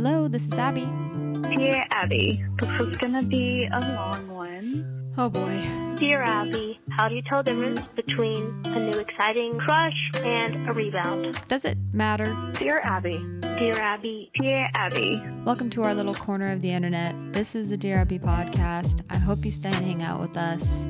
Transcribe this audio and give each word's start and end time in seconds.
Hello, 0.00 0.28
this 0.28 0.46
is 0.46 0.52
Abbey. 0.52 0.86
Dear 1.56 1.84
Abbey, 1.90 2.40
this 2.60 2.70
is 2.82 2.96
gonna 2.98 3.24
be 3.24 3.68
a 3.72 3.80
long 3.80 4.28
one. 4.28 5.12
Oh 5.16 5.28
boy. 5.28 5.60
Dear 5.98 6.22
Abbey, 6.22 6.78
how 6.90 7.08
do 7.08 7.16
you 7.16 7.22
tell 7.28 7.42
the 7.42 7.50
difference 7.50 7.80
between 7.96 8.62
a 8.66 8.78
new 8.78 8.96
exciting 9.00 9.58
crush 9.58 10.10
and 10.22 10.68
a 10.68 10.72
rebound? 10.72 11.42
Does 11.48 11.64
it 11.64 11.78
matter? 11.92 12.36
Dear 12.52 12.80
Abbey, 12.84 13.18
Dear 13.40 13.74
Abbey, 13.80 14.30
dear 14.38 14.68
Abbey, 14.76 15.20
Welcome 15.44 15.68
to 15.70 15.82
our 15.82 15.94
little 15.94 16.14
corner 16.14 16.52
of 16.52 16.62
the 16.62 16.70
internet. 16.70 17.16
This 17.32 17.56
is 17.56 17.70
the 17.70 17.76
Dear 17.76 17.98
Abbey 17.98 18.20
podcast. 18.20 19.02
I 19.10 19.16
hope 19.16 19.44
you 19.44 19.50
stay 19.50 19.72
and 19.72 19.84
hang 19.84 20.04
out 20.04 20.20
with 20.20 20.36
us. 20.36 20.84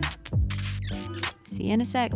See 1.44 1.62
you 1.62 1.72
in 1.72 1.80
a 1.80 1.86
sec. 1.86 2.12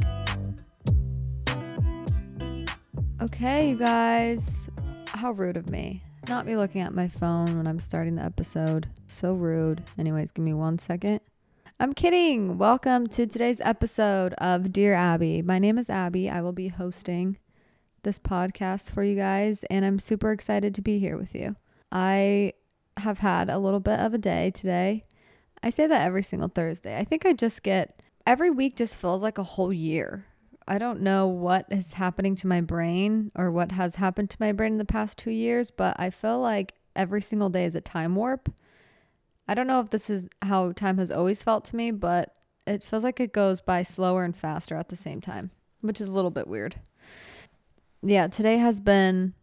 Okay, 3.22 3.70
you 3.70 3.78
guys. 3.78 4.68
How 5.06 5.32
rude 5.32 5.56
of 5.56 5.70
me. 5.70 6.02
Not 6.28 6.46
me 6.46 6.56
looking 6.56 6.82
at 6.82 6.94
my 6.94 7.08
phone 7.08 7.56
when 7.56 7.66
I'm 7.66 7.80
starting 7.80 8.14
the 8.14 8.22
episode. 8.22 8.88
So 9.08 9.34
rude. 9.34 9.82
Anyways, 9.98 10.30
give 10.30 10.44
me 10.44 10.54
one 10.54 10.78
second. 10.78 11.20
I'm 11.80 11.94
kidding. 11.94 12.58
Welcome 12.58 13.08
to 13.08 13.26
today's 13.26 13.60
episode 13.60 14.32
of 14.34 14.72
Dear 14.72 14.94
Abbey. 14.94 15.42
My 15.42 15.58
name 15.58 15.78
is 15.78 15.90
Abbey. 15.90 16.30
I 16.30 16.40
will 16.40 16.52
be 16.52 16.68
hosting 16.68 17.38
this 18.04 18.20
podcast 18.20 18.92
for 18.92 19.02
you 19.02 19.16
guys, 19.16 19.64
and 19.64 19.84
I'm 19.84 19.98
super 19.98 20.30
excited 20.30 20.76
to 20.76 20.80
be 20.82 21.00
here 21.00 21.18
with 21.18 21.34
you. 21.34 21.56
I 21.90 22.52
have 22.98 23.18
had 23.18 23.50
a 23.50 23.58
little 23.58 23.80
bit 23.80 23.98
of 23.98 24.14
a 24.14 24.18
day 24.18 24.52
today. 24.52 25.04
I 25.60 25.70
say 25.70 25.88
that 25.88 26.06
every 26.06 26.22
single 26.22 26.48
Thursday. 26.48 26.96
I 26.96 27.02
think 27.02 27.26
I 27.26 27.32
just 27.32 27.64
get 27.64 28.00
every 28.26 28.50
week 28.50 28.76
just 28.76 28.96
feels 28.96 29.24
like 29.24 29.38
a 29.38 29.42
whole 29.42 29.72
year. 29.72 30.24
I 30.66 30.78
don't 30.78 31.00
know 31.00 31.26
what 31.26 31.66
is 31.70 31.94
happening 31.94 32.34
to 32.36 32.46
my 32.46 32.60
brain 32.60 33.30
or 33.34 33.50
what 33.50 33.72
has 33.72 33.96
happened 33.96 34.30
to 34.30 34.36
my 34.40 34.52
brain 34.52 34.72
in 34.72 34.78
the 34.78 34.84
past 34.84 35.18
two 35.18 35.30
years, 35.30 35.70
but 35.70 35.98
I 35.98 36.10
feel 36.10 36.40
like 36.40 36.74
every 36.94 37.22
single 37.22 37.50
day 37.50 37.64
is 37.64 37.74
a 37.74 37.80
time 37.80 38.14
warp. 38.14 38.52
I 39.48 39.54
don't 39.54 39.66
know 39.66 39.80
if 39.80 39.90
this 39.90 40.08
is 40.08 40.28
how 40.42 40.72
time 40.72 40.98
has 40.98 41.10
always 41.10 41.42
felt 41.42 41.64
to 41.66 41.76
me, 41.76 41.90
but 41.90 42.36
it 42.66 42.84
feels 42.84 43.04
like 43.04 43.20
it 43.20 43.32
goes 43.32 43.60
by 43.60 43.82
slower 43.82 44.24
and 44.24 44.36
faster 44.36 44.76
at 44.76 44.88
the 44.88 44.96
same 44.96 45.20
time, 45.20 45.50
which 45.80 46.00
is 46.00 46.08
a 46.08 46.12
little 46.12 46.30
bit 46.30 46.46
weird. 46.46 46.76
Yeah, 48.02 48.28
today 48.28 48.58
has 48.58 48.80
been 48.80 49.34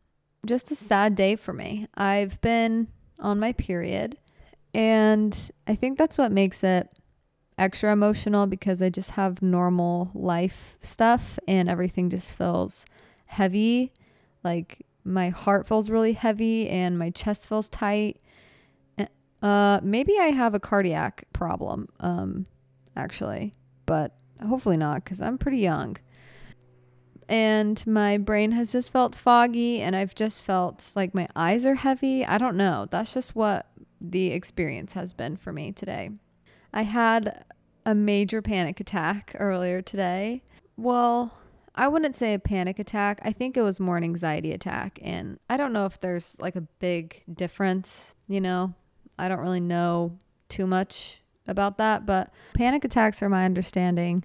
just 0.45 0.72
a 0.72 0.75
sad 0.75 1.16
day 1.16 1.36
for 1.36 1.53
me. 1.53 1.88
I've 1.95 2.40
been 2.42 2.88
on 3.20 3.40
my 3.40 3.52
period, 3.53 4.17
and 4.73 5.52
I 5.67 5.75
think 5.75 5.97
that's 5.97 6.17
what 6.17 6.31
makes 6.31 6.64
it 6.64 6.90
extra 7.60 7.92
emotional 7.92 8.48
because 8.48 8.82
I 8.82 8.90
just 8.90 9.12
have 9.12 9.42
normal 9.42 10.10
life 10.14 10.78
stuff 10.82 11.38
and 11.48 11.70
everything 11.70 12.10
just 12.10 12.34
feels 12.34 12.86
heavy. 13.26 13.94
Like 14.44 14.86
my 15.04 15.30
heart 15.30 15.68
feels 15.68 15.90
really 15.90 16.14
heavy 16.14 16.70
and 16.70 16.98
my 16.98 17.10
chest 17.12 17.48
feels 17.48 17.70
tight. 17.70 18.20
Uh 19.42 19.80
maybe 19.84 20.18
I 20.20 20.28
have 20.32 20.56
a 20.56 20.60
cardiac 20.60 21.26
problem 21.34 21.88
um 22.00 22.46
actually, 22.96 23.54
but 23.86 24.16
hopefully 24.46 24.78
not 24.78 25.06
cuz 25.06 25.22
I'm 25.22 25.38
pretty 25.38 25.60
young. 25.60 25.98
And 27.28 27.86
my 27.86 28.18
brain 28.18 28.52
has 28.54 28.72
just 28.72 28.92
felt 28.92 29.14
foggy 29.14 29.82
and 29.82 29.96
I've 29.96 30.16
just 30.16 30.44
felt 30.44 30.92
like 30.96 31.14
my 31.14 31.28
eyes 31.36 31.66
are 31.66 31.76
heavy. 31.76 32.26
I 32.26 32.38
don't 32.40 32.58
know. 32.58 32.88
That's 32.90 33.14
just 33.14 33.36
what 33.36 33.68
the 34.02 34.32
experience 34.32 34.94
has 34.94 35.14
been 35.14 35.38
for 35.38 35.54
me 35.54 35.72
today. 35.72 36.10
I 36.73 36.84
had 36.84 37.45
a 37.86 37.95
major 37.95 38.42
panic 38.42 38.80
attack 38.80 39.36
earlier 39.39 39.81
today. 39.81 40.44
Well, 40.78 41.34
I 41.75 41.88
wouldn't 41.88 42.16
say 42.16 42.34
a 42.34 42.39
panic 42.39 42.80
attack. 42.80 43.20
I 43.23 43.31
think 43.31 43.56
it 43.56 43.62
was 43.62 43.80
more 43.80 43.98
an 43.98 44.03
anxiety 44.03 44.52
attack. 44.52 45.00
And 45.02 45.40
I 45.50 45.58
don't 45.58 45.73
know 45.73 45.86
if 45.86 46.00
there's 46.00 46.36
like 46.40 46.56
a 46.56 46.62
big 46.62 47.23
difference, 47.34 48.16
you 48.28 48.42
know? 48.42 48.73
I 49.17 49.28
don't 49.28 49.40
really 49.40 49.59
know 49.59 50.17
too 50.47 50.67
much 50.67 51.22
about 51.47 51.78
that, 51.78 52.06
but 52.06 52.31
panic 52.53 52.86
attacks, 52.86 53.19
from 53.19 53.31
my 53.31 53.46
understanding, 53.46 54.24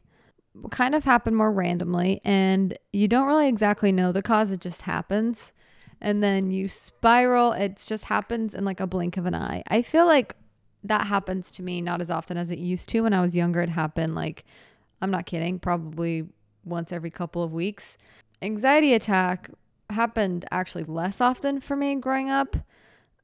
kind 0.71 0.95
of 0.95 1.05
happen 1.05 1.35
more 1.35 1.53
randomly. 1.53 2.21
And 2.25 2.77
you 2.93 3.09
don't 3.09 3.27
really 3.27 3.49
exactly 3.49 3.93
know 3.93 4.13
the 4.13 4.23
cause, 4.23 4.53
it 4.53 4.61
just 4.61 4.83
happens. 4.83 5.53
And 6.01 6.23
then 6.23 6.51
you 6.51 6.69
spiral, 6.69 7.53
it 7.53 7.83
just 7.87 8.05
happens 8.05 8.55
in 8.55 8.65
like 8.65 8.81
a 8.81 8.87
blink 8.87 9.17
of 9.17 9.27
an 9.27 9.35
eye. 9.35 9.63
I 9.69 9.83
feel 9.83 10.07
like 10.07 10.37
that 10.85 11.07
happens 11.07 11.51
to 11.53 11.63
me 11.63 11.81
not 11.81 12.01
as 12.01 12.11
often 12.11 12.37
as 12.37 12.51
it 12.51 12.59
used 12.59 12.89
to. 12.91 13.01
When 13.01 13.13
I 13.13 13.21
was 13.21 13.35
younger, 13.35 13.61
it 13.63 13.71
happened 13.71 14.15
like, 14.15 14.45
I'm 15.01 15.11
not 15.11 15.27
kidding, 15.27 15.59
probably 15.59 16.27
once 16.65 16.93
every 16.93 17.11
couple 17.11 17.43
of 17.43 17.53
weeks. 17.53 17.99
Anxiety 18.43 18.95
attack 18.95 19.51
happened 19.91 20.45
actually 20.51 20.85
less 20.85 21.21
often 21.21 21.61
for 21.61 21.77
me 21.77 21.95
growing 21.97 22.31
up. 22.31 22.57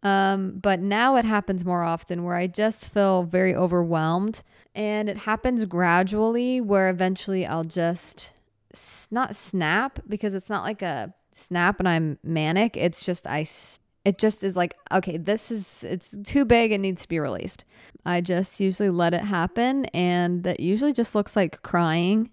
Um, 0.03 0.53
but 0.62 0.81
now 0.81 1.16
it 1.16 1.26
happens 1.26 1.65
more 1.65 1.82
often 1.82 2.25
where 2.25 2.37
I 2.37 2.47
just 2.47 2.88
feel 2.88 3.25
very 3.25 3.54
overwhelmed 3.54 4.43
and 4.75 5.10
it 5.10 5.19
happens 5.19 5.66
gradually 5.66 6.60
where 6.60 6.88
eventually 6.88 7.44
I'll 7.44 7.65
just 7.65 8.31
s- 8.72 9.09
not 9.10 9.37
snap 9.37 9.99
because 10.09 10.34
it's 10.34 10.49
not 10.49 10.65
like 10.65 10.81
a 10.81 11.12
snap 11.34 11.81
and 11.81 11.88
I'm 11.88 12.19
manic. 12.22 12.78
It's 12.78 13.04
just 13.04 13.26
I 13.26 13.43
s- 13.43 13.79
it 14.05 14.19
just 14.19 14.43
is 14.43 14.56
like 14.56 14.75
okay 14.93 15.16
this 15.16 15.50
is 15.50 15.84
it's 15.84 16.16
too 16.25 16.44
big 16.44 16.72
it 16.72 16.78
needs 16.78 17.03
to 17.03 17.09
be 17.09 17.19
released. 17.19 17.65
I 18.05 18.21
just 18.21 18.61
usually 18.61 18.91
let 18.91 19.15
it 19.15 19.22
happen 19.22 19.87
and 19.87 20.43
that 20.44 20.61
usually 20.61 20.93
just 20.93 21.15
looks 21.15 21.37
like 21.37 21.62
crying 21.62 22.31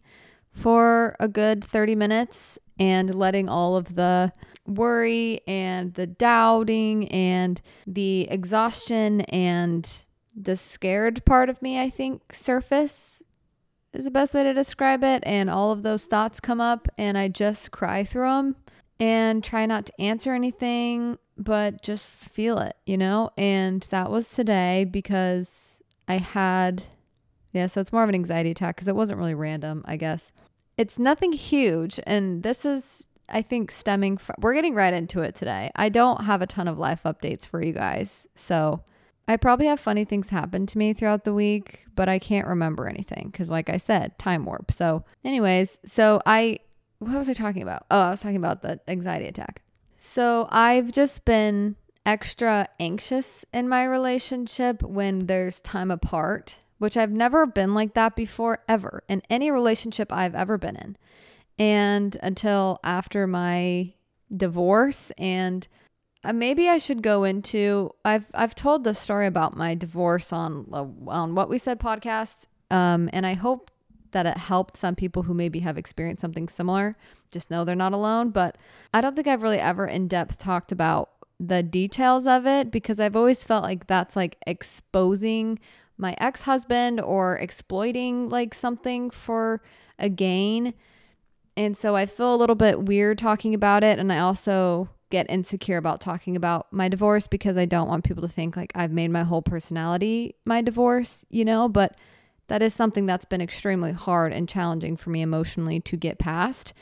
for 0.52 1.16
a 1.20 1.28
good 1.28 1.64
30 1.64 1.96
minutes 1.96 2.58
and 2.80 3.14
letting 3.14 3.50
all 3.50 3.76
of 3.76 3.96
the 3.96 4.32
worry 4.66 5.42
and 5.48 5.94
the 5.94 6.08
doubting 6.08 7.08
and 7.10 7.62
the 7.86 8.28
exhaustion 8.30 9.22
and 9.22 10.06
the 10.36 10.56
scared 10.56 11.24
part 11.26 11.50
of 11.50 11.62
me 11.62 11.80
i 11.80 11.90
think 11.90 12.34
surface 12.34 13.24
is 13.98 14.06
the 14.06 14.12
best 14.12 14.34
way 14.34 14.44
to 14.44 14.54
describe 14.54 15.04
it. 15.04 15.24
And 15.26 15.50
all 15.50 15.72
of 15.72 15.82
those 15.82 16.06
thoughts 16.06 16.40
come 16.40 16.62
up 16.62 16.88
and 16.98 17.18
i 17.18 17.28
just 17.28 17.72
cry 17.72 18.04
through 18.04 18.30
them 18.30 18.56
and 19.00 19.44
try 19.44 19.66
not 19.66 19.88
to 19.88 20.02
answer 20.02 20.34
anything 20.34 21.18
but 21.38 21.82
just 21.82 22.30
feel 22.30 22.58
it, 22.60 22.76
you 22.86 22.98
know? 22.98 23.30
And 23.38 23.82
that 23.84 24.10
was 24.10 24.30
today 24.30 24.86
because 24.86 25.82
I 26.08 26.18
had, 26.18 26.84
yeah, 27.52 27.68
so 27.68 27.82
it's 27.82 27.94
more 27.94 28.04
of 28.04 28.10
an 28.10 28.16
anxiety 28.16 28.52
attack 28.52 28.76
because 28.76 28.88
it 28.88 28.96
wasn't 28.96 29.20
really 29.20 29.36
random, 29.36 29.84
I 29.86 29.98
guess. 29.98 30.32
It's 30.78 31.00
nothing 31.00 31.32
huge. 31.32 32.00
And 32.06 32.44
this 32.44 32.66
is, 32.66 33.08
I 33.30 33.42
think, 33.42 33.72
stemming 33.72 34.18
from, 34.18 34.36
we're 34.40 34.54
getting 34.54 34.76
right 34.76 34.94
into 34.94 35.22
it 35.22 35.36
today. 35.36 35.72
I 35.76 35.90
don't 35.90 36.24
have 36.26 36.42
a 36.42 36.48
ton 36.48 36.68
of 36.68 36.78
life 36.78 37.02
updates 37.04 37.46
for 37.48 37.64
you 37.64 37.74
guys. 37.74 38.28
So 38.36 38.84
I 39.28 39.38
probably 39.38 39.66
have 39.66 39.80
funny 39.80 40.06
things 40.06 40.30
happen 40.30 40.66
to 40.68 40.78
me 40.78 40.94
throughout 40.94 41.26
the 41.26 41.34
week, 41.34 41.86
but 41.96 42.08
I 42.08 42.18
can't 42.20 42.48
remember 42.48 42.88
anything 42.88 43.30
because, 43.32 43.50
like 43.50 43.70
I 43.70 43.78
said, 43.78 44.18
time 44.18 44.46
warp. 44.46 44.72
So, 44.72 45.04
anyways, 45.26 45.80
so 45.86 46.22
I, 46.26 46.60
what 47.00 47.18
was 47.18 47.30
I 47.30 47.34
talking 47.34 47.62
about? 47.62 47.86
Oh, 47.92 48.00
I 48.00 48.10
was 48.12 48.22
talking 48.22 48.38
about 48.38 48.62
the 48.62 48.80
anxiety 48.88 49.28
attack. 49.28 49.62
So 49.98 50.48
I've 50.50 50.92
just 50.92 51.26
been 51.26 51.76
extra 52.06 52.68
anxious 52.80 53.44
in 53.54 53.68
my 53.68 53.84
relationship 53.84 54.82
when 54.84 55.26
there's 55.26 55.60
time 55.60 55.92
apart, 55.92 56.60
which 56.78 56.96
I've 56.96 57.12
never 57.12 57.46
been 57.46 57.74
like 57.74 57.96
that 57.96 58.16
before, 58.16 58.60
ever, 58.68 59.04
in 59.10 59.22
any 59.30 59.52
relationship 59.52 60.14
I've 60.14 60.36
ever 60.36 60.58
been 60.58 60.76
in. 60.76 60.98
And 61.60 62.16
until 62.22 62.80
after 62.84 63.28
my 63.28 63.94
divorce 64.36 65.12
and 65.18 65.68
uh, 66.24 66.34
maybe 66.34 66.68
I 66.68 66.78
should 66.78 67.02
go 67.02 67.24
into 67.24 67.92
I've 68.04 68.28
I've 68.34 68.56
told 68.56 68.84
the 68.84 68.94
story 68.94 69.28
about 69.28 69.56
my 69.56 69.74
divorce 69.76 70.34
on 70.34 70.68
uh, 70.74 70.86
on 71.10 71.34
what 71.34 71.50
we 71.50 71.58
said 71.58 71.80
podcast 71.80 72.46
um 72.70 73.10
and 73.14 73.26
I 73.26 73.36
hope 73.36 73.72
that 74.12 74.26
it 74.26 74.38
helped 74.38 74.78
some 74.78 74.96
people 74.96 75.24
who 75.24 75.34
maybe 75.34 75.60
have 75.60 75.78
experienced 75.78 76.22
something 76.22 76.48
similar 76.48 76.96
just 77.32 77.52
know 77.52 77.66
they're 77.66 77.76
not 77.76 77.94
alone. 77.94 78.30
But 78.30 78.58
I 78.94 79.02
don't 79.02 79.16
think 79.16 79.28
I've 79.28 79.44
really 79.44 79.60
ever 79.60 79.86
in 79.86 80.08
depth 80.08 80.38
talked 80.38 80.72
about 80.72 81.10
the 81.40 81.62
details 81.62 82.26
of 82.26 82.48
it 82.48 82.72
because 82.72 83.00
I've 83.00 83.16
always 83.16 83.44
felt 83.44 83.64
like 83.64 83.88
that's 83.88 84.16
like 84.16 84.38
exposing 84.48 85.60
my 85.98 86.16
ex 86.20 86.44
husband 86.44 87.02
or 87.02 87.38
exploiting 87.38 88.30
like 88.30 88.54
something 88.54 89.10
for 89.10 89.62
a 90.00 90.10
gain. 90.10 90.74
And 91.56 91.76
so 91.76 91.96
I 91.96 92.06
feel 92.06 92.34
a 92.34 92.38
little 92.38 92.56
bit 92.56 92.84
weird 92.84 93.18
talking 93.18 93.54
about 93.54 93.84
it. 93.84 94.00
And 94.00 94.14
I 94.14 94.20
also 94.20 94.90
get 95.10 95.30
insecure 95.30 95.78
about 95.78 96.02
talking 96.02 96.36
about 96.36 96.72
my 96.72 96.90
divorce 96.90 97.28
because 97.28 97.58
I 97.58 97.66
don't 97.66 97.88
want 97.88 98.04
people 98.04 98.22
to 98.24 98.28
think 98.28 98.58
like 98.58 98.72
I've 98.76 98.92
made 98.92 99.10
my 99.10 99.24
whole 99.24 99.42
personality 99.42 100.36
my 100.46 100.62
divorce, 100.62 101.26
you 101.30 101.46
know? 101.46 101.70
But 101.70 101.98
that 102.48 102.62
is 102.62 102.74
something 102.74 103.06
that's 103.06 103.26
been 103.26 103.42
extremely 103.42 103.92
hard 103.92 104.32
and 104.34 104.48
challenging 104.50 104.96
for 104.96 105.10
me 105.10 105.22
emotionally 105.22 105.80
to 105.82 105.98
get 105.98 106.18
past 106.18 106.74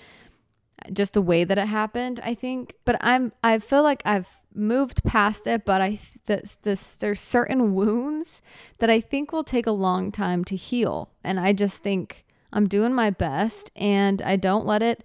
just 0.92 1.14
the 1.14 1.22
way 1.22 1.44
that 1.44 1.58
it 1.58 1.68
happened 1.68 2.20
i 2.24 2.34
think. 2.34 2.76
But 2.86 2.98
i'm 3.02 3.32
i 3.44 3.60
feel 3.60 3.84
like 3.84 4.02
i've 4.06 4.30
moved 4.54 5.04
past 5.04 5.48
it 5.48 5.66
but 5.66 5.82
i 5.82 6.00
this, 6.28 6.58
this 6.64 6.98
there's 6.98 7.20
certain 7.20 7.76
wounds 7.76 8.42
that 8.80 8.90
i 8.90 9.00
think 9.00 9.32
will 9.32 9.44
take 9.44 9.68
a 9.68 9.72
long 9.72 10.12
time 10.12 10.44
to 10.46 10.56
heal. 10.56 11.10
And 11.24 11.40
i 11.40 11.54
just 11.54 11.84
think 11.84 12.26
i'm 12.54 12.68
doing 12.68 12.94
my 12.94 13.10
best 13.10 13.72
and 13.76 14.22
i 14.22 14.36
don't 14.36 14.66
let 14.66 14.82
it 14.82 15.04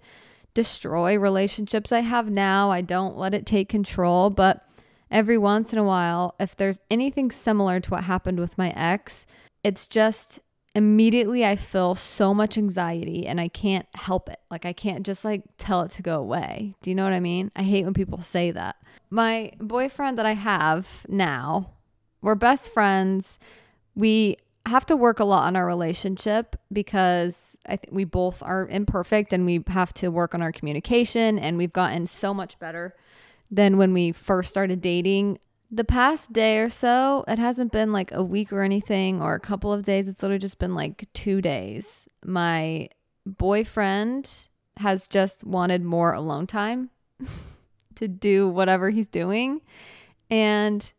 destroy 0.53 1.17
relationships 1.17 1.91
i 1.91 2.01
have 2.01 2.29
now. 2.29 2.69
I 2.71 2.81
don't 2.81 3.17
let 3.17 3.33
it 3.33 3.45
take 3.45 3.69
control. 3.69 4.29
But 4.29 4.63
every 5.09 5.37
once 5.37 5.73
in 5.73 5.79
a 5.79 5.83
while, 5.83 6.35
if 6.39 6.55
there's 6.55 6.79
anything 6.89 7.31
similar 7.31 7.79
to 7.79 7.89
what 7.89 8.03
happened 8.03 8.39
with 8.39 8.57
my 8.57 8.71
ex, 8.75 9.25
it's 9.63 9.87
just 9.87 10.39
immediately 10.73 11.45
I 11.45 11.55
feel 11.55 11.95
so 11.95 12.33
much 12.33 12.57
anxiety 12.57 13.27
and 13.27 13.41
I 13.41 13.47
can't 13.47 13.85
help 13.93 14.29
it. 14.29 14.39
Like 14.49 14.65
I 14.65 14.73
can't 14.73 15.05
just 15.05 15.25
like 15.25 15.43
tell 15.57 15.81
it 15.81 15.91
to 15.91 16.01
go 16.01 16.19
away. 16.19 16.75
Do 16.81 16.89
you 16.89 16.95
know 16.95 17.03
what 17.03 17.13
I 17.13 17.19
mean? 17.19 17.51
I 17.55 17.63
hate 17.63 17.83
when 17.83 17.93
people 17.93 18.21
say 18.21 18.51
that. 18.51 18.77
My 19.09 19.51
boyfriend 19.59 20.17
that 20.17 20.25
I 20.25 20.33
have 20.33 20.87
now, 21.09 21.71
we're 22.21 22.35
best 22.35 22.71
friends. 22.71 23.39
We 23.95 24.37
have 24.65 24.85
to 24.85 24.95
work 24.95 25.19
a 25.19 25.25
lot 25.25 25.47
on 25.47 25.55
our 25.55 25.65
relationship 25.65 26.55
because 26.71 27.57
I 27.65 27.75
think 27.75 27.93
we 27.93 28.05
both 28.05 28.41
are 28.41 28.67
imperfect 28.69 29.33
and 29.33 29.45
we 29.45 29.63
have 29.67 29.93
to 29.95 30.09
work 30.09 30.33
on 30.33 30.41
our 30.41 30.51
communication 30.51 31.39
and 31.39 31.57
we've 31.57 31.73
gotten 31.73 32.07
so 32.07 32.33
much 32.33 32.57
better 32.59 32.95
than 33.49 33.75
when 33.77 33.91
we 33.91 34.13
first 34.13 34.49
started 34.51 34.79
dating. 34.79 35.39
The 35.73 35.85
past 35.85 36.33
day 36.33 36.57
or 36.57 36.69
so, 36.69 37.23
it 37.27 37.39
hasn't 37.39 37.71
been 37.71 37.93
like 37.93 38.11
a 38.11 38.23
week 38.23 38.51
or 38.51 38.61
anything 38.61 39.21
or 39.21 39.35
a 39.35 39.39
couple 39.39 39.71
of 39.71 39.83
days. 39.83 40.09
It's 40.09 40.21
literally 40.21 40.39
just 40.39 40.59
been 40.59 40.75
like 40.75 41.07
2 41.13 41.41
days. 41.41 42.09
My 42.25 42.89
boyfriend 43.25 44.49
has 44.77 45.07
just 45.07 45.45
wanted 45.45 45.83
more 45.83 46.13
alone 46.13 46.47
time 46.47 46.89
to 47.95 48.07
do 48.07 48.49
whatever 48.49 48.89
he's 48.89 49.07
doing 49.07 49.61
and 50.29 50.93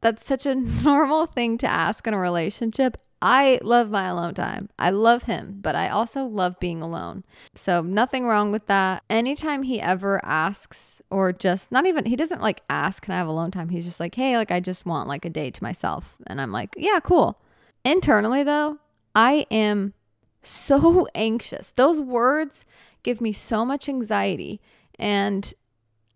that's 0.00 0.24
such 0.24 0.44
a 0.46 0.54
normal 0.84 1.26
thing 1.26 1.58
to 1.58 1.66
ask 1.66 2.06
in 2.06 2.14
a 2.14 2.18
relationship. 2.18 2.98
I 3.24 3.58
love 3.62 3.88
my 3.88 4.08
alone 4.08 4.34
time. 4.34 4.68
I 4.78 4.90
love 4.90 5.22
him, 5.22 5.60
but 5.62 5.74
I 5.74 5.88
also 5.88 6.24
love 6.26 6.60
being 6.60 6.82
alone. 6.82 7.24
So, 7.54 7.80
nothing 7.80 8.26
wrong 8.26 8.52
with 8.52 8.66
that. 8.66 9.02
Anytime 9.08 9.62
he 9.62 9.80
ever 9.80 10.20
asks, 10.22 11.00
or 11.08 11.32
just 11.32 11.72
not 11.72 11.86
even, 11.86 12.04
he 12.04 12.16
doesn't 12.16 12.42
like 12.42 12.62
ask, 12.68 13.02
Can 13.02 13.14
I 13.14 13.16
have 13.16 13.26
alone 13.26 13.50
time? 13.50 13.70
He's 13.70 13.86
just 13.86 13.98
like, 13.98 14.14
Hey, 14.14 14.36
like, 14.36 14.50
I 14.50 14.60
just 14.60 14.84
want 14.84 15.08
like 15.08 15.24
a 15.24 15.30
day 15.30 15.50
to 15.50 15.62
myself. 15.62 16.18
And 16.26 16.38
I'm 16.38 16.52
like, 16.52 16.74
Yeah, 16.76 17.00
cool. 17.00 17.40
Internally, 17.82 18.42
though, 18.42 18.78
I 19.14 19.46
am 19.50 19.94
so 20.42 21.08
anxious. 21.14 21.72
Those 21.72 22.02
words 22.02 22.66
give 23.02 23.22
me 23.22 23.32
so 23.32 23.64
much 23.64 23.88
anxiety. 23.88 24.60
And 24.98 25.54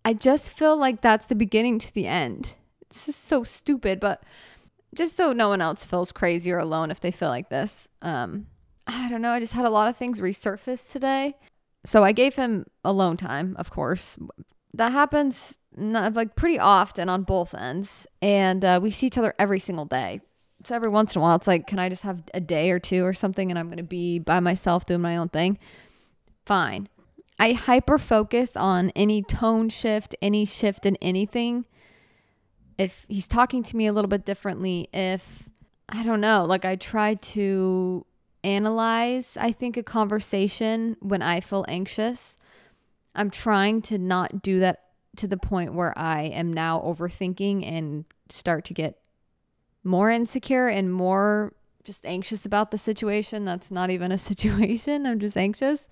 I 0.04 0.12
just 0.12 0.52
feel 0.52 0.76
like 0.76 1.00
that's 1.00 1.28
the 1.28 1.34
beginning 1.34 1.78
to 1.78 1.94
the 1.94 2.06
end 2.06 2.54
it's 2.90 3.06
just 3.06 3.24
so 3.24 3.44
stupid, 3.44 4.00
but 4.00 4.22
just 4.98 5.16
so 5.16 5.32
no 5.32 5.48
one 5.48 5.60
else 5.60 5.84
feels 5.84 6.12
crazy 6.12 6.50
or 6.50 6.58
alone 6.58 6.90
if 6.90 7.00
they 7.00 7.12
feel 7.12 7.28
like 7.28 7.48
this. 7.48 7.88
Um, 8.02 8.48
I 8.86 9.08
don't 9.08 9.22
know. 9.22 9.30
I 9.30 9.40
just 9.40 9.54
had 9.54 9.64
a 9.64 9.70
lot 9.70 9.88
of 9.88 9.96
things 9.96 10.20
resurface 10.20 10.92
today. 10.92 11.34
So 11.86 12.02
I 12.02 12.12
gave 12.12 12.34
him 12.34 12.66
alone 12.84 13.16
time, 13.16 13.54
of 13.58 13.70
course. 13.70 14.18
That 14.74 14.92
happens 14.92 15.56
not, 15.76 16.14
like 16.14 16.34
pretty 16.34 16.58
often 16.58 17.08
on 17.08 17.22
both 17.22 17.54
ends. 17.54 18.06
And 18.20 18.64
uh, 18.64 18.80
we 18.82 18.90
see 18.90 19.06
each 19.06 19.16
other 19.16 19.34
every 19.38 19.60
single 19.60 19.84
day. 19.84 20.20
So 20.64 20.74
every 20.74 20.88
once 20.88 21.14
in 21.14 21.20
a 21.20 21.22
while, 21.22 21.36
it's 21.36 21.46
like, 21.46 21.68
can 21.68 21.78
I 21.78 21.88
just 21.88 22.02
have 22.02 22.20
a 22.34 22.40
day 22.40 22.72
or 22.72 22.80
two 22.80 23.04
or 23.04 23.12
something 23.12 23.50
and 23.50 23.58
I'm 23.58 23.68
going 23.68 23.76
to 23.78 23.84
be 23.84 24.18
by 24.18 24.40
myself 24.40 24.84
doing 24.84 25.00
my 25.00 25.16
own 25.16 25.28
thing? 25.28 25.58
Fine. 26.44 26.88
I 27.38 27.52
hyper 27.52 27.98
focus 27.98 28.56
on 28.56 28.90
any 28.96 29.22
tone 29.22 29.68
shift, 29.68 30.16
any 30.20 30.44
shift 30.44 30.84
in 30.84 30.96
anything 30.96 31.66
if 32.78 33.04
he's 33.08 33.28
talking 33.28 33.62
to 33.64 33.76
me 33.76 33.86
a 33.86 33.92
little 33.92 34.08
bit 34.08 34.24
differently, 34.24 34.88
if 34.92 35.48
I 35.88 36.02
don't 36.04 36.20
know, 36.20 36.44
like 36.44 36.64
I 36.64 36.76
try 36.76 37.14
to 37.14 38.06
analyze, 38.44 39.36
I 39.38 39.52
think, 39.52 39.76
a 39.76 39.82
conversation 39.82 40.96
when 41.00 41.20
I 41.20 41.40
feel 41.40 41.64
anxious. 41.68 42.38
I'm 43.14 43.30
trying 43.30 43.82
to 43.82 43.98
not 43.98 44.42
do 44.42 44.60
that 44.60 44.84
to 45.16 45.26
the 45.26 45.36
point 45.36 45.74
where 45.74 45.96
I 45.98 46.22
am 46.22 46.52
now 46.52 46.80
overthinking 46.80 47.66
and 47.66 48.04
start 48.28 48.64
to 48.66 48.74
get 48.74 49.00
more 49.82 50.10
insecure 50.10 50.68
and 50.68 50.92
more 50.92 51.54
just 51.82 52.06
anxious 52.06 52.46
about 52.46 52.70
the 52.70 52.78
situation. 52.78 53.44
That's 53.44 53.70
not 53.70 53.90
even 53.90 54.12
a 54.12 54.18
situation. 54.30 55.06
I'm 55.06 55.18
just 55.18 55.36
anxious. 55.36 55.88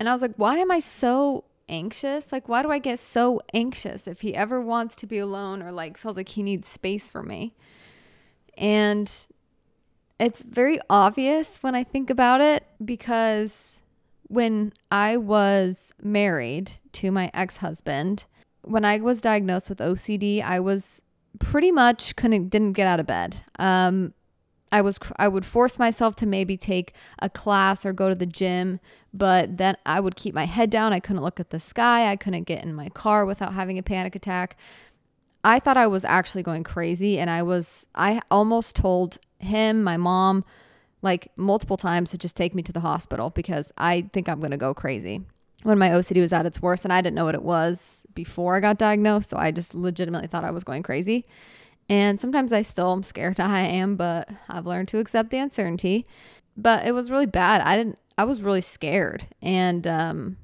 And 0.00 0.08
I 0.08 0.12
was 0.12 0.22
like, 0.22 0.34
why 0.36 0.58
am 0.58 0.70
I 0.70 0.80
so 0.80 1.44
anxious. 1.68 2.32
Like, 2.32 2.48
why 2.48 2.62
do 2.62 2.70
I 2.70 2.78
get 2.78 2.98
so 2.98 3.40
anxious 3.54 4.06
if 4.06 4.20
he 4.20 4.34
ever 4.34 4.60
wants 4.60 4.96
to 4.96 5.06
be 5.06 5.18
alone 5.18 5.62
or 5.62 5.72
like 5.72 5.96
feels 5.96 6.16
like 6.16 6.28
he 6.28 6.42
needs 6.42 6.68
space 6.68 7.08
for 7.08 7.22
me? 7.22 7.54
And 8.56 9.10
it's 10.18 10.42
very 10.42 10.78
obvious 10.88 11.62
when 11.62 11.74
I 11.74 11.84
think 11.84 12.10
about 12.10 12.40
it 12.40 12.66
because 12.84 13.82
when 14.28 14.72
I 14.90 15.16
was 15.16 15.92
married 16.02 16.72
to 16.92 17.10
my 17.10 17.30
ex 17.34 17.58
husband, 17.58 18.24
when 18.62 18.84
I 18.84 18.98
was 18.98 19.20
diagnosed 19.20 19.68
with 19.68 19.78
OCD, 19.78 20.42
I 20.42 20.60
was 20.60 21.02
pretty 21.38 21.70
much 21.70 22.16
couldn't 22.16 22.48
didn't 22.48 22.72
get 22.72 22.86
out 22.86 23.00
of 23.00 23.06
bed. 23.06 23.36
Um, 23.58 24.14
I 24.72 24.80
was 24.80 24.98
I 25.16 25.28
would 25.28 25.44
force 25.44 25.78
myself 25.78 26.16
to 26.16 26.26
maybe 26.26 26.56
take 26.56 26.94
a 27.20 27.30
class 27.30 27.86
or 27.86 27.92
go 27.92 28.08
to 28.08 28.14
the 28.14 28.26
gym, 28.26 28.80
but 29.14 29.58
then 29.58 29.76
I 29.86 30.00
would 30.00 30.16
keep 30.16 30.34
my 30.34 30.46
head 30.46 30.70
down. 30.70 30.92
I 30.92 31.00
couldn't 31.00 31.22
look 31.22 31.38
at 31.40 31.50
the 31.50 31.60
sky. 31.60 32.10
I 32.10 32.16
couldn't 32.16 32.44
get 32.44 32.64
in 32.64 32.74
my 32.74 32.88
car 32.88 33.24
without 33.24 33.54
having 33.54 33.78
a 33.78 33.82
panic 33.82 34.16
attack. 34.16 34.56
I 35.44 35.60
thought 35.60 35.76
I 35.76 35.86
was 35.86 36.04
actually 36.04 36.42
going 36.42 36.64
crazy 36.64 37.18
and 37.18 37.30
I 37.30 37.42
was 37.42 37.86
I 37.94 38.20
almost 38.30 38.74
told 38.74 39.18
him, 39.38 39.82
my 39.82 39.96
mom, 39.96 40.44
like 41.02 41.30
multiple 41.36 41.76
times 41.76 42.10
to 42.10 42.18
just 42.18 42.36
take 42.36 42.54
me 42.54 42.62
to 42.64 42.72
the 42.72 42.80
hospital 42.80 43.30
because 43.30 43.72
I 43.78 44.08
think 44.12 44.28
I'm 44.28 44.40
going 44.40 44.50
to 44.50 44.56
go 44.56 44.74
crazy. 44.74 45.22
When 45.62 45.78
my 45.78 45.90
OCD 45.90 46.20
was 46.20 46.32
at 46.32 46.46
its 46.46 46.60
worst 46.60 46.84
and 46.84 46.92
I 46.92 47.00
didn't 47.00 47.14
know 47.14 47.24
what 47.24 47.34
it 47.34 47.42
was 47.42 48.04
before 48.14 48.56
I 48.56 48.60
got 48.60 48.78
diagnosed, 48.78 49.30
so 49.30 49.36
I 49.36 49.52
just 49.52 49.74
legitimately 49.74 50.28
thought 50.28 50.44
I 50.44 50.50
was 50.50 50.64
going 50.64 50.82
crazy. 50.82 51.24
And 51.88 52.18
sometimes 52.18 52.52
I 52.52 52.62
still 52.62 52.92
am 52.92 53.02
scared 53.02 53.40
I 53.40 53.60
am, 53.60 53.96
but 53.96 54.28
I've 54.48 54.66
learned 54.66 54.88
to 54.88 54.98
accept 54.98 55.30
the 55.30 55.38
uncertainty. 55.38 56.06
But 56.56 56.86
it 56.86 56.92
was 56.92 57.10
really 57.10 57.26
bad. 57.26 57.60
I 57.60 57.76
didn't 57.76 57.98
I 58.18 58.24
was 58.24 58.40
really 58.40 58.62
scared 58.62 59.26
and 59.42 59.86
um 59.86 60.38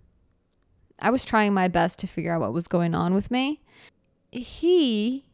I 0.99 1.11
was 1.11 1.25
trying 1.25 1.53
my 1.53 1.69
best 1.69 1.99
to 2.01 2.07
figure 2.07 2.33
out 2.33 2.41
what 2.41 2.53
was 2.53 2.69
going 2.69 2.95
on 2.95 3.13
with 3.13 3.31
me. 3.31 3.61
He 4.31 5.25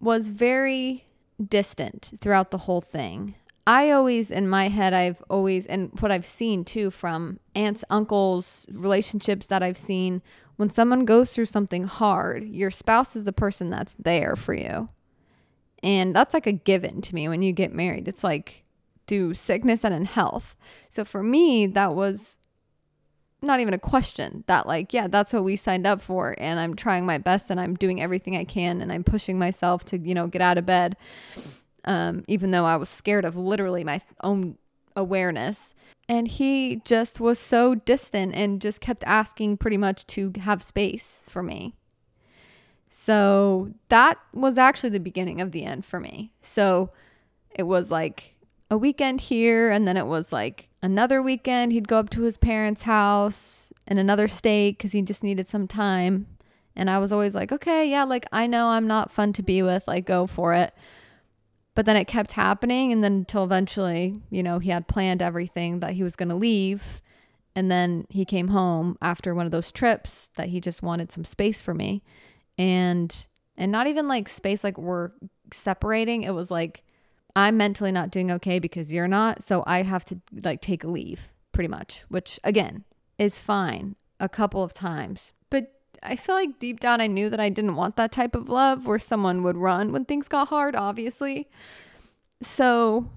was 0.00 0.28
very 0.28 1.04
distant 1.44 2.12
throughout 2.20 2.50
the 2.50 2.58
whole 2.58 2.80
thing. 2.80 3.34
I 3.66 3.90
always, 3.90 4.30
in 4.30 4.48
my 4.48 4.68
head, 4.68 4.94
I've 4.94 5.20
always, 5.28 5.66
and 5.66 5.90
what 5.98 6.12
I've 6.12 6.24
seen 6.24 6.64
too 6.64 6.90
from 6.90 7.40
aunts, 7.56 7.82
uncles, 7.90 8.64
relationships 8.70 9.48
that 9.48 9.62
I've 9.62 9.76
seen, 9.76 10.22
when 10.54 10.70
someone 10.70 11.04
goes 11.04 11.32
through 11.32 11.46
something 11.46 11.84
hard, 11.84 12.44
your 12.44 12.70
spouse 12.70 13.16
is 13.16 13.24
the 13.24 13.32
person 13.32 13.68
that's 13.68 13.96
there 13.98 14.36
for 14.36 14.54
you. 14.54 14.88
And 15.82 16.14
that's 16.14 16.34
like 16.34 16.46
a 16.46 16.52
given 16.52 17.00
to 17.02 17.14
me 17.14 17.28
when 17.28 17.42
you 17.42 17.52
get 17.52 17.72
married. 17.72 18.08
It's 18.08 18.24
like 18.24 18.64
through 19.06 19.34
sickness 19.34 19.84
and 19.84 19.94
in 19.94 20.04
health. 20.04 20.56
So 20.90 21.04
for 21.04 21.22
me, 21.22 21.66
that 21.66 21.94
was 21.94 22.38
not 23.42 23.60
even 23.60 23.74
a 23.74 23.78
question 23.78 24.44
that 24.46 24.66
like 24.66 24.92
yeah 24.92 25.06
that's 25.06 25.32
what 25.32 25.44
we 25.44 25.56
signed 25.56 25.86
up 25.86 26.00
for 26.00 26.34
and 26.38 26.58
i'm 26.58 26.74
trying 26.74 27.04
my 27.04 27.18
best 27.18 27.50
and 27.50 27.60
i'm 27.60 27.74
doing 27.74 28.00
everything 28.00 28.36
i 28.36 28.44
can 28.44 28.80
and 28.80 28.92
i'm 28.92 29.04
pushing 29.04 29.38
myself 29.38 29.84
to 29.84 29.98
you 29.98 30.14
know 30.14 30.26
get 30.26 30.42
out 30.42 30.58
of 30.58 30.66
bed 30.66 30.96
um, 31.84 32.24
even 32.28 32.50
though 32.50 32.64
i 32.64 32.76
was 32.76 32.88
scared 32.88 33.24
of 33.24 33.36
literally 33.36 33.84
my 33.84 34.00
own 34.22 34.56
awareness 34.96 35.74
and 36.08 36.28
he 36.28 36.80
just 36.84 37.20
was 37.20 37.38
so 37.38 37.74
distant 37.74 38.34
and 38.34 38.60
just 38.60 38.80
kept 38.80 39.04
asking 39.04 39.56
pretty 39.56 39.76
much 39.76 40.06
to 40.06 40.32
have 40.40 40.62
space 40.62 41.26
for 41.28 41.42
me 41.42 41.74
so 42.88 43.72
that 43.88 44.18
was 44.32 44.58
actually 44.58 44.90
the 44.90 45.00
beginning 45.00 45.40
of 45.40 45.52
the 45.52 45.64
end 45.64 45.84
for 45.84 46.00
me. 46.00 46.32
So 46.40 46.90
it 47.50 47.64
was 47.64 47.90
like 47.90 48.36
a 48.70 48.78
weekend 48.78 49.20
here, 49.20 49.70
and 49.70 49.86
then 49.86 49.96
it 49.96 50.06
was 50.06 50.32
like 50.32 50.68
another 50.82 51.22
weekend. 51.22 51.72
He'd 51.72 51.88
go 51.88 51.98
up 51.98 52.10
to 52.10 52.22
his 52.22 52.36
parents' 52.36 52.82
house 52.82 53.72
in 53.86 53.98
another 53.98 54.28
state 54.28 54.78
because 54.78 54.92
he 54.92 55.02
just 55.02 55.22
needed 55.22 55.48
some 55.48 55.66
time. 55.66 56.26
And 56.74 56.90
I 56.90 56.98
was 56.98 57.12
always 57.12 57.34
like, 57.34 57.52
okay, 57.52 57.88
yeah, 57.88 58.04
like 58.04 58.26
I 58.32 58.46
know 58.46 58.68
I'm 58.68 58.86
not 58.86 59.10
fun 59.10 59.32
to 59.34 59.42
be 59.42 59.62
with, 59.62 59.84
like 59.86 60.04
go 60.04 60.26
for 60.26 60.52
it. 60.54 60.74
But 61.74 61.86
then 61.86 61.96
it 61.96 62.06
kept 62.06 62.32
happening. 62.32 62.92
And 62.92 63.02
then 63.02 63.12
until 63.12 63.44
eventually, 63.44 64.20
you 64.30 64.42
know, 64.42 64.58
he 64.58 64.70
had 64.70 64.88
planned 64.88 65.22
everything 65.22 65.80
that 65.80 65.92
he 65.92 66.02
was 66.02 66.16
going 66.16 66.28
to 66.28 66.34
leave. 66.34 67.02
And 67.54 67.70
then 67.70 68.06
he 68.10 68.24
came 68.24 68.48
home 68.48 68.98
after 69.00 69.34
one 69.34 69.46
of 69.46 69.52
those 69.52 69.72
trips 69.72 70.30
that 70.36 70.48
he 70.48 70.60
just 70.60 70.82
wanted 70.82 71.10
some 71.10 71.24
space 71.24 71.60
for 71.60 71.72
me 71.72 72.02
and 72.58 73.26
and 73.56 73.72
not 73.72 73.86
even 73.86 74.08
like 74.08 74.28
space 74.28 74.62
like 74.64 74.78
we're 74.78 75.10
separating. 75.52 76.22
It 76.22 76.34
was 76.34 76.50
like 76.50 76.82
i'm 77.36 77.58
mentally 77.58 77.92
not 77.92 78.10
doing 78.10 78.30
okay 78.32 78.58
because 78.58 78.90
you're 78.90 79.06
not 79.06 79.42
so 79.42 79.62
i 79.66 79.82
have 79.82 80.04
to 80.06 80.18
like 80.42 80.62
take 80.62 80.82
a 80.82 80.88
leave 80.88 81.28
pretty 81.52 81.68
much 81.68 82.02
which 82.08 82.40
again 82.42 82.82
is 83.18 83.38
fine 83.38 83.94
a 84.18 84.28
couple 84.28 84.62
of 84.62 84.72
times. 84.72 85.32
But 85.50 85.70
i 86.02 86.16
feel 86.16 86.34
like 86.34 86.58
deep 86.58 86.80
down 86.80 87.00
i 87.00 87.06
knew 87.06 87.30
that 87.30 87.40
i 87.40 87.48
didn't 87.48 87.76
want 87.76 87.96
that 87.96 88.10
type 88.10 88.34
of 88.34 88.48
love 88.48 88.86
where 88.86 88.98
someone 88.98 89.42
would 89.42 89.56
run 89.56 89.92
when 89.92 90.04
things 90.04 90.28
got 90.28 90.48
hard 90.48 90.74
obviously. 90.74 91.48
So 92.42 93.10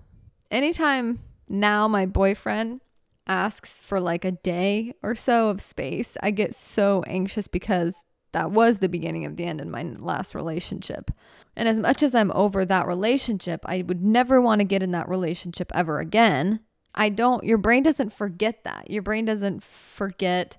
anytime 0.51 1.19
now 1.47 1.87
my 1.87 2.05
boyfriend 2.05 2.81
asks 3.25 3.79
for 3.79 3.99
like 3.99 4.25
a 4.25 4.31
day 4.31 4.93
or 5.03 5.15
so 5.15 5.49
of 5.49 5.61
space 5.61 6.17
i 6.23 6.31
get 6.31 6.55
so 6.55 7.03
anxious 7.05 7.47
because 7.47 8.03
that 8.31 8.51
was 8.51 8.79
the 8.79 8.89
beginning 8.89 9.25
of 9.25 9.37
the 9.37 9.45
end 9.45 9.61
in 9.61 9.71
my 9.71 9.83
last 9.83 10.35
relationship. 10.35 11.11
And 11.55 11.67
as 11.67 11.79
much 11.79 12.03
as 12.03 12.15
I'm 12.15 12.31
over 12.31 12.65
that 12.65 12.87
relationship, 12.87 13.61
I 13.65 13.81
would 13.81 14.03
never 14.03 14.41
want 14.41 14.59
to 14.59 14.65
get 14.65 14.83
in 14.83 14.91
that 14.91 15.09
relationship 15.09 15.71
ever 15.73 15.99
again. 15.99 16.59
I 16.95 17.09
don't, 17.09 17.43
your 17.43 17.57
brain 17.57 17.83
doesn't 17.83 18.13
forget 18.13 18.63
that. 18.63 18.89
Your 18.89 19.01
brain 19.01 19.25
doesn't 19.25 19.63
forget 19.63 20.57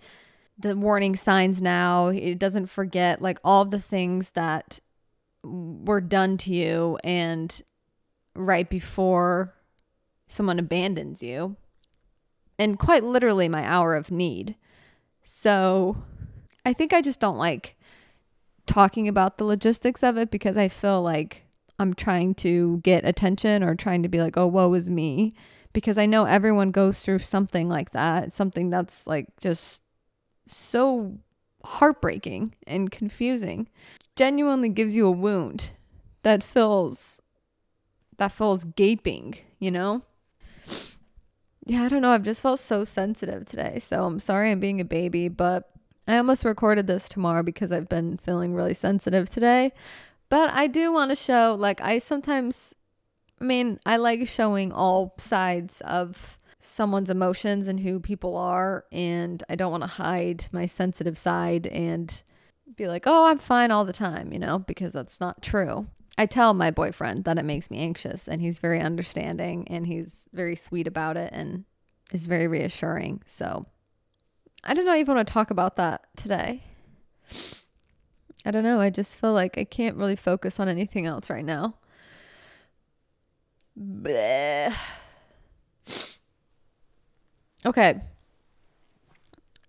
the 0.58 0.76
warning 0.76 1.16
signs 1.16 1.62
now. 1.62 2.08
It 2.08 2.38
doesn't 2.38 2.66
forget 2.66 3.22
like 3.22 3.38
all 3.44 3.64
the 3.64 3.80
things 3.80 4.32
that 4.32 4.80
were 5.42 6.00
done 6.00 6.36
to 6.38 6.50
you 6.50 6.98
and 7.02 7.62
right 8.34 8.68
before 8.68 9.54
someone 10.28 10.58
abandons 10.58 11.22
you. 11.22 11.56
And 12.58 12.78
quite 12.78 13.04
literally, 13.04 13.48
my 13.48 13.64
hour 13.64 13.94
of 13.94 14.10
need. 14.10 14.54
So 15.22 15.96
I 16.64 16.72
think 16.72 16.92
I 16.92 17.00
just 17.00 17.20
don't 17.20 17.38
like 17.38 17.76
talking 18.66 19.08
about 19.08 19.38
the 19.38 19.44
logistics 19.44 20.02
of 20.02 20.16
it 20.16 20.30
because 20.30 20.56
I 20.56 20.68
feel 20.68 21.02
like 21.02 21.44
I'm 21.78 21.94
trying 21.94 22.34
to 22.36 22.78
get 22.78 23.04
attention 23.04 23.62
or 23.62 23.74
trying 23.74 24.02
to 24.02 24.08
be 24.08 24.20
like, 24.20 24.36
oh, 24.36 24.46
woe 24.46 24.74
is 24.74 24.90
me. 24.90 25.32
Because 25.72 25.98
I 25.98 26.06
know 26.06 26.24
everyone 26.24 26.72
goes 26.72 27.00
through 27.00 27.20
something 27.20 27.68
like 27.68 27.90
that, 27.90 28.32
something 28.32 28.70
that's 28.70 29.06
like 29.06 29.28
just 29.40 29.82
so 30.46 31.18
heartbreaking 31.64 32.54
and 32.66 32.90
confusing. 32.90 33.68
Genuinely 34.16 34.68
gives 34.68 34.96
you 34.96 35.06
a 35.06 35.12
wound 35.12 35.70
that 36.22 36.42
feels 36.42 37.22
that 38.18 38.32
feels 38.32 38.64
gaping, 38.64 39.36
you 39.58 39.70
know? 39.70 40.02
Yeah, 41.64 41.84
I 41.84 41.88
don't 41.88 42.02
know. 42.02 42.10
I've 42.10 42.22
just 42.22 42.42
felt 42.42 42.60
so 42.60 42.84
sensitive 42.84 43.46
today. 43.46 43.78
So 43.78 44.04
I'm 44.04 44.20
sorry 44.20 44.50
I'm 44.50 44.60
being 44.60 44.80
a 44.80 44.84
baby, 44.84 45.28
but 45.28 45.69
I 46.06 46.16
almost 46.16 46.44
recorded 46.44 46.86
this 46.86 47.08
tomorrow 47.08 47.42
because 47.42 47.72
I've 47.72 47.88
been 47.88 48.18
feeling 48.18 48.54
really 48.54 48.74
sensitive 48.74 49.30
today. 49.30 49.72
But 50.28 50.50
I 50.52 50.66
do 50.66 50.92
want 50.92 51.10
to 51.10 51.16
show, 51.16 51.56
like, 51.58 51.80
I 51.80 51.98
sometimes, 51.98 52.74
I 53.40 53.44
mean, 53.44 53.80
I 53.84 53.96
like 53.96 54.26
showing 54.28 54.72
all 54.72 55.14
sides 55.18 55.80
of 55.82 56.36
someone's 56.60 57.10
emotions 57.10 57.68
and 57.68 57.80
who 57.80 58.00
people 58.00 58.36
are. 58.36 58.84
And 58.92 59.42
I 59.48 59.56
don't 59.56 59.70
want 59.70 59.82
to 59.82 59.88
hide 59.88 60.46
my 60.52 60.66
sensitive 60.66 61.18
side 61.18 61.66
and 61.66 62.22
be 62.76 62.86
like, 62.86 63.04
oh, 63.06 63.26
I'm 63.26 63.38
fine 63.38 63.70
all 63.70 63.84
the 63.84 63.92
time, 63.92 64.32
you 64.32 64.38
know, 64.38 64.58
because 64.60 64.92
that's 64.92 65.20
not 65.20 65.42
true. 65.42 65.86
I 66.18 66.26
tell 66.26 66.54
my 66.54 66.70
boyfriend 66.70 67.24
that 67.24 67.38
it 67.38 67.44
makes 67.44 67.70
me 67.70 67.78
anxious, 67.78 68.28
and 68.28 68.42
he's 68.42 68.58
very 68.58 68.78
understanding 68.78 69.66
and 69.68 69.86
he's 69.86 70.28
very 70.32 70.54
sweet 70.54 70.86
about 70.86 71.16
it 71.16 71.32
and 71.32 71.64
is 72.12 72.26
very 72.26 72.46
reassuring. 72.46 73.22
So 73.24 73.66
I 74.62 74.74
do 74.74 74.84
not 74.84 74.98
even 74.98 75.14
want 75.14 75.26
to 75.26 75.32
talk 75.32 75.50
about 75.50 75.76
that 75.76 76.06
today. 76.16 76.62
I 78.44 78.50
don't 78.50 78.64
know. 78.64 78.80
I 78.80 78.90
just 78.90 79.18
feel 79.18 79.32
like 79.32 79.58
I 79.58 79.64
can't 79.64 79.96
really 79.96 80.16
focus 80.16 80.60
on 80.60 80.68
anything 80.68 81.06
else 81.06 81.30
right 81.30 81.44
now. 81.44 81.74
Bleh. 83.78 84.74
Okay. 87.64 88.00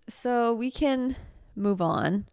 So 0.08 0.54
we 0.54 0.70
can 0.70 1.16
move 1.54 1.80
on 1.80 2.26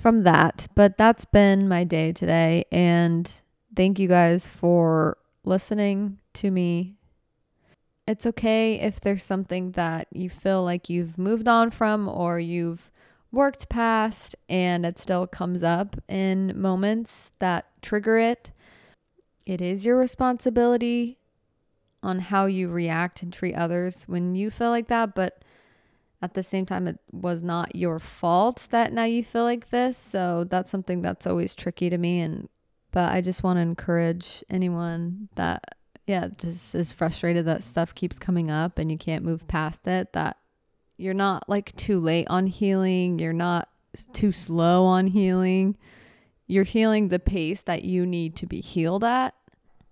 from 0.00 0.22
that, 0.22 0.68
but 0.74 0.96
that's 0.96 1.24
been 1.24 1.68
my 1.68 1.84
day 1.84 2.12
today. 2.12 2.64
And 2.70 3.30
thank 3.74 3.98
you 3.98 4.08
guys 4.08 4.46
for 4.46 5.18
listening 5.44 6.18
to 6.34 6.50
me 6.50 6.96
it's 8.06 8.26
okay 8.26 8.80
if 8.80 9.00
there's 9.00 9.22
something 9.22 9.72
that 9.72 10.08
you 10.12 10.28
feel 10.28 10.62
like 10.62 10.90
you've 10.90 11.18
moved 11.18 11.48
on 11.48 11.70
from 11.70 12.08
or 12.08 12.38
you've 12.38 12.90
worked 13.32 13.68
past 13.68 14.36
and 14.48 14.86
it 14.86 14.98
still 14.98 15.26
comes 15.26 15.62
up 15.62 15.96
in 16.08 16.60
moments 16.60 17.32
that 17.38 17.66
trigger 17.82 18.18
it. 18.18 18.52
It 19.46 19.60
is 19.60 19.84
your 19.84 19.98
responsibility 19.98 21.18
on 22.02 22.18
how 22.18 22.46
you 22.46 22.68
react 22.68 23.22
and 23.22 23.32
treat 23.32 23.54
others 23.54 24.04
when 24.06 24.34
you 24.34 24.50
feel 24.50 24.70
like 24.70 24.88
that, 24.88 25.14
but 25.14 25.42
at 26.22 26.34
the 26.34 26.42
same 26.42 26.64
time, 26.64 26.86
it 26.86 26.98
was 27.12 27.42
not 27.42 27.76
your 27.76 27.98
fault 27.98 28.68
that 28.70 28.92
now 28.92 29.04
you 29.04 29.22
feel 29.22 29.42
like 29.42 29.68
this. 29.68 29.98
So 29.98 30.44
that's 30.44 30.70
something 30.70 31.02
that's 31.02 31.26
always 31.26 31.54
tricky 31.54 31.90
to 31.90 31.98
me. 31.98 32.20
And, 32.20 32.48
but 32.92 33.12
I 33.12 33.20
just 33.20 33.42
want 33.42 33.58
to 33.58 33.62
encourage 33.62 34.42
anyone 34.48 35.28
that 35.34 35.76
yeah, 36.06 36.28
just 36.36 36.74
is 36.74 36.92
frustrated 36.92 37.46
that 37.46 37.64
stuff 37.64 37.94
keeps 37.94 38.18
coming 38.18 38.50
up 38.50 38.78
and 38.78 38.90
you 38.90 38.98
can't 38.98 39.24
move 39.24 39.48
past 39.48 39.86
it, 39.86 40.12
that 40.12 40.36
you're 40.96 41.14
not 41.14 41.48
like 41.48 41.74
too 41.76 41.98
late 41.98 42.26
on 42.28 42.46
healing, 42.46 43.18
you're 43.18 43.32
not 43.32 43.68
too 44.12 44.32
slow 44.32 44.84
on 44.84 45.06
healing. 45.08 45.76
You're 46.46 46.64
healing 46.64 47.08
the 47.08 47.18
pace 47.18 47.62
that 47.62 47.84
you 47.84 48.04
need 48.04 48.36
to 48.36 48.46
be 48.46 48.60
healed 48.60 49.04
at. 49.04 49.34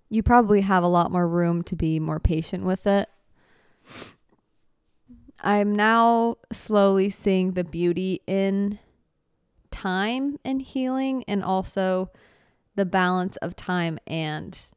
You 0.09 0.21
probably 0.21 0.61
have 0.61 0.83
a 0.83 0.87
lot 0.87 1.11
more 1.11 1.27
room 1.27 1.63
to 1.63 1.75
be 1.75 1.99
more 1.99 2.19
patient 2.19 2.63
with 2.63 2.85
it. 2.85 3.09
I'm 5.41 5.75
now 5.75 6.37
slowly 6.51 7.09
seeing 7.09 7.53
the 7.53 7.63
beauty 7.63 8.21
in 8.27 8.79
time 9.71 10.37
and 10.45 10.61
healing 10.61 11.23
and 11.27 11.43
also 11.43 12.11
the 12.75 12.85
balance 12.85 13.35
of 13.37 13.55
time 13.55 13.97
and 14.05 14.69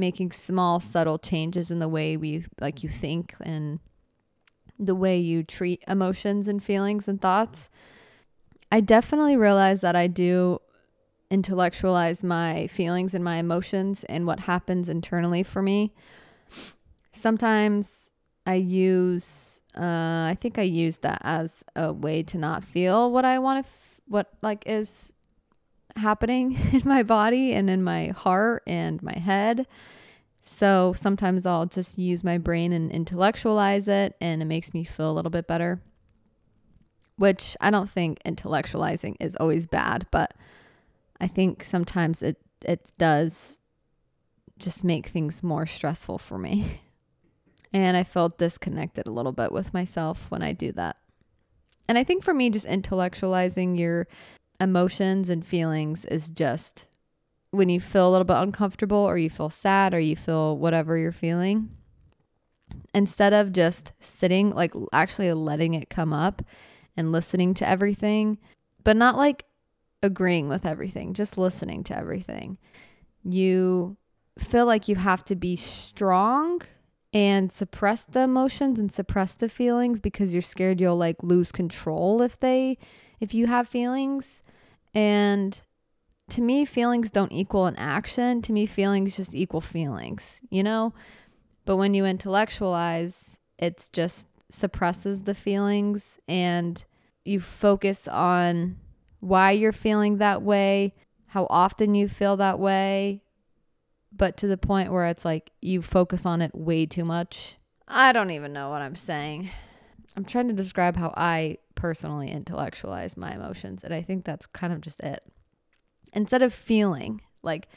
making 0.00 0.32
small 0.32 0.80
subtle 0.80 1.18
changes 1.18 1.70
in 1.70 1.78
the 1.78 1.88
way 1.88 2.16
we 2.16 2.44
like 2.60 2.82
you 2.82 2.88
think 2.88 3.34
and 3.40 3.78
the 4.78 4.94
way 4.94 5.18
you 5.18 5.42
treat 5.42 5.84
emotions 5.86 6.48
and 6.48 6.64
feelings 6.64 7.06
and 7.06 7.20
thoughts. 7.20 7.68
I 8.72 8.80
definitely 8.80 9.36
realize 9.36 9.82
that 9.82 9.94
i 9.96 10.06
do 10.06 10.58
intellectualize 11.30 12.24
my 12.24 12.66
feelings 12.68 13.14
and 13.14 13.22
my 13.22 13.36
emotions 13.36 14.02
and 14.04 14.26
what 14.26 14.40
happens 14.40 14.88
internally 14.88 15.44
for 15.44 15.62
me. 15.62 15.92
Sometimes 17.12 18.10
i 18.46 18.54
use 18.54 19.62
uh, 19.76 20.26
i 20.32 20.36
think 20.40 20.58
i 20.58 20.62
use 20.62 20.98
that 20.98 21.20
as 21.22 21.62
a 21.76 21.92
way 21.92 22.22
to 22.22 22.38
not 22.38 22.64
feel 22.64 23.12
what 23.12 23.24
i 23.24 23.38
want 23.38 23.64
to 23.64 23.68
f- 23.68 24.00
what 24.08 24.32
like 24.42 24.62
is 24.66 25.12
happening 25.96 26.58
in 26.72 26.82
my 26.84 27.02
body 27.02 27.52
and 27.52 27.68
in 27.70 27.82
my 27.82 28.08
heart 28.08 28.62
and 28.66 29.02
my 29.02 29.18
head. 29.18 29.66
So 30.40 30.94
sometimes 30.96 31.44
I'll 31.44 31.66
just 31.66 31.98
use 31.98 32.24
my 32.24 32.38
brain 32.38 32.72
and 32.72 32.90
intellectualize 32.90 33.88
it, 33.88 34.16
and 34.20 34.40
it 34.40 34.46
makes 34.46 34.72
me 34.72 34.84
feel 34.84 35.10
a 35.10 35.12
little 35.12 35.30
bit 35.30 35.46
better. 35.46 35.80
Which 37.16 37.56
I 37.60 37.70
don't 37.70 37.90
think 37.90 38.22
intellectualizing 38.24 39.16
is 39.20 39.36
always 39.36 39.66
bad, 39.66 40.06
but 40.10 40.32
I 41.20 41.26
think 41.26 41.64
sometimes 41.64 42.22
it 42.22 42.38
it 42.64 42.92
does 42.98 43.60
just 44.58 44.84
make 44.84 45.06
things 45.06 45.42
more 45.42 45.66
stressful 45.66 46.18
for 46.18 46.38
me. 46.38 46.80
And 47.72 47.96
I 47.96 48.02
felt 48.02 48.36
disconnected 48.36 49.06
a 49.06 49.12
little 49.12 49.30
bit 49.30 49.52
with 49.52 49.72
myself 49.72 50.28
when 50.28 50.42
I 50.42 50.52
do 50.52 50.72
that. 50.72 50.96
And 51.88 51.96
I 51.96 52.02
think 52.02 52.24
for 52.24 52.34
me, 52.34 52.50
just 52.50 52.66
intellectualizing 52.66 53.78
your 53.78 54.08
emotions 54.60 55.30
and 55.30 55.46
feelings 55.46 56.04
is 56.04 56.30
just 56.30 56.88
when 57.50 57.68
you 57.68 57.80
feel 57.80 58.08
a 58.08 58.12
little 58.12 58.24
bit 58.24 58.36
uncomfortable 58.36 58.98
or 58.98 59.18
you 59.18 59.30
feel 59.30 59.50
sad 59.50 59.92
or 59.92 60.00
you 60.00 60.14
feel 60.14 60.56
whatever 60.56 60.96
you're 60.96 61.12
feeling, 61.12 61.70
instead 62.94 63.32
of 63.32 63.52
just 63.52 63.92
sitting, 64.00 64.50
like 64.50 64.72
actually 64.92 65.32
letting 65.32 65.74
it 65.74 65.90
come 65.90 66.12
up 66.12 66.42
and 66.96 67.12
listening 67.12 67.54
to 67.54 67.68
everything, 67.68 68.38
but 68.84 68.96
not 68.96 69.16
like 69.16 69.44
agreeing 70.02 70.48
with 70.48 70.64
everything, 70.64 71.14
just 71.14 71.36
listening 71.36 71.82
to 71.84 71.96
everything, 71.96 72.58
you 73.24 73.96
feel 74.38 74.66
like 74.66 74.88
you 74.88 74.96
have 74.96 75.24
to 75.24 75.36
be 75.36 75.56
strong 75.56 76.62
and 77.12 77.50
suppress 77.50 78.04
the 78.04 78.20
emotions 78.20 78.78
and 78.78 78.90
suppress 78.92 79.34
the 79.34 79.48
feelings 79.48 80.00
because 80.00 80.32
you're 80.32 80.40
scared 80.40 80.80
you'll 80.80 80.96
like 80.96 81.22
lose 81.22 81.50
control 81.50 82.22
if 82.22 82.38
they 82.38 82.78
if 83.18 83.34
you 83.34 83.48
have 83.48 83.68
feelings 83.68 84.42
and 84.94 85.60
to 86.30 86.40
me, 86.40 86.64
feelings 86.64 87.10
don't 87.10 87.32
equal 87.32 87.66
an 87.66 87.76
action. 87.76 88.42
To 88.42 88.52
me, 88.52 88.66
feelings 88.66 89.16
just 89.16 89.34
equal 89.34 89.60
feelings, 89.60 90.40
you 90.50 90.62
know? 90.62 90.94
But 91.64 91.76
when 91.76 91.94
you 91.94 92.04
intellectualize, 92.04 93.38
it 93.58 93.90
just 93.92 94.26
suppresses 94.50 95.24
the 95.24 95.34
feelings 95.34 96.18
and 96.28 96.84
you 97.24 97.40
focus 97.40 98.08
on 98.08 98.76
why 99.20 99.52
you're 99.52 99.72
feeling 99.72 100.18
that 100.18 100.42
way, 100.42 100.94
how 101.26 101.46
often 101.50 101.94
you 101.94 102.08
feel 102.08 102.36
that 102.38 102.58
way, 102.58 103.22
but 104.12 104.36
to 104.38 104.46
the 104.46 104.56
point 104.56 104.92
where 104.92 105.06
it's 105.06 105.24
like 105.24 105.50
you 105.60 105.82
focus 105.82 106.26
on 106.26 106.42
it 106.42 106.54
way 106.54 106.86
too 106.86 107.04
much. 107.04 107.56
I 107.86 108.12
don't 108.12 108.30
even 108.30 108.52
know 108.52 108.70
what 108.70 108.82
I'm 108.82 108.96
saying. 108.96 109.50
I'm 110.16 110.24
trying 110.24 110.48
to 110.48 110.54
describe 110.54 110.96
how 110.96 111.12
I 111.16 111.58
personally 111.80 112.30
intellectualize 112.30 113.16
my 113.16 113.34
emotions. 113.34 113.82
And 113.82 113.94
I 113.94 114.02
think 114.02 114.26
that's 114.26 114.46
kind 114.46 114.70
of 114.70 114.82
just 114.82 115.00
it. 115.00 115.24
Instead 116.12 116.42
of 116.42 116.52
feeling 116.52 117.22
like 117.42 117.68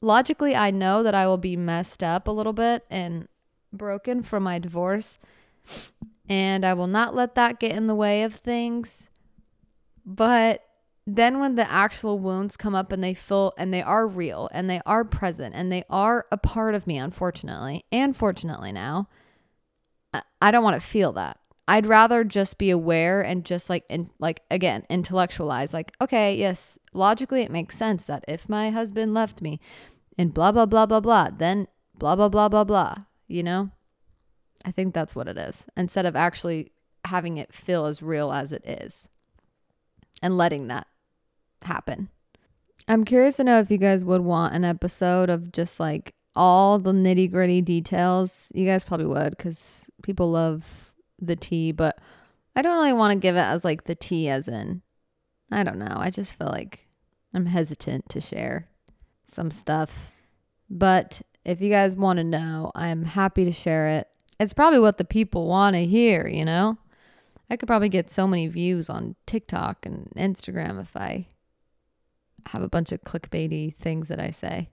logically, 0.00 0.54
I 0.54 0.70
know 0.70 1.02
that 1.02 1.14
I 1.14 1.26
will 1.26 1.36
be 1.36 1.56
messed 1.56 2.04
up 2.04 2.28
a 2.28 2.30
little 2.30 2.52
bit 2.52 2.84
and 2.88 3.26
broken 3.72 4.22
from 4.22 4.44
my 4.44 4.60
divorce. 4.60 5.18
And 6.28 6.64
I 6.64 6.74
will 6.74 6.86
not 6.86 7.16
let 7.16 7.34
that 7.34 7.58
get 7.58 7.72
in 7.72 7.88
the 7.88 7.94
way 7.96 8.22
of 8.22 8.34
things. 8.34 9.08
But 10.04 10.62
then 11.04 11.40
when 11.40 11.56
the 11.56 11.68
actual 11.68 12.20
wounds 12.20 12.56
come 12.56 12.76
up 12.76 12.92
and 12.92 13.02
they 13.02 13.14
feel 13.14 13.54
and 13.58 13.74
they 13.74 13.82
are 13.82 14.06
real 14.06 14.48
and 14.52 14.70
they 14.70 14.80
are 14.86 15.04
present 15.04 15.54
and 15.56 15.72
they 15.72 15.82
are 15.90 16.26
a 16.30 16.36
part 16.36 16.76
of 16.76 16.86
me, 16.86 16.96
unfortunately, 16.96 17.84
and 17.90 18.16
fortunately 18.16 18.70
now, 18.70 19.08
I- 20.40 20.50
don't 20.52 20.64
want 20.64 20.80
to 20.80 20.86
feel 20.86 21.12
that. 21.14 21.38
I'd 21.68 21.86
rather 21.86 22.22
just 22.22 22.58
be 22.58 22.70
aware 22.70 23.22
and 23.22 23.44
just 23.44 23.68
like 23.68 23.84
in 23.88 24.10
like 24.18 24.40
again 24.50 24.84
intellectualize 24.88 25.74
like 25.74 25.92
okay 26.00 26.36
yes 26.36 26.78
logically 26.92 27.42
it 27.42 27.50
makes 27.50 27.76
sense 27.76 28.04
that 28.04 28.24
if 28.28 28.48
my 28.48 28.70
husband 28.70 29.14
left 29.14 29.42
me 29.42 29.60
and 30.16 30.32
blah 30.32 30.52
blah 30.52 30.66
blah 30.66 30.86
blah 30.86 31.00
blah 31.00 31.30
then 31.36 31.66
blah 31.98 32.14
blah 32.14 32.28
blah 32.28 32.48
blah 32.48 32.64
blah 32.64 32.94
you 33.26 33.42
know 33.42 33.70
I 34.64 34.70
think 34.72 34.94
that's 34.94 35.14
what 35.14 35.28
it 35.28 35.38
is 35.38 35.66
instead 35.76 36.06
of 36.06 36.16
actually 36.16 36.72
having 37.04 37.36
it 37.38 37.52
feel 37.52 37.86
as 37.86 38.02
real 38.02 38.32
as 38.32 38.52
it 38.52 38.64
is 38.66 39.08
and 40.22 40.36
letting 40.36 40.66
that 40.68 40.86
happen. 41.62 42.08
I'm 42.88 43.04
curious 43.04 43.36
to 43.36 43.44
know 43.44 43.60
if 43.60 43.70
you 43.70 43.78
guys 43.78 44.04
would 44.04 44.22
want 44.22 44.54
an 44.54 44.64
episode 44.64 45.30
of 45.30 45.52
just 45.52 45.78
like 45.80 46.14
all 46.34 46.78
the 46.78 46.92
nitty 46.92 47.30
gritty 47.30 47.60
details. 47.60 48.52
You 48.54 48.66
guys 48.66 48.84
probably 48.84 49.06
would 49.06 49.30
because 49.30 49.90
people 50.02 50.30
love 50.30 50.85
the 51.18 51.36
tea, 51.36 51.72
but 51.72 52.00
I 52.54 52.62
don't 52.62 52.76
really 52.76 52.92
want 52.92 53.12
to 53.12 53.18
give 53.18 53.36
it 53.36 53.40
as 53.40 53.64
like 53.64 53.84
the 53.84 53.94
tea, 53.94 54.28
as 54.28 54.48
in, 54.48 54.82
I 55.50 55.62
don't 55.62 55.78
know. 55.78 55.94
I 55.96 56.10
just 56.10 56.34
feel 56.34 56.48
like 56.48 56.86
I'm 57.34 57.46
hesitant 57.46 58.08
to 58.10 58.20
share 58.20 58.68
some 59.26 59.50
stuff. 59.50 60.12
But 60.70 61.22
if 61.44 61.60
you 61.60 61.70
guys 61.70 61.96
want 61.96 62.18
to 62.18 62.24
know, 62.24 62.72
I'm 62.74 63.04
happy 63.04 63.44
to 63.44 63.52
share 63.52 63.88
it. 63.88 64.08
It's 64.40 64.52
probably 64.52 64.80
what 64.80 64.98
the 64.98 65.04
people 65.04 65.46
want 65.46 65.76
to 65.76 65.84
hear, 65.84 66.26
you 66.26 66.44
know? 66.44 66.78
I 67.48 67.56
could 67.56 67.68
probably 67.68 67.88
get 67.88 68.10
so 68.10 68.26
many 68.26 68.48
views 68.48 68.90
on 68.90 69.14
TikTok 69.26 69.86
and 69.86 70.10
Instagram 70.16 70.80
if 70.80 70.96
I 70.96 71.26
have 72.46 72.62
a 72.62 72.68
bunch 72.68 72.92
of 72.92 73.02
clickbaity 73.02 73.76
things 73.76 74.08
that 74.08 74.20
I 74.20 74.30
say. 74.30 74.70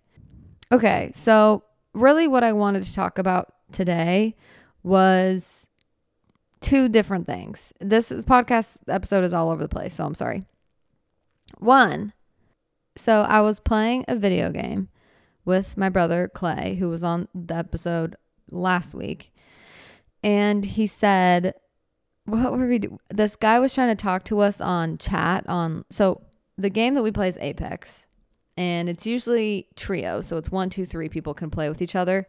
Okay, 0.71 1.11
so 1.13 1.63
really 1.93 2.27
what 2.27 2.43
I 2.43 2.53
wanted 2.53 2.83
to 2.83 2.93
talk 2.93 3.19
about 3.19 3.53
today 3.71 4.35
was 4.81 5.67
two 6.63 6.89
different 6.89 7.27
things. 7.27 7.73
This 7.79 8.11
is, 8.11 8.25
podcast 8.25 8.81
episode 8.87 9.23
is 9.23 9.33
all 9.33 9.51
over 9.51 9.61
the 9.61 9.69
place, 9.69 9.93
so 9.93 10.05
I'm 10.05 10.15
sorry. 10.15 10.45
One, 11.59 12.13
so 12.95 13.21
I 13.21 13.41
was 13.41 13.59
playing 13.59 14.05
a 14.07 14.15
video 14.15 14.49
game 14.49 14.89
with 15.45 15.77
my 15.77 15.89
brother 15.89 16.31
Clay, 16.33 16.75
who 16.79 16.89
was 16.89 17.03
on 17.03 17.27
the 17.35 17.55
episode 17.55 18.15
last 18.49 18.95
week, 18.95 19.31
and 20.23 20.63
he 20.63 20.87
said, 20.87 21.53
"What 22.25 22.53
were 22.53 22.67
we? 22.67 22.79
Do? 22.79 22.97
This 23.09 23.35
guy 23.35 23.59
was 23.59 23.73
trying 23.73 23.95
to 23.95 24.01
talk 24.01 24.23
to 24.25 24.39
us 24.39 24.61
on 24.61 24.97
chat 24.97 25.47
on 25.47 25.85
so 25.91 26.21
the 26.57 26.69
game 26.69 26.93
that 26.93 27.03
we 27.03 27.11
play 27.11 27.27
is 27.27 27.37
Apex, 27.41 28.05
and 28.55 28.87
it's 28.87 29.05
usually 29.05 29.67
trio, 29.75 30.21
so 30.21 30.37
it's 30.37 30.49
one, 30.49 30.69
two, 30.69 30.85
three 30.85 31.09
people 31.09 31.33
can 31.33 31.51
play 31.51 31.67
with 31.67 31.81
each 31.81 31.95
other." 31.95 32.27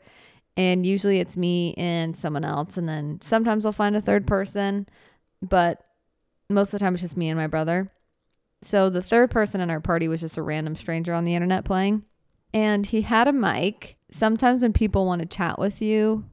And 0.57 0.87
usually 0.87 1.19
it's 1.19 1.37
me 1.37 1.75
and 1.77 2.17
someone 2.17 2.45
else 2.45 2.77
and 2.77 2.89
then 2.89 3.19
sometimes 3.21 3.67
i'll 3.67 3.73
find 3.73 3.97
a 3.97 4.01
third 4.01 4.23
mm-hmm. 4.23 4.35
person 4.35 4.89
but 5.43 5.85
most 6.49 6.73
of 6.73 6.79
the 6.79 6.85
time 6.85 6.95
it's 6.95 7.03
just 7.03 7.17
me 7.17 7.29
and 7.29 7.39
my 7.39 7.47
brother. 7.47 7.91
So 8.63 8.89
the 8.89 9.03
third 9.03 9.31
person 9.31 9.61
in 9.61 9.71
our 9.71 9.81
party 9.81 10.09
was 10.09 10.21
just 10.21 10.39
a 10.39 10.43
random 10.43 10.75
stranger 10.75 11.13
on 11.13 11.25
the 11.25 11.35
internet 11.35 11.65
playing 11.65 12.05
and 12.53 12.87
he 12.87 13.03
had 13.03 13.29
a 13.29 13.33
mic. 13.33 13.97
Sometimes 14.11 14.63
when 14.63 14.73
people 14.73 15.07
want 15.07 15.21
to 15.21 15.27
chat 15.27 15.59
with 15.59 15.83
you 15.83 16.25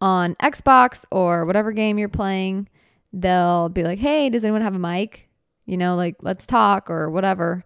on 0.00 0.34
xbox 0.36 1.04
or 1.12 1.46
whatever 1.46 1.70
game 1.70 1.96
you're 1.96 2.08
playing 2.08 2.68
they'll 3.12 3.68
be 3.68 3.84
like 3.84 4.00
hey 4.00 4.28
does 4.28 4.42
anyone 4.44 4.62
have 4.62 4.74
a 4.74 4.78
mic? 4.78 5.28
You 5.64 5.76
know 5.76 5.96
like 5.96 6.16
let's 6.22 6.46
talk 6.46 6.90
or 6.90 7.10
whatever 7.10 7.64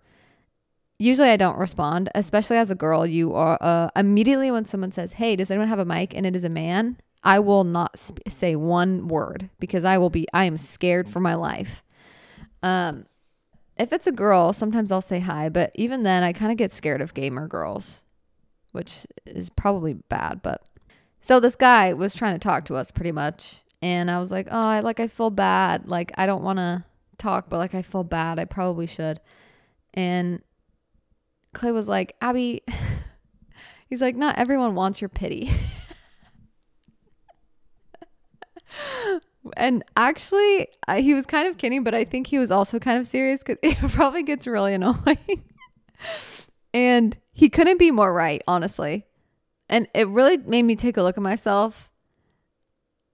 usually 0.98 1.30
I 1.30 1.36
don't 1.36 1.58
respond, 1.58 2.10
especially 2.14 2.56
as 2.56 2.70
a 2.70 2.74
girl. 2.74 3.06
You 3.06 3.34
are 3.34 3.58
uh, 3.60 3.90
immediately 3.96 4.50
when 4.50 4.64
someone 4.64 4.92
says, 4.92 5.14
"Hey, 5.14 5.36
does 5.36 5.50
anyone 5.50 5.68
have 5.68 5.78
a 5.78 5.84
mic?" 5.84 6.14
and 6.14 6.26
it 6.26 6.36
is 6.36 6.44
a 6.44 6.48
man, 6.48 6.98
I 7.22 7.40
will 7.40 7.64
not 7.64 7.98
sp- 7.98 8.22
say 8.28 8.54
one 8.56 9.08
word 9.08 9.50
because 9.58 9.84
I 9.84 9.98
will 9.98 10.10
be 10.10 10.26
I 10.32 10.44
am 10.44 10.56
scared 10.56 11.08
for 11.08 11.20
my 11.20 11.34
life. 11.34 11.82
Um 12.62 13.06
if 13.76 13.92
it's 13.92 14.06
a 14.06 14.12
girl, 14.12 14.54
sometimes 14.54 14.90
I'll 14.90 15.02
say 15.02 15.20
hi, 15.20 15.50
but 15.50 15.70
even 15.74 16.02
then 16.02 16.22
I 16.22 16.32
kind 16.32 16.50
of 16.50 16.56
get 16.56 16.72
scared 16.72 17.02
of 17.02 17.12
gamer 17.12 17.46
girls, 17.46 18.04
which 18.72 19.06
is 19.26 19.50
probably 19.50 19.94
bad, 19.94 20.40
but 20.42 20.62
so 21.20 21.40
this 21.40 21.56
guy 21.56 21.92
was 21.92 22.14
trying 22.14 22.34
to 22.34 22.38
talk 22.38 22.66
to 22.66 22.76
us 22.76 22.92
pretty 22.92 23.10
much, 23.10 23.64
and 23.82 24.08
I 24.10 24.20
was 24.20 24.30
like, 24.30 24.46
"Oh, 24.48 24.68
I 24.68 24.78
like 24.80 25.00
I 25.00 25.08
feel 25.08 25.30
bad. 25.30 25.88
Like 25.88 26.12
I 26.16 26.24
don't 26.24 26.44
want 26.44 26.60
to 26.60 26.84
talk, 27.18 27.50
but 27.50 27.58
like 27.58 27.74
I 27.74 27.82
feel 27.82 28.04
bad. 28.04 28.38
I 28.38 28.44
probably 28.44 28.86
should." 28.86 29.20
And 29.94 30.40
Clay 31.56 31.72
was 31.72 31.88
like, 31.88 32.14
Abbey, 32.20 32.62
he's 33.88 34.02
like, 34.02 34.14
not 34.14 34.38
everyone 34.38 34.74
wants 34.74 35.00
your 35.00 35.08
pity. 35.08 35.50
and 39.56 39.82
actually, 39.96 40.68
I, 40.86 41.00
he 41.00 41.14
was 41.14 41.26
kind 41.26 41.48
of 41.48 41.58
kidding, 41.58 41.82
but 41.82 41.94
I 41.94 42.04
think 42.04 42.26
he 42.26 42.38
was 42.38 42.50
also 42.50 42.78
kind 42.78 42.98
of 42.98 43.06
serious 43.06 43.42
because 43.42 43.58
it 43.62 43.90
probably 43.90 44.22
gets 44.22 44.46
really 44.46 44.74
annoying. 44.74 45.44
and 46.74 47.16
he 47.32 47.48
couldn't 47.48 47.78
be 47.78 47.90
more 47.90 48.12
right, 48.12 48.42
honestly. 48.46 49.06
And 49.68 49.88
it 49.94 50.08
really 50.08 50.36
made 50.36 50.62
me 50.62 50.76
take 50.76 50.96
a 50.96 51.02
look 51.02 51.16
at 51.16 51.22
myself. 51.22 51.90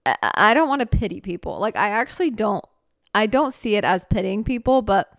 I, 0.05 0.17
I 0.21 0.53
don't 0.53 0.67
want 0.67 0.81
to 0.81 0.85
pity 0.85 1.21
people. 1.21 1.59
Like, 1.59 1.77
I 1.77 1.89
actually 1.89 2.29
don't. 2.29 2.63
I 3.15 3.25
don't 3.25 3.53
see 3.53 3.75
it 3.75 3.85
as 3.85 4.05
pitying 4.05 4.43
people, 4.43 4.81
but 4.81 5.11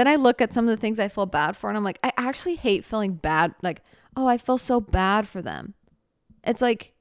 then 0.00 0.08
I 0.08 0.16
look 0.16 0.40
at 0.40 0.54
some 0.54 0.66
of 0.66 0.70
the 0.70 0.80
things 0.80 0.98
I 0.98 1.08
feel 1.08 1.26
bad 1.26 1.58
for 1.58 1.68
and 1.68 1.76
I'm 1.76 1.84
like, 1.84 1.98
I 2.02 2.10
actually 2.16 2.54
hate 2.54 2.86
feeling 2.86 3.12
bad. 3.12 3.54
Like, 3.60 3.82
oh, 4.16 4.26
I 4.26 4.38
feel 4.38 4.56
so 4.56 4.80
bad 4.80 5.28
for 5.28 5.42
them. 5.42 5.74
It's 6.42 6.62
like, 6.62 6.94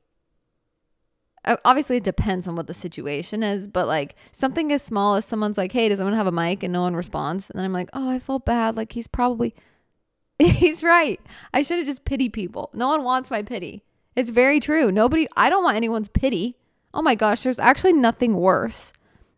obviously 1.64 1.96
it 1.96 2.04
depends 2.04 2.46
on 2.46 2.58
what 2.58 2.68
the 2.68 2.74
situation 2.74 3.42
is, 3.42 3.68
but 3.68 3.88
like 3.88 4.16
something 4.34 4.74
as 4.74 4.84
small 4.84 5.16
as 5.16 5.24
someone's 5.24 5.58
like, 5.58 5.72
hey, 5.72 5.88
does 5.88 6.02
anyone 6.02 6.18
have 6.18 6.28
a 6.28 6.32
mic? 6.34 6.62
And 6.62 6.74
no 6.74 6.82
one 6.82 6.94
responds. 6.94 7.50
And 7.50 7.58
then 7.58 7.64
I'm 7.64 7.72
like, 7.72 7.90
oh, 7.94 8.10
I 8.10 8.20
feel 8.20 8.40
bad. 8.40 8.76
Like 8.76 8.92
he's 8.92 9.08
probably, 9.08 9.56
he's 10.38 10.84
right. 10.84 11.22
I 11.54 11.62
should 11.62 11.78
have 11.78 11.88
just 11.88 12.04
pity 12.04 12.28
people. 12.28 12.70
No 12.74 12.90
one 12.90 13.06
wants 13.06 13.32
my 13.32 13.44
pity. 13.44 13.82
It's 14.18 14.30
very 14.30 14.60
true. 14.60 14.92
Nobody, 14.92 15.26
I 15.38 15.50
don't 15.50 15.64
want 15.64 15.78
anyone's 15.78 16.10
pity. 16.10 16.58
Oh 16.94 17.02
my 17.02 17.16
gosh, 17.16 17.44
there's 17.44 17.60
actually 17.60 17.94
nothing 17.94 18.34
worse. 18.36 18.92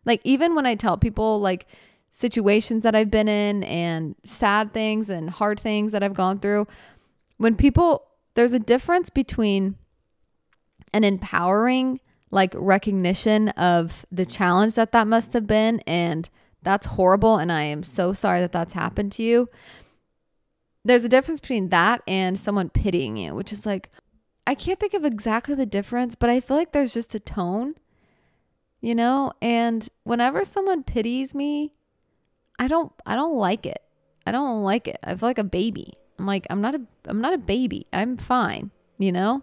Like 0.04 0.20
even 0.24 0.56
when 0.56 0.66
I 0.66 0.74
tell 0.74 0.98
people 0.98 1.38
like, 1.38 1.68
situations 2.12 2.82
that 2.82 2.94
I've 2.94 3.10
been 3.10 3.26
in 3.26 3.64
and 3.64 4.14
sad 4.24 4.72
things 4.72 5.10
and 5.10 5.30
hard 5.30 5.58
things 5.58 5.92
that 5.92 6.02
I've 6.02 6.14
gone 6.14 6.38
through. 6.38 6.68
When 7.38 7.56
people, 7.56 8.06
there's 8.34 8.52
a 8.52 8.58
difference 8.58 9.10
between 9.10 9.76
an 10.92 11.04
empowering, 11.04 12.00
like 12.30 12.54
recognition 12.54 13.48
of 13.50 14.04
the 14.12 14.26
challenge 14.26 14.74
that 14.74 14.92
that 14.92 15.08
must 15.08 15.32
have 15.32 15.46
been. 15.46 15.80
And 15.86 16.28
that's 16.62 16.86
horrible. 16.86 17.38
And 17.38 17.50
I 17.50 17.62
am 17.62 17.82
so 17.82 18.12
sorry 18.12 18.40
that 18.40 18.52
that's 18.52 18.74
happened 18.74 19.12
to 19.12 19.22
you. 19.22 19.48
There's 20.84 21.04
a 21.04 21.08
difference 21.08 21.40
between 21.40 21.70
that 21.70 22.02
and 22.06 22.38
someone 22.38 22.68
pitying 22.68 23.16
you, 23.16 23.34
which 23.34 23.52
is 23.52 23.64
like, 23.64 23.88
I 24.46 24.54
can't 24.54 24.78
think 24.78 24.92
of 24.94 25.04
exactly 25.04 25.54
the 25.54 25.66
difference, 25.66 26.14
but 26.14 26.28
I 26.28 26.40
feel 26.40 26.56
like 26.56 26.72
there's 26.72 26.92
just 26.92 27.14
a 27.14 27.20
tone, 27.20 27.74
you 28.80 28.94
know? 28.94 29.32
And 29.40 29.88
whenever 30.02 30.44
someone 30.44 30.82
pities 30.82 31.34
me, 31.34 31.72
I 32.62 32.68
don't 32.68 32.92
I 33.04 33.16
don't 33.16 33.36
like 33.38 33.66
it. 33.66 33.82
I 34.24 34.30
don't 34.30 34.62
like 34.62 34.86
it. 34.86 34.98
I 35.02 35.16
feel 35.16 35.28
like 35.28 35.38
a 35.38 35.44
baby. 35.44 35.94
I'm 36.16 36.26
like 36.26 36.46
I'm 36.48 36.60
not 36.60 36.76
a 36.76 36.80
I'm 37.06 37.20
not 37.20 37.34
a 37.34 37.38
baby. 37.38 37.88
I'm 37.92 38.16
fine, 38.16 38.70
you 38.98 39.10
know? 39.10 39.42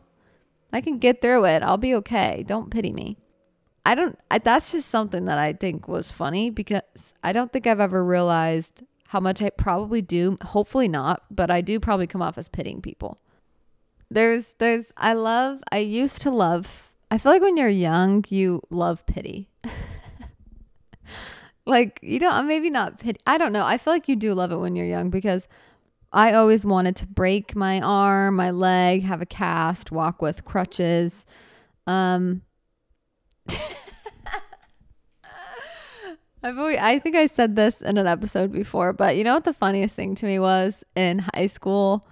I 0.72 0.80
can 0.80 1.00
get 1.00 1.22
through 1.22 1.44
it. 1.44 1.62
I'll 1.62 1.78
be 1.78 1.96
okay. 1.96 2.46
Don't 2.48 2.70
pity 2.70 2.94
me. 2.94 3.18
I 3.86 3.94
don't 3.96 4.18
I, 4.32 4.38
that's 4.38 4.72
just 4.72 4.88
something 4.88 5.26
that 5.26 5.38
I 5.38 5.52
think 5.52 5.90
was 5.90 6.14
funny 6.14 6.50
because 6.50 7.14
I 7.22 7.34
don't 7.34 7.52
think 7.52 7.68
I've 7.68 7.82
ever 7.82 8.06
realized 8.06 8.84
how 9.08 9.20
much 9.20 9.42
I 9.42 9.50
probably 9.50 10.02
do. 10.02 10.38
Hopefully 10.42 10.88
not, 10.88 11.22
but 11.30 11.52
I 11.52 11.60
do 11.60 11.78
probably 11.78 12.08
come 12.08 12.22
off 12.22 12.38
as 12.38 12.48
pitying 12.48 12.82
people. 12.82 13.20
There's 14.10 14.54
there's 14.60 14.94
I 14.96 15.12
love 15.12 15.62
I 15.74 15.80
used 15.80 16.22
to 16.22 16.32
love 16.32 16.94
I 17.12 17.18
feel 17.18 17.34
like 17.34 17.42
when 17.42 17.58
you're 17.58 17.68
young, 17.68 18.24
you 18.30 18.62
love 18.70 19.06
pity. 19.06 19.50
like 21.70 22.00
you 22.02 22.20
know 22.20 22.42
maybe 22.44 22.70
not 22.70 23.00
pity 23.00 23.20
i 23.28 23.38
don't 23.38 23.54
know 23.54 23.64
i 23.66 23.78
feel 23.78 23.94
like 23.94 24.08
you 24.08 24.16
do 24.16 24.34
love 24.34 24.52
it 24.52 24.58
when 24.58 24.76
you're 24.76 24.86
young 24.86 25.10
because 25.10 25.48
i 26.12 26.34
always 26.34 26.66
wanted 26.66 26.96
to 26.96 27.06
break 27.06 27.56
my 27.56 27.80
arm 27.82 28.36
my 28.36 28.52
leg 28.52 29.04
have 29.04 29.22
a 29.22 29.26
cast 29.26 29.92
walk 29.92 30.22
with 30.22 30.44
crutches 30.46 31.26
um 31.88 32.42
I've 36.42 36.58
always, 36.58 36.78
I 36.80 37.00
think 37.00 37.18
I 37.18 37.26
said 37.26 37.58
this 37.58 37.82
in 37.82 37.98
an 37.98 38.08
episode 38.08 38.54
before, 38.54 38.94
but 38.94 39.18
you 39.18 39.26
know 39.26 39.34
what 39.34 39.44
the 39.44 39.54
funniest 39.54 39.96
thing 39.96 40.16
to 40.16 40.26
me 40.26 40.40
was 40.40 40.86
in 40.96 41.20
high 41.36 41.48
school? 41.48 42.08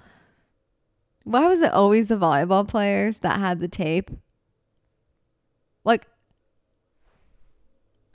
Why 1.24 1.48
was 1.48 1.62
it 1.62 1.72
always 1.72 2.10
the 2.10 2.18
volleyball 2.18 2.68
players 2.68 3.20
that 3.20 3.40
had 3.40 3.62
the 3.62 3.70
tape? 3.70 4.12
Like 5.86 6.08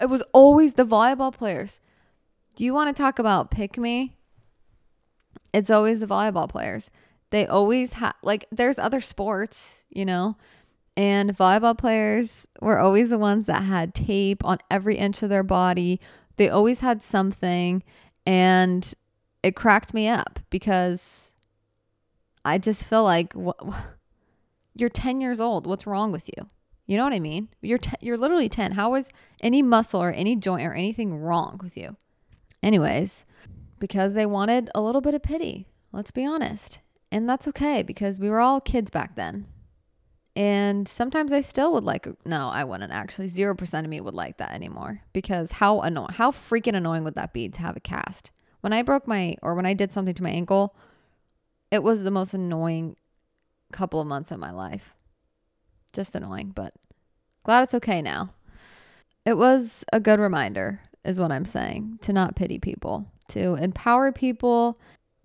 it 0.02 0.10
was 0.10 0.22
always 0.32 0.74
the 0.74 0.84
volleyball 0.84 1.32
players. 1.32 1.78
Do 2.56 2.64
you 2.64 2.74
want 2.74 2.94
to 2.94 3.02
talk 3.02 3.20
about 3.20 3.52
pick 3.52 3.78
me? 3.78 4.16
It's 5.54 5.70
always 5.70 6.00
the 6.00 6.06
volleyball 6.06 6.48
players. 6.48 6.90
They 7.30 7.46
always 7.46 7.94
have, 7.94 8.14
like, 8.22 8.46
there's 8.50 8.78
other 8.80 9.00
sports, 9.00 9.84
you 9.88 10.04
know, 10.04 10.36
and 10.96 11.36
volleyball 11.36 11.78
players 11.78 12.46
were 12.60 12.78
always 12.78 13.10
the 13.10 13.18
ones 13.18 13.46
that 13.46 13.62
had 13.62 13.94
tape 13.94 14.44
on 14.44 14.58
every 14.70 14.96
inch 14.96 15.22
of 15.22 15.30
their 15.30 15.44
body. 15.44 16.00
They 16.36 16.48
always 16.48 16.80
had 16.80 17.02
something. 17.02 17.82
And 18.26 18.92
it 19.42 19.56
cracked 19.56 19.94
me 19.94 20.08
up 20.08 20.40
because 20.50 21.32
I 22.44 22.58
just 22.58 22.84
feel 22.86 23.04
like 23.04 23.32
wh- 23.34 23.72
you're 24.74 24.90
10 24.90 25.20
years 25.20 25.40
old. 25.40 25.66
What's 25.66 25.86
wrong 25.86 26.10
with 26.10 26.28
you? 26.36 26.48
You 26.92 26.98
know 26.98 27.04
what 27.04 27.14
I 27.14 27.20
mean? 27.20 27.48
You're 27.62 27.78
you're 28.02 28.18
literally 28.18 28.50
10. 28.50 28.72
How 28.72 28.94
is 28.96 29.08
any 29.40 29.62
muscle 29.62 30.02
or 30.02 30.12
any 30.12 30.36
joint 30.36 30.66
or 30.66 30.74
anything 30.74 31.14
wrong 31.14 31.58
with 31.62 31.74
you? 31.74 31.96
Anyways, 32.62 33.24
because 33.78 34.12
they 34.12 34.26
wanted 34.26 34.68
a 34.74 34.82
little 34.82 35.00
bit 35.00 35.14
of 35.14 35.22
pity. 35.22 35.66
Let's 35.90 36.10
be 36.10 36.26
honest. 36.26 36.82
And 37.10 37.26
that's 37.26 37.48
okay 37.48 37.82
because 37.82 38.20
we 38.20 38.28
were 38.28 38.40
all 38.40 38.60
kids 38.60 38.90
back 38.90 39.16
then. 39.16 39.46
And 40.36 40.86
sometimes 40.86 41.32
I 41.32 41.40
still 41.40 41.72
would 41.72 41.84
like 41.84 42.06
no, 42.26 42.50
I 42.50 42.62
wouldn't 42.64 42.92
actually. 42.92 43.28
0% 43.28 43.84
of 43.84 43.88
me 43.88 44.02
would 44.02 44.12
like 44.12 44.36
that 44.36 44.52
anymore 44.52 45.00
because 45.14 45.52
how 45.52 45.80
annoying 45.80 46.10
how 46.12 46.30
freaking 46.30 46.76
annoying 46.76 47.04
would 47.04 47.14
that 47.14 47.32
be 47.32 47.48
to 47.48 47.60
have 47.62 47.74
a 47.74 47.80
cast? 47.80 48.32
When 48.60 48.74
I 48.74 48.82
broke 48.82 49.08
my 49.08 49.36
or 49.40 49.54
when 49.54 49.64
I 49.64 49.72
did 49.72 49.92
something 49.92 50.12
to 50.12 50.22
my 50.22 50.28
ankle, 50.28 50.76
it 51.70 51.82
was 51.82 52.04
the 52.04 52.10
most 52.10 52.34
annoying 52.34 52.96
couple 53.72 53.98
of 53.98 54.06
months 54.06 54.30
of 54.30 54.38
my 54.38 54.50
life. 54.50 54.94
Just 55.92 56.14
annoying, 56.14 56.52
but 56.54 56.72
glad 57.44 57.62
it's 57.62 57.74
okay 57.74 58.02
now. 58.02 58.32
It 59.24 59.36
was 59.36 59.84
a 59.92 60.00
good 60.00 60.20
reminder, 60.20 60.80
is 61.04 61.20
what 61.20 61.32
I'm 61.32 61.46
saying, 61.46 61.98
to 62.02 62.12
not 62.12 62.36
pity 62.36 62.58
people, 62.58 63.06
to 63.28 63.54
empower 63.54 64.12
people, 64.12 64.76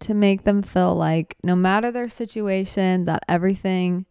to 0.01 0.13
make 0.13 0.43
them 0.43 0.61
feel 0.61 0.95
like 0.95 1.35
no 1.43 1.55
matter 1.55 1.91
their 1.91 2.09
situation, 2.09 3.05
that 3.05 3.23
everything 3.27 4.05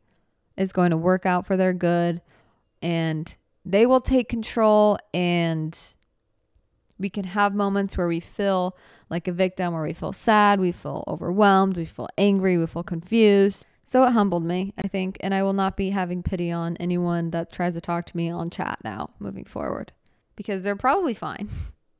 is 0.56 0.72
going 0.72 0.90
to 0.90 0.96
work 0.96 1.26
out 1.26 1.46
for 1.46 1.56
their 1.56 1.72
good 1.72 2.20
and 2.82 3.36
they 3.64 3.86
will 3.86 4.00
take 4.00 4.28
control 4.28 4.98
and 5.12 5.78
we 6.98 7.10
can 7.10 7.24
have 7.24 7.54
moments 7.54 7.96
where 7.96 8.08
we 8.08 8.20
feel 8.20 8.76
like 9.10 9.28
a 9.28 9.32
victim, 9.32 9.74
where 9.74 9.82
we 9.82 9.92
feel 9.92 10.12
sad, 10.12 10.58
we 10.60 10.72
feel 10.72 11.04
overwhelmed, 11.06 11.76
we 11.76 11.84
feel 11.84 12.08
angry, 12.16 12.56
we 12.56 12.66
feel 12.66 12.82
confused. 12.82 13.66
So 13.88 14.02
it 14.02 14.10
humbled 14.10 14.44
me, 14.44 14.74
I 14.76 14.88
think, 14.88 15.16
and 15.20 15.32
I 15.32 15.44
will 15.44 15.52
not 15.52 15.76
be 15.76 15.90
having 15.90 16.24
pity 16.24 16.50
on 16.50 16.76
anyone 16.78 17.30
that 17.30 17.52
tries 17.52 17.74
to 17.74 17.80
talk 17.80 18.04
to 18.06 18.16
me 18.16 18.28
on 18.28 18.50
chat 18.50 18.80
now 18.82 19.10
moving 19.20 19.44
forward 19.44 19.92
because 20.34 20.64
they're 20.64 20.74
probably 20.74 21.14
fine. 21.14 21.48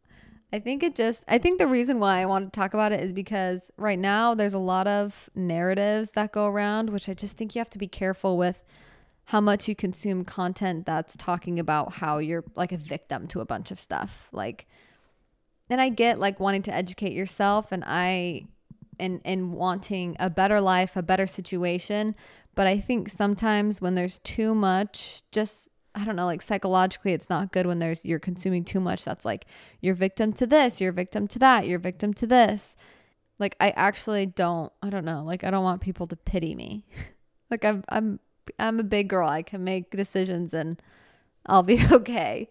I 0.53 0.59
think 0.59 0.83
it 0.83 0.97
just, 0.97 1.23
I 1.29 1.39
think 1.39 1.61
the 1.61 1.69
reason 1.69 2.01
why 2.01 2.21
I 2.21 2.27
want 2.27 2.53
to 2.53 2.59
talk 2.59 2.75
about 2.75 2.91
it 2.91 3.01
is 3.01 3.13
because 3.13 3.71
right 3.77 4.01
now 4.01 4.35
there's 4.35 4.53
a 4.53 4.59
lot 4.59 4.89
of 4.89 5.31
narratives 5.37 6.11
that 6.13 6.33
go 6.33 6.47
around, 6.49 6.91
which 6.91 7.09
I 7.09 7.15
just 7.15 7.37
think 7.37 7.55
you 7.55 7.61
have 7.61 7.71
to 7.71 7.79
be 7.79 7.87
careful 7.87 8.37
with 8.37 8.65
how 9.27 9.41
much 9.41 9.69
you 9.69 9.77
consume 9.77 10.25
content 10.25 10.87
that's 10.87 11.15
talking 11.17 11.61
about 11.61 11.93
how 11.95 12.19
you're 12.19 12.45
like 12.57 12.73
a 12.73 12.77
victim 12.77 13.29
to 13.29 13.41
a 13.41 13.45
bunch 13.47 13.71
of 13.71 13.81
stuff. 13.81 14.29
Like, 14.33 14.67
and 15.71 15.81
I 15.81 15.91
get 15.91 16.19
like 16.19 16.41
wanting 16.41 16.63
to 16.63 16.75
educate 16.75 17.13
yourself 17.13 17.71
and 17.71 17.85
I 17.87 18.47
and 18.99 19.21
and 19.25 19.53
wanting 19.53 20.17
a 20.19 20.31
better 20.31 20.61
life, 20.61 20.97
a 20.97 21.03
better 21.03 21.27
situation, 21.27 22.15
but 22.55 22.67
I 22.67 22.79
think 22.81 23.09
sometimes 23.09 23.81
when 23.81 23.95
there's 23.95 24.19
too 24.21 24.55
much 24.55 25.23
just 25.31 25.69
I 25.95 26.05
don't 26.05 26.17
know, 26.17 26.27
like 26.27 26.43
psychologically 26.43 27.13
it's 27.13 27.31
not 27.31 27.53
good 27.53 27.67
when 27.67 27.79
there's 27.79 28.05
you're 28.05 28.19
consuming 28.19 28.65
too 28.65 28.81
much 28.81 29.05
that's 29.05 29.25
like 29.25 29.47
you're 29.81 29.95
victim 29.95 30.33
to 30.35 30.47
this, 30.47 30.81
you're 30.81 30.93
victim 30.93 31.29
to 31.29 31.39
that, 31.39 31.67
you're 31.67 31.79
victim 31.79 32.13
to 32.15 32.27
this. 32.27 32.77
Like 33.39 33.57
I 33.61 33.71
actually 33.71 34.27
don't 34.27 34.73
I 34.83 34.91
don't 34.91 35.05
know, 35.05 35.23
like 35.25 35.45
I 35.45 35.51
don't 35.51 35.65
want 35.65 35.83
people 35.83 36.07
to 36.09 36.17
pity 36.17 36.55
me. 36.55 36.85
like 37.51 37.65
I'm 37.65 37.85
I'm 37.89 38.21
I'm 38.59 38.81
a 38.81 38.85
big 38.85 39.09
girl. 39.09 39.29
I 39.29 39.43
can 39.43 39.65
make 39.65 39.91
decisions 39.91 40.55
and 40.55 40.81
I'll 41.47 41.63
be 41.63 41.81
okay. 41.93 42.51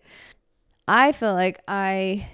I 0.87 1.11
feel 1.11 1.33
like 1.33 1.61
I 1.67 2.29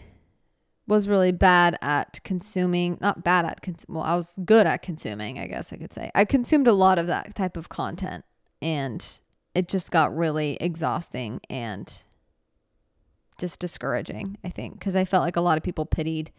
was 0.92 1.08
really 1.08 1.32
bad 1.32 1.78
at 1.82 2.20
consuming, 2.26 2.98
not 3.00 3.24
bad 3.24 3.46
at, 3.46 3.62
cons- 3.62 3.86
well, 3.88 4.04
I 4.04 4.18
was 4.18 4.38
good 4.44 4.68
at 4.68 4.82
consuming, 4.82 5.40
I 5.40 5.48
guess 5.48 5.72
I 5.72 5.78
could 5.78 5.94
say. 5.94 6.12
I 6.14 6.26
consumed 6.26 6.68
a 6.68 6.74
lot 6.74 7.00
of 7.00 7.08
that 7.08 7.34
type 7.34 7.56
of 7.56 7.70
content 7.70 8.26
and 8.62 9.08
it 9.56 9.70
just 9.70 9.90
got 9.90 10.14
really 10.14 10.58
exhausting 10.60 11.40
and 11.50 12.04
just 13.38 13.62
discouraging, 13.62 14.38
I 14.44 14.50
think, 14.50 14.80
because 14.80 14.98
I 14.98 15.06
felt 15.06 15.24
like 15.24 15.38
a 15.38 15.42
lot 15.42 15.58
of 15.58 15.64
people 15.64 15.86
pitied 15.86 16.30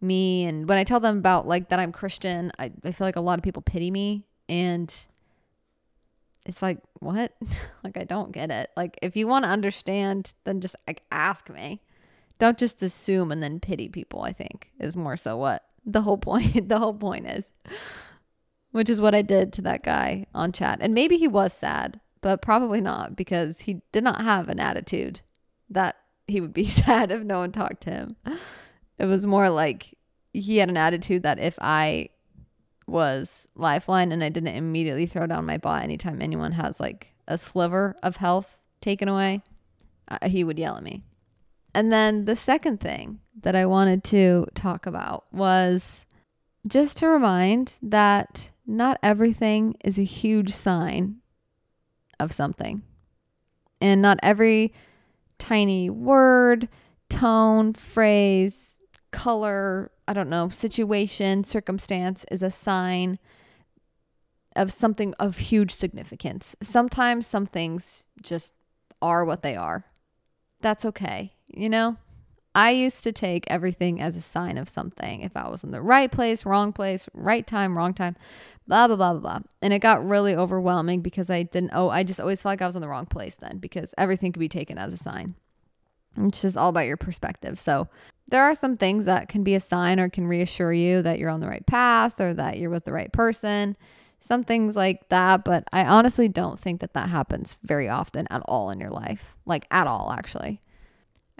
me. 0.00 0.46
And 0.46 0.68
when 0.68 0.76
I 0.76 0.82
tell 0.82 0.98
them 0.98 1.18
about 1.18 1.46
like 1.46 1.68
that 1.68 1.78
I'm 1.78 1.92
Christian, 1.92 2.50
I, 2.58 2.72
I 2.84 2.90
feel 2.90 3.06
like 3.06 3.14
a 3.14 3.20
lot 3.20 3.38
of 3.38 3.44
people 3.44 3.62
pity 3.62 3.92
me. 3.92 4.24
And 4.48 4.92
it's 6.44 6.60
like, 6.60 6.78
what? 6.98 7.36
like, 7.84 7.96
I 7.96 8.02
don't 8.02 8.32
get 8.32 8.50
it. 8.50 8.70
Like, 8.76 8.98
if 9.00 9.16
you 9.16 9.28
want 9.28 9.44
to 9.44 9.48
understand, 9.48 10.34
then 10.42 10.60
just 10.60 10.74
like 10.88 11.04
ask 11.12 11.48
me 11.48 11.80
don't 12.40 12.58
just 12.58 12.82
assume 12.82 13.30
and 13.30 13.42
then 13.42 13.60
pity 13.60 13.88
people 13.88 14.22
i 14.22 14.32
think 14.32 14.70
is 14.80 14.96
more 14.96 15.16
so 15.16 15.36
what 15.36 15.64
the 15.84 16.02
whole 16.02 16.18
point 16.28 16.68
the 16.68 16.78
whole 16.78 16.94
point 16.94 17.26
is. 17.26 17.52
Which 18.72 18.88
is 18.88 19.00
what 19.00 19.14
i 19.14 19.22
did 19.22 19.52
to 19.54 19.62
that 19.62 19.82
guy 19.82 20.26
on 20.34 20.52
chat. 20.52 20.78
And 20.80 20.94
maybe 20.94 21.16
he 21.16 21.28
was 21.28 21.52
sad 21.52 22.00
but 22.22 22.42
probably 22.42 22.82
not 22.82 23.16
because 23.16 23.60
he 23.60 23.80
did 23.92 24.04
not 24.04 24.20
have 24.20 24.50
an 24.50 24.60
attitude 24.60 25.22
that 25.70 25.96
he 26.26 26.40
would 26.40 26.52
be 26.52 26.64
sad 26.82 27.10
if 27.10 27.22
no 27.22 27.38
one 27.38 27.52
talked 27.52 27.82
to 27.82 27.90
him. 27.90 28.16
It 28.98 29.06
was 29.06 29.26
more 29.26 29.48
like 29.48 29.96
he 30.32 30.58
had 30.58 30.68
an 30.68 30.76
attitude 30.76 31.22
that 31.24 31.38
if 31.38 31.58
i 31.60 32.08
was 32.86 33.48
lifeline 33.54 34.12
and 34.12 34.22
i 34.22 34.28
didn't 34.28 34.54
immediately 34.54 35.06
throw 35.06 35.26
down 35.26 35.46
my 35.46 35.58
bot 35.58 35.82
anytime 35.82 36.20
anyone 36.20 36.52
has 36.52 36.78
like 36.80 37.14
a 37.28 37.38
sliver 37.38 37.96
of 38.02 38.16
health 38.16 38.58
taken 38.80 39.08
away 39.08 39.42
uh, 40.08 40.28
he 40.28 40.44
would 40.44 40.58
yell 40.58 40.76
at 40.76 40.82
me 40.82 41.02
and 41.74 41.92
then 41.92 42.24
the 42.24 42.36
second 42.36 42.80
thing 42.80 43.20
that 43.42 43.54
I 43.54 43.66
wanted 43.66 44.02
to 44.04 44.46
talk 44.54 44.86
about 44.86 45.24
was 45.32 46.06
just 46.66 46.98
to 46.98 47.08
remind 47.08 47.78
that 47.82 48.50
not 48.66 48.98
everything 49.02 49.76
is 49.84 49.98
a 49.98 50.04
huge 50.04 50.52
sign 50.52 51.16
of 52.18 52.32
something. 52.32 52.82
And 53.80 54.02
not 54.02 54.18
every 54.22 54.74
tiny 55.38 55.88
word, 55.88 56.68
tone, 57.08 57.72
phrase, 57.72 58.78
color, 59.10 59.90
I 60.06 60.12
don't 60.12 60.28
know, 60.28 60.48
situation, 60.50 61.44
circumstance 61.44 62.24
is 62.30 62.42
a 62.42 62.50
sign 62.50 63.18
of 64.54 64.72
something 64.72 65.14
of 65.14 65.38
huge 65.38 65.70
significance. 65.70 66.56
Sometimes 66.62 67.26
some 67.26 67.46
things 67.46 68.04
just 68.20 68.52
are 69.00 69.24
what 69.24 69.42
they 69.42 69.56
are. 69.56 69.86
That's 70.60 70.84
okay 70.84 71.32
you 71.54 71.68
know? 71.68 71.96
I 72.54 72.70
used 72.70 73.04
to 73.04 73.12
take 73.12 73.44
everything 73.46 74.00
as 74.00 74.16
a 74.16 74.20
sign 74.20 74.58
of 74.58 74.68
something. 74.68 75.20
If 75.20 75.36
I 75.36 75.48
was 75.48 75.62
in 75.62 75.70
the 75.70 75.80
right 75.80 76.10
place, 76.10 76.44
wrong 76.44 76.72
place, 76.72 77.08
right 77.14 77.46
time, 77.46 77.76
wrong 77.76 77.94
time, 77.94 78.16
blah, 78.66 78.88
blah, 78.88 78.96
blah, 78.96 79.12
blah, 79.12 79.20
blah. 79.20 79.38
And 79.62 79.72
it 79.72 79.78
got 79.78 80.04
really 80.04 80.34
overwhelming 80.34 81.00
because 81.00 81.30
I 81.30 81.44
didn't, 81.44 81.70
oh, 81.74 81.90
I 81.90 82.02
just 82.02 82.20
always 82.20 82.42
felt 82.42 82.52
like 82.52 82.62
I 82.62 82.66
was 82.66 82.74
in 82.74 82.82
the 82.82 82.88
wrong 82.88 83.06
place 83.06 83.36
then 83.36 83.58
because 83.58 83.94
everything 83.96 84.32
could 84.32 84.40
be 84.40 84.48
taken 84.48 84.78
as 84.78 84.92
a 84.92 84.96
sign. 84.96 85.36
It's 86.16 86.42
just 86.42 86.56
all 86.56 86.70
about 86.70 86.86
your 86.86 86.96
perspective. 86.96 87.60
So 87.60 87.88
there 88.30 88.42
are 88.42 88.54
some 88.54 88.76
things 88.76 89.04
that 89.04 89.28
can 89.28 89.44
be 89.44 89.54
a 89.54 89.60
sign 89.60 90.00
or 90.00 90.08
can 90.08 90.26
reassure 90.26 90.72
you 90.72 91.02
that 91.02 91.20
you're 91.20 91.30
on 91.30 91.40
the 91.40 91.48
right 91.48 91.66
path 91.66 92.20
or 92.20 92.34
that 92.34 92.58
you're 92.58 92.70
with 92.70 92.84
the 92.84 92.92
right 92.92 93.12
person. 93.12 93.76
Some 94.18 94.42
things 94.42 94.74
like 94.74 95.08
that. 95.08 95.44
But 95.44 95.64
I 95.72 95.84
honestly 95.84 96.28
don't 96.28 96.58
think 96.58 96.80
that 96.80 96.94
that 96.94 97.08
happens 97.08 97.58
very 97.62 97.88
often 97.88 98.26
at 98.30 98.42
all 98.46 98.70
in 98.70 98.80
your 98.80 98.90
life. 98.90 99.36
Like 99.46 99.66
at 99.70 99.86
all, 99.86 100.12
actually. 100.12 100.60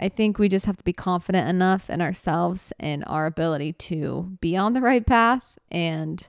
I 0.00 0.08
think 0.08 0.38
we 0.38 0.48
just 0.48 0.64
have 0.64 0.78
to 0.78 0.84
be 0.84 0.94
confident 0.94 1.46
enough 1.48 1.90
in 1.90 2.00
ourselves 2.00 2.72
and 2.80 3.04
our 3.06 3.26
ability 3.26 3.74
to 3.74 4.38
be 4.40 4.56
on 4.56 4.72
the 4.72 4.80
right 4.80 5.06
path 5.06 5.58
and 5.70 6.26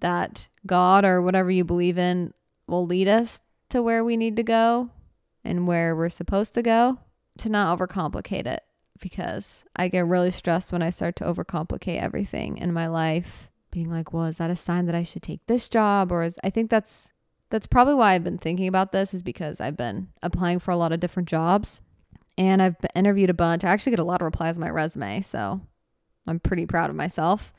that 0.00 0.48
God 0.66 1.04
or 1.04 1.22
whatever 1.22 1.52
you 1.52 1.64
believe 1.64 1.98
in 1.98 2.34
will 2.66 2.84
lead 2.84 3.06
us 3.06 3.40
to 3.68 3.80
where 3.80 4.04
we 4.04 4.16
need 4.16 4.34
to 4.36 4.42
go 4.42 4.90
and 5.44 5.68
where 5.68 5.94
we're 5.94 6.08
supposed 6.08 6.52
to 6.54 6.62
go 6.62 6.98
to 7.38 7.48
not 7.48 7.78
overcomplicate 7.78 8.46
it 8.46 8.64
because 9.00 9.64
I 9.76 9.86
get 9.86 10.06
really 10.06 10.32
stressed 10.32 10.72
when 10.72 10.82
I 10.82 10.90
start 10.90 11.14
to 11.16 11.24
overcomplicate 11.24 12.02
everything 12.02 12.58
in 12.58 12.72
my 12.72 12.88
life 12.88 13.50
being 13.70 13.90
like 13.90 14.12
well 14.12 14.26
is 14.26 14.38
that 14.38 14.50
a 14.50 14.56
sign 14.56 14.86
that 14.86 14.94
I 14.94 15.02
should 15.04 15.22
take 15.22 15.46
this 15.46 15.68
job? 15.68 16.10
or 16.10 16.24
is 16.24 16.38
I 16.42 16.50
think 16.50 16.70
that's 16.70 17.12
that's 17.50 17.66
probably 17.68 17.94
why 17.94 18.14
I've 18.14 18.24
been 18.24 18.38
thinking 18.38 18.66
about 18.66 18.90
this 18.90 19.14
is 19.14 19.22
because 19.22 19.60
I've 19.60 19.76
been 19.76 20.08
applying 20.24 20.58
for 20.58 20.72
a 20.72 20.76
lot 20.76 20.92
of 20.92 20.98
different 20.98 21.28
jobs 21.28 21.80
and 22.36 22.60
I've 22.62 22.76
interviewed 22.94 23.30
a 23.30 23.34
bunch. 23.34 23.64
I 23.64 23.70
actually 23.70 23.90
get 23.90 23.98
a 24.00 24.04
lot 24.04 24.20
of 24.20 24.24
replies 24.24 24.56
on 24.56 24.62
my 24.62 24.70
resume, 24.70 25.20
so 25.20 25.60
I'm 26.26 26.40
pretty 26.40 26.66
proud 26.66 26.90
of 26.90 26.96
myself. 26.96 27.52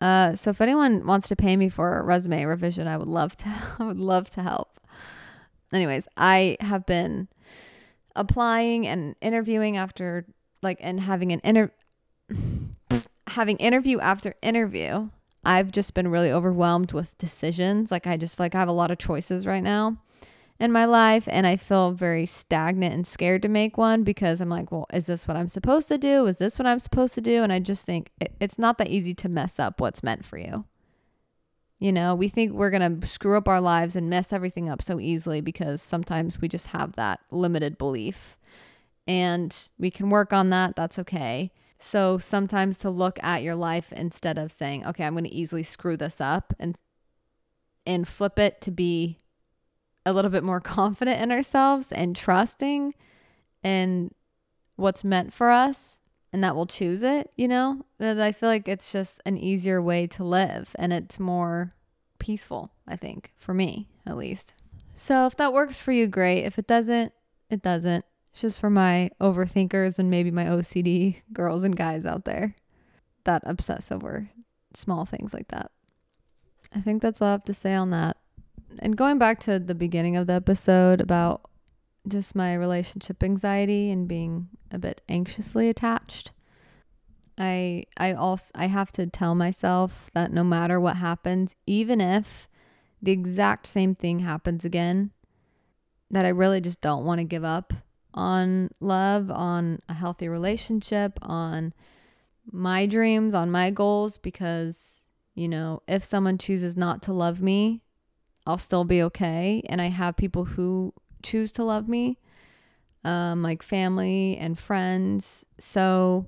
Uh, 0.00 0.34
so 0.34 0.50
if 0.50 0.60
anyone 0.60 1.06
wants 1.06 1.28
to 1.28 1.36
pay 1.36 1.56
me 1.56 1.68
for 1.68 1.98
a 1.98 2.04
resume 2.04 2.44
revision, 2.44 2.88
I 2.88 2.96
would 2.96 3.08
love 3.08 3.36
to. 3.36 3.48
I 3.78 3.84
would 3.84 3.98
love 3.98 4.30
to 4.30 4.42
help. 4.42 4.80
Anyways, 5.72 6.08
I 6.16 6.56
have 6.60 6.84
been 6.86 7.28
applying 8.14 8.86
and 8.86 9.14
interviewing 9.22 9.76
after 9.76 10.26
like 10.62 10.78
and 10.80 11.00
having 11.00 11.32
an 11.32 11.40
inter 11.44 11.70
having 13.28 13.56
interview 13.56 14.00
after 14.00 14.34
interview, 14.42 15.08
I've 15.44 15.70
just 15.70 15.94
been 15.94 16.08
really 16.08 16.30
overwhelmed 16.30 16.92
with 16.92 17.16
decisions. 17.18 17.90
Like 17.90 18.06
I 18.06 18.16
just 18.16 18.36
feel 18.36 18.44
like 18.44 18.54
I 18.54 18.58
have 18.58 18.68
a 18.68 18.72
lot 18.72 18.90
of 18.90 18.98
choices 18.98 19.46
right 19.46 19.62
now 19.62 19.98
in 20.62 20.70
my 20.70 20.84
life 20.84 21.24
and 21.28 21.44
I 21.44 21.56
feel 21.56 21.90
very 21.90 22.24
stagnant 22.24 22.94
and 22.94 23.04
scared 23.04 23.42
to 23.42 23.48
make 23.48 23.76
one 23.76 24.04
because 24.04 24.40
I'm 24.40 24.48
like, 24.48 24.70
well, 24.70 24.86
is 24.92 25.06
this 25.06 25.26
what 25.26 25.36
I'm 25.36 25.48
supposed 25.48 25.88
to 25.88 25.98
do? 25.98 26.26
Is 26.26 26.38
this 26.38 26.56
what 26.56 26.66
I'm 26.66 26.78
supposed 26.78 27.16
to 27.16 27.20
do? 27.20 27.42
And 27.42 27.52
I 27.52 27.58
just 27.58 27.84
think 27.84 28.12
it, 28.20 28.36
it's 28.38 28.60
not 28.60 28.78
that 28.78 28.88
easy 28.88 29.12
to 29.14 29.28
mess 29.28 29.58
up 29.58 29.80
what's 29.80 30.04
meant 30.04 30.24
for 30.24 30.38
you. 30.38 30.64
You 31.80 31.90
know, 31.90 32.14
we 32.14 32.28
think 32.28 32.52
we're 32.52 32.70
going 32.70 33.00
to 33.00 33.04
screw 33.08 33.36
up 33.36 33.48
our 33.48 33.60
lives 33.60 33.96
and 33.96 34.08
mess 34.08 34.32
everything 34.32 34.68
up 34.68 34.82
so 34.82 35.00
easily 35.00 35.40
because 35.40 35.82
sometimes 35.82 36.40
we 36.40 36.46
just 36.46 36.68
have 36.68 36.94
that 36.94 37.18
limited 37.32 37.76
belief. 37.76 38.36
And 39.08 39.52
we 39.80 39.90
can 39.90 40.10
work 40.10 40.32
on 40.32 40.50
that. 40.50 40.76
That's 40.76 40.96
okay. 41.00 41.50
So 41.80 42.18
sometimes 42.18 42.78
to 42.78 42.90
look 42.90 43.20
at 43.20 43.42
your 43.42 43.56
life 43.56 43.90
instead 43.90 44.38
of 44.38 44.52
saying, 44.52 44.86
okay, 44.86 45.04
I'm 45.04 45.14
going 45.14 45.24
to 45.24 45.34
easily 45.34 45.64
screw 45.64 45.96
this 45.96 46.20
up 46.20 46.54
and 46.60 46.78
and 47.84 48.06
flip 48.06 48.38
it 48.38 48.60
to 48.60 48.70
be 48.70 49.18
a 50.04 50.12
little 50.12 50.30
bit 50.30 50.44
more 50.44 50.60
confident 50.78 51.20
in 51.20 51.32
ourselves 51.32 51.92
and 51.92 52.16
trusting 52.16 52.94
in 53.62 54.10
what's 54.76 55.04
meant 55.04 55.32
for 55.32 55.50
us 55.50 55.98
and 56.32 56.42
that 56.42 56.56
we'll 56.56 56.66
choose 56.66 57.02
it, 57.02 57.32
you 57.36 57.46
know? 57.46 57.84
I 58.00 58.32
feel 58.32 58.48
like 58.48 58.66
it's 58.66 58.90
just 58.90 59.20
an 59.26 59.36
easier 59.36 59.82
way 59.82 60.06
to 60.08 60.24
live 60.24 60.74
and 60.76 60.92
it's 60.92 61.20
more 61.20 61.74
peaceful, 62.18 62.72
I 62.86 62.96
think, 62.96 63.32
for 63.36 63.52
me 63.52 63.88
at 64.06 64.16
least. 64.16 64.54
So 64.94 65.26
if 65.26 65.36
that 65.36 65.52
works 65.52 65.78
for 65.78 65.92
you, 65.92 66.06
great. 66.06 66.44
If 66.44 66.58
it 66.58 66.66
doesn't, 66.66 67.12
it 67.50 67.62
doesn't. 67.62 68.04
It's 68.32 68.40
just 68.40 68.60
for 68.60 68.70
my 68.70 69.10
overthinkers 69.20 69.98
and 69.98 70.10
maybe 70.10 70.30
my 70.30 70.46
OCD 70.46 71.16
girls 71.32 71.64
and 71.64 71.76
guys 71.76 72.06
out 72.06 72.24
there 72.24 72.54
that 73.24 73.42
obsess 73.44 73.92
over 73.92 74.30
small 74.74 75.04
things 75.04 75.34
like 75.34 75.48
that. 75.48 75.70
I 76.74 76.80
think 76.80 77.02
that's 77.02 77.20
all 77.20 77.28
I 77.28 77.32
have 77.32 77.44
to 77.44 77.54
say 77.54 77.74
on 77.74 77.90
that. 77.90 78.16
And 78.78 78.96
going 78.96 79.18
back 79.18 79.40
to 79.40 79.58
the 79.58 79.74
beginning 79.74 80.16
of 80.16 80.26
the 80.26 80.34
episode 80.34 81.00
about 81.00 81.42
just 82.08 82.34
my 82.34 82.54
relationship 82.54 83.22
anxiety 83.22 83.90
and 83.90 84.08
being 84.08 84.48
a 84.70 84.78
bit 84.78 85.00
anxiously 85.08 85.68
attached. 85.68 86.32
I 87.38 87.84
I 87.96 88.12
also 88.12 88.50
I 88.54 88.66
have 88.66 88.92
to 88.92 89.06
tell 89.06 89.34
myself 89.34 90.10
that 90.14 90.32
no 90.32 90.44
matter 90.44 90.80
what 90.80 90.96
happens, 90.96 91.54
even 91.66 92.00
if 92.00 92.48
the 93.00 93.12
exact 93.12 93.66
same 93.66 93.94
thing 93.94 94.20
happens 94.20 94.64
again, 94.64 95.10
that 96.10 96.24
I 96.24 96.28
really 96.28 96.60
just 96.60 96.80
don't 96.80 97.04
want 97.04 97.18
to 97.18 97.24
give 97.24 97.44
up 97.44 97.72
on 98.14 98.70
love, 98.80 99.30
on 99.30 99.80
a 99.88 99.94
healthy 99.94 100.28
relationship, 100.28 101.18
on 101.22 101.72
my 102.50 102.86
dreams, 102.86 103.34
on 103.34 103.50
my 103.50 103.70
goals, 103.70 104.18
because, 104.18 105.06
you 105.34 105.48
know, 105.48 105.82
if 105.88 106.04
someone 106.04 106.38
chooses 106.38 106.76
not 106.76 107.02
to 107.02 107.12
love 107.12 107.40
me, 107.40 107.81
I'll 108.46 108.58
still 108.58 108.84
be 108.84 109.02
okay. 109.02 109.62
And 109.66 109.80
I 109.80 109.86
have 109.86 110.16
people 110.16 110.44
who 110.44 110.92
choose 111.22 111.52
to 111.52 111.64
love 111.64 111.88
me, 111.88 112.18
um, 113.04 113.42
like 113.42 113.62
family 113.62 114.36
and 114.38 114.58
friends. 114.58 115.44
So 115.58 116.26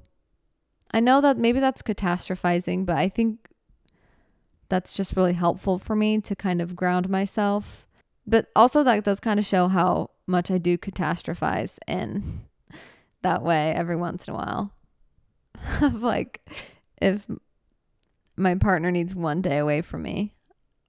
I 0.92 1.00
know 1.00 1.20
that 1.20 1.38
maybe 1.38 1.60
that's 1.60 1.82
catastrophizing, 1.82 2.86
but 2.86 2.96
I 2.96 3.08
think 3.08 3.48
that's 4.68 4.92
just 4.92 5.16
really 5.16 5.32
helpful 5.32 5.78
for 5.78 5.96
me 5.96 6.20
to 6.20 6.36
kind 6.36 6.60
of 6.62 6.76
ground 6.76 7.08
myself. 7.08 7.86
But 8.26 8.46
also, 8.56 8.82
that 8.84 9.04
does 9.04 9.20
kind 9.20 9.38
of 9.38 9.44
show 9.44 9.68
how 9.68 10.10
much 10.26 10.50
I 10.50 10.58
do 10.58 10.78
catastrophize 10.78 11.78
in 11.86 12.22
that 13.22 13.42
way 13.42 13.72
every 13.72 13.96
once 13.96 14.26
in 14.26 14.34
a 14.34 14.36
while. 14.36 14.72
like, 15.92 16.40
if 17.02 17.26
my 18.36 18.54
partner 18.54 18.90
needs 18.90 19.14
one 19.14 19.42
day 19.42 19.58
away 19.58 19.82
from 19.82 20.02
me 20.02 20.33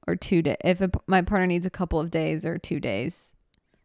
or 0.08 0.16
two 0.16 0.42
days, 0.42 0.58
if 0.64 0.82
a, 0.82 0.92
my 1.08 1.22
partner 1.22 1.48
needs 1.48 1.66
a 1.66 1.72
couple 1.72 2.00
of 2.00 2.12
days 2.12 2.46
or 2.46 2.58
two 2.58 2.80
days, 2.80 3.34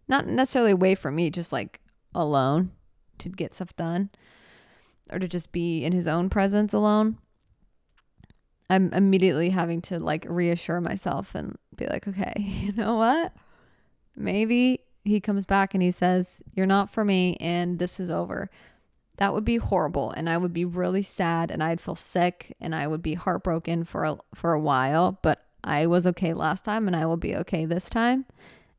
not 0.08 0.26
necessarily 0.26 0.72
away 0.72 0.94
from 0.94 1.14
me, 1.14 1.30
just 1.30 1.52
like 1.52 1.80
alone 2.14 2.72
to 3.18 3.28
get 3.28 3.54
stuff 3.54 3.74
done 3.76 4.10
or 5.10 5.18
to 5.18 5.28
just 5.28 5.52
be 5.52 5.84
in 5.84 5.92
his 5.92 6.06
own 6.06 6.30
presence 6.30 6.72
alone. 6.72 7.18
I'm 8.68 8.92
immediately 8.92 9.50
having 9.50 9.80
to 9.82 9.98
like 9.98 10.24
reassure 10.28 10.80
myself 10.80 11.34
and 11.34 11.56
be 11.76 11.86
like, 11.86 12.06
okay, 12.06 12.34
you 12.38 12.72
know 12.72 12.96
what? 12.96 13.32
Maybe 14.16 14.80
he 15.04 15.20
comes 15.20 15.44
back 15.44 15.74
and 15.74 15.82
he 15.82 15.90
says, 15.90 16.42
You're 16.54 16.66
not 16.66 16.90
for 16.90 17.04
me 17.04 17.36
and 17.40 17.78
this 17.78 17.98
is 18.00 18.10
over. 18.10 18.50
That 19.16 19.34
would 19.34 19.44
be 19.44 19.56
horrible 19.56 20.10
and 20.12 20.30
I 20.30 20.38
would 20.38 20.52
be 20.52 20.64
really 20.64 21.02
sad 21.02 21.50
and 21.50 21.62
I'd 21.62 21.80
feel 21.80 21.96
sick 21.96 22.56
and 22.60 22.74
I 22.74 22.86
would 22.86 23.02
be 23.02 23.14
heartbroken 23.14 23.84
for 23.84 24.04
a, 24.04 24.18
for 24.34 24.52
a 24.52 24.60
while, 24.60 25.18
but 25.22 25.44
I 25.62 25.86
was 25.86 26.06
okay 26.08 26.32
last 26.32 26.64
time 26.64 26.86
and 26.86 26.96
I 26.96 27.06
will 27.06 27.16
be 27.16 27.36
okay 27.36 27.64
this 27.64 27.90
time. 27.90 28.26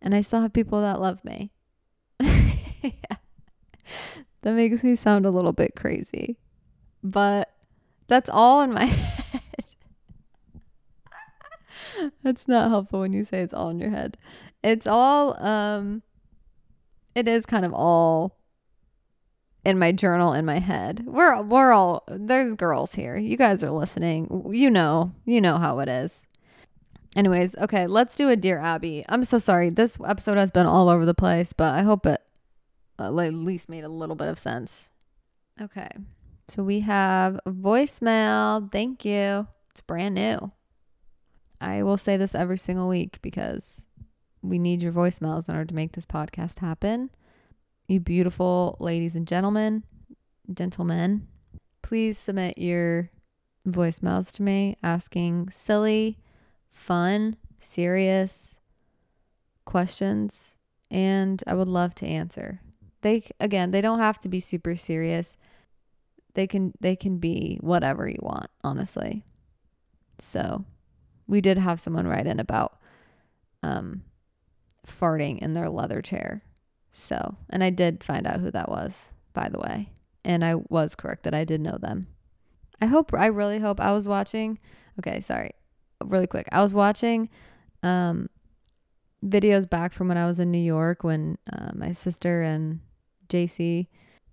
And 0.01 0.15
I 0.15 0.21
still 0.21 0.41
have 0.41 0.53
people 0.53 0.81
that 0.81 0.99
love 0.99 1.23
me. 1.23 1.51
yeah. 2.19 2.91
That 4.41 4.53
makes 4.53 4.83
me 4.83 4.95
sound 4.95 5.25
a 5.25 5.31
little 5.31 5.53
bit 5.53 5.75
crazy. 5.75 6.37
But 7.03 7.53
that's 8.07 8.29
all 8.29 8.61
in 8.61 8.73
my 8.73 8.85
head. 8.85 9.41
that's 12.23 12.47
not 12.47 12.69
helpful 12.69 13.01
when 13.01 13.13
you 13.13 13.23
say 13.23 13.41
it's 13.41 13.53
all 13.53 13.69
in 13.69 13.79
your 13.79 13.91
head. 13.91 14.17
It's 14.63 14.87
all 14.87 15.41
um 15.43 16.01
it 17.15 17.27
is 17.27 17.45
kind 17.45 17.65
of 17.65 17.73
all 17.73 18.37
in 19.63 19.77
my 19.77 19.91
journal 19.91 20.33
in 20.33 20.45
my 20.45 20.59
head. 20.59 21.03
We're 21.05 21.41
we're 21.41 21.71
all 21.71 22.03
there's 22.07 22.55
girls 22.55 22.95
here. 22.95 23.17
You 23.17 23.37
guys 23.37 23.63
are 23.63 23.71
listening. 23.71 24.49
You 24.51 24.69
know, 24.69 25.13
you 25.25 25.41
know 25.41 25.57
how 25.57 25.79
it 25.79 25.89
is. 25.89 26.25
Anyways, 27.15 27.57
okay, 27.57 27.87
let's 27.87 28.15
do 28.15 28.29
a 28.29 28.35
dear 28.35 28.57
Abbey. 28.57 29.03
I'm 29.09 29.25
so 29.25 29.37
sorry. 29.37 29.69
This 29.69 29.97
episode 30.05 30.37
has 30.37 30.51
been 30.51 30.65
all 30.65 30.89
over 30.89 31.05
the 31.05 31.13
place, 31.13 31.51
but 31.51 31.73
I 31.73 31.81
hope 31.81 32.05
it 32.05 32.21
uh, 32.97 33.07
at 33.07 33.33
least 33.33 33.67
made 33.67 33.83
a 33.83 33.89
little 33.89 34.15
bit 34.15 34.29
of 34.29 34.39
sense. 34.39 34.89
Okay. 35.59 35.89
So 36.47 36.63
we 36.63 36.81
have 36.81 37.39
a 37.45 37.51
voicemail. 37.51 38.71
Thank 38.71 39.03
you. 39.05 39.47
It's 39.71 39.81
brand 39.81 40.15
new. 40.15 40.51
I 41.59 41.83
will 41.83 41.97
say 41.97 42.17
this 42.17 42.33
every 42.33 42.57
single 42.57 42.89
week 42.89 43.19
because 43.21 43.85
we 44.41 44.57
need 44.57 44.81
your 44.81 44.91
voicemails 44.91 45.47
in 45.47 45.55
order 45.55 45.67
to 45.67 45.75
make 45.75 45.93
this 45.93 46.05
podcast 46.05 46.59
happen. 46.59 47.09
You 47.87 47.99
beautiful 47.99 48.77
ladies 48.79 49.15
and 49.15 49.27
gentlemen, 49.27 49.83
gentlemen, 50.53 51.27
please 51.81 52.17
submit 52.17 52.57
your 52.57 53.11
voicemails 53.67 54.33
to 54.35 54.43
me 54.43 54.77
asking 54.81 55.49
silly, 55.49 56.17
fun, 56.71 57.35
serious 57.59 58.59
questions, 59.65 60.55
and 60.89 61.43
I 61.47 61.53
would 61.53 61.67
love 61.67 61.95
to 61.95 62.05
answer. 62.05 62.59
They 63.01 63.23
again, 63.39 63.71
they 63.71 63.81
don't 63.81 63.99
have 63.99 64.19
to 64.21 64.29
be 64.29 64.39
super 64.39 64.75
serious. 64.75 65.37
They 66.33 66.47
can 66.47 66.73
they 66.79 66.95
can 66.95 67.17
be 67.17 67.57
whatever 67.61 68.07
you 68.07 68.19
want, 68.21 68.47
honestly. 68.63 69.23
So, 70.19 70.65
we 71.27 71.41
did 71.41 71.57
have 71.57 71.79
someone 71.79 72.07
write 72.07 72.27
in 72.27 72.39
about 72.39 72.77
um 73.63 74.03
farting 74.85 75.39
in 75.39 75.53
their 75.53 75.69
leather 75.69 76.01
chair. 76.01 76.43
So, 76.91 77.37
and 77.49 77.63
I 77.63 77.69
did 77.69 78.03
find 78.03 78.27
out 78.27 78.39
who 78.39 78.51
that 78.51 78.69
was, 78.69 79.13
by 79.33 79.49
the 79.49 79.59
way. 79.59 79.89
And 80.23 80.43
I 80.43 80.55
was 80.55 80.95
correct 80.95 81.23
that 81.23 81.33
I 81.33 81.45
did 81.45 81.61
know 81.61 81.77
them. 81.79 82.03
I 82.81 82.85
hope, 82.85 83.13
I 83.13 83.27
really 83.27 83.59
hope 83.59 83.79
I 83.79 83.91
was 83.93 84.07
watching. 84.07 84.59
Okay, 84.99 85.19
sorry. 85.19 85.51
Really 86.05 86.27
quick. 86.27 86.47
I 86.51 86.61
was 86.61 86.73
watching 86.73 87.29
um, 87.83 88.29
videos 89.25 89.69
back 89.69 89.93
from 89.93 90.07
when 90.07 90.17
I 90.17 90.25
was 90.25 90.39
in 90.39 90.51
New 90.51 90.57
York 90.57 91.03
when 91.03 91.37
uh, 91.51 91.71
my 91.73 91.91
sister 91.91 92.41
and 92.41 92.79
JC 93.29 93.87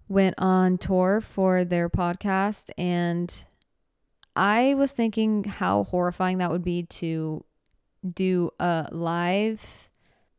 went 0.09 0.35
on 0.39 0.79
tour 0.79 1.21
for 1.21 1.65
their 1.65 1.89
podcast. 1.89 2.71
And 2.79 3.33
I 4.35 4.75
was 4.75 4.93
thinking 4.93 5.45
how 5.45 5.85
horrifying 5.85 6.39
that 6.39 6.51
would 6.51 6.65
be 6.65 6.85
to 6.85 7.45
do 8.15 8.51
a 8.59 8.89
live 8.93 9.91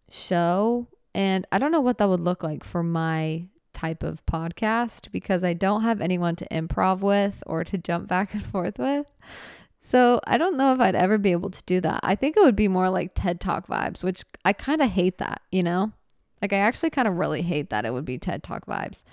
show. 0.10 0.88
And 1.14 1.46
I 1.52 1.60
don't 1.60 1.72
know 1.72 1.82
what 1.82 1.98
that 2.00 2.10
would 2.10 2.22
look 2.22 2.44
like 2.44 2.64
for 2.64 2.84
my 2.84 3.46
type 3.74 4.04
of 4.04 4.26
podcast 4.26 5.12
because 5.12 5.44
I 5.44 5.54
don't 5.54 5.84
have 5.84 6.02
anyone 6.02 6.36
to 6.38 6.48
improv 6.50 7.00
with 7.00 7.44
or 7.46 7.64
to 7.64 7.78
jump 7.78 8.08
back 8.08 8.34
and 8.34 8.44
forth 8.44 8.78
with. 8.80 9.06
So 9.90 10.22
I 10.28 10.38
don't 10.38 10.56
know 10.56 10.72
if 10.72 10.80
I'd 10.80 10.94
ever 10.94 11.18
be 11.18 11.32
able 11.32 11.50
to 11.50 11.64
do 11.66 11.82
that. 11.82 12.02
I 12.04 12.14
think 12.14 12.38
it 12.38 12.44
would 12.44 12.56
be 12.56 12.68
more 12.68 12.92
like 12.92 13.16
TED 13.16 13.40
Talk 13.40 13.66
vibes, 13.66 14.04
which 14.04 14.24
I 14.46 14.54
kind 14.54 14.84
of 14.84 14.92
hate 14.92 15.18
that, 15.18 15.42
you 15.52 15.64
know? 15.64 15.92
Like 16.44 16.54
I 16.54 16.58
actually 16.58 16.92
kind 16.92 17.08
of 17.08 17.16
really 17.16 17.42
hate 17.42 17.72
that 17.72 17.86
it 17.86 17.92
would 17.92 18.06
be 18.06 18.20
TED 18.20 18.44
Talk 18.44 18.68
vibes. 18.68 19.04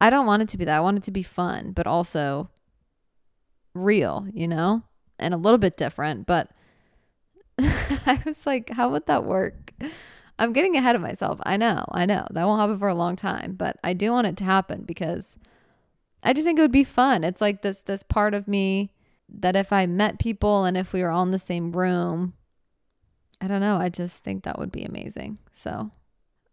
I 0.00 0.10
don't 0.10 0.24
want 0.24 0.42
it 0.42 0.48
to 0.50 0.58
be 0.58 0.64
that. 0.64 0.76
I 0.76 0.80
want 0.80 0.96
it 0.98 1.02
to 1.02 1.10
be 1.10 1.24
fun, 1.24 1.72
but 1.72 1.88
also 1.88 2.50
real, 3.74 4.28
you 4.32 4.46
know? 4.46 4.84
And 5.18 5.34
a 5.34 5.38
little 5.38 5.58
bit 5.58 5.76
different, 5.76 6.24
but 6.24 6.52
I 7.58 8.22
was 8.24 8.46
like, 8.46 8.70
how 8.70 8.90
would 8.90 9.06
that 9.06 9.24
work? 9.24 9.72
I'm 10.38 10.52
getting 10.52 10.76
ahead 10.76 10.94
of 10.94 11.02
myself. 11.02 11.40
I 11.42 11.56
know, 11.56 11.84
I 11.90 12.06
know. 12.06 12.28
That 12.30 12.46
won't 12.46 12.60
happen 12.60 12.78
for 12.78 12.88
a 12.88 12.94
long 12.94 13.16
time, 13.16 13.54
but 13.58 13.76
I 13.82 13.92
do 13.92 14.12
want 14.12 14.28
it 14.28 14.36
to 14.36 14.44
happen 14.44 14.84
because 14.84 15.36
I 16.22 16.32
just 16.32 16.46
think 16.46 16.60
it 16.60 16.62
would 16.62 16.70
be 16.70 16.84
fun. 16.84 17.24
It's 17.24 17.40
like 17.40 17.62
this 17.62 17.82
this 17.82 18.04
part 18.04 18.34
of 18.34 18.46
me 18.46 18.92
that 19.40 19.56
if 19.56 19.72
I 19.72 19.86
met 19.86 20.18
people 20.18 20.64
and 20.64 20.76
if 20.76 20.92
we 20.92 21.02
were 21.02 21.10
all 21.10 21.22
in 21.22 21.30
the 21.30 21.38
same 21.38 21.72
room, 21.72 22.34
I 23.40 23.48
don't 23.48 23.60
know. 23.60 23.76
I 23.76 23.88
just 23.88 24.22
think 24.22 24.44
that 24.44 24.58
would 24.58 24.70
be 24.70 24.84
amazing. 24.84 25.38
So 25.52 25.90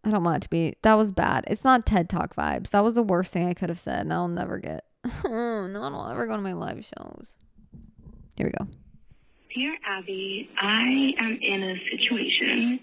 I 0.04 0.10
don't 0.10 0.24
want 0.24 0.38
it 0.38 0.42
to 0.42 0.50
be. 0.50 0.74
That 0.82 0.94
was 0.94 1.12
bad. 1.12 1.44
It's 1.46 1.64
not 1.64 1.86
TED 1.86 2.08
Talk 2.08 2.34
vibes. 2.34 2.70
That 2.70 2.82
was 2.82 2.94
the 2.94 3.02
worst 3.02 3.32
thing 3.32 3.46
I 3.46 3.54
could 3.54 3.68
have 3.68 3.78
said, 3.78 4.00
and 4.00 4.12
I'll 4.12 4.28
never 4.28 4.58
get. 4.58 4.84
no 5.24 5.80
one 5.80 5.92
will 5.92 6.06
ever 6.08 6.26
go 6.26 6.36
to 6.36 6.42
my 6.42 6.52
live 6.52 6.84
shows. 6.84 7.36
Here 8.36 8.46
we 8.46 8.52
go. 8.52 8.66
Dear 9.54 9.76
Abbey, 9.84 10.48
I 10.58 11.14
am 11.18 11.38
in 11.42 11.62
a 11.62 11.76
situation 11.90 12.80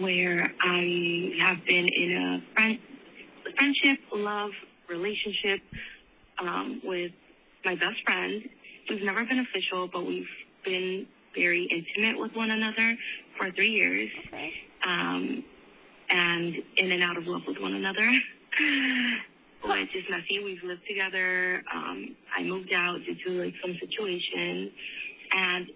where 0.00 0.52
I 0.60 1.34
have 1.38 1.64
been 1.66 1.86
in 1.86 2.16
a 2.16 2.42
friend, 2.54 2.78
friendship, 3.56 3.98
love, 4.12 4.50
relationship 4.88 5.60
um, 6.38 6.80
with 6.84 7.12
my 7.64 7.74
best 7.74 7.96
friend. 8.04 8.42
We've 8.88 9.02
never 9.02 9.24
been 9.24 9.38
official, 9.40 9.88
but 9.88 10.06
we've 10.06 10.28
been 10.64 11.06
very 11.34 11.64
intimate 11.64 12.20
with 12.20 12.34
one 12.34 12.50
another 12.50 12.96
for 13.38 13.50
three 13.50 13.70
years. 13.70 14.10
Okay. 14.28 14.52
Um, 14.86 15.44
and 16.10 16.54
in 16.76 16.92
and 16.92 17.02
out 17.02 17.16
of 17.16 17.26
love 17.26 17.42
with 17.46 17.58
one 17.58 17.74
another. 17.74 18.08
Which 19.64 19.96
is 19.96 20.04
messy. 20.10 20.44
We've 20.44 20.62
lived 20.62 20.82
together. 20.86 21.62
Um, 21.72 22.14
I 22.36 22.42
moved 22.42 22.72
out 22.74 22.98
due 23.04 23.14
to 23.24 23.44
like 23.44 23.54
some 23.62 23.74
situation, 23.80 24.70
and 25.34 25.66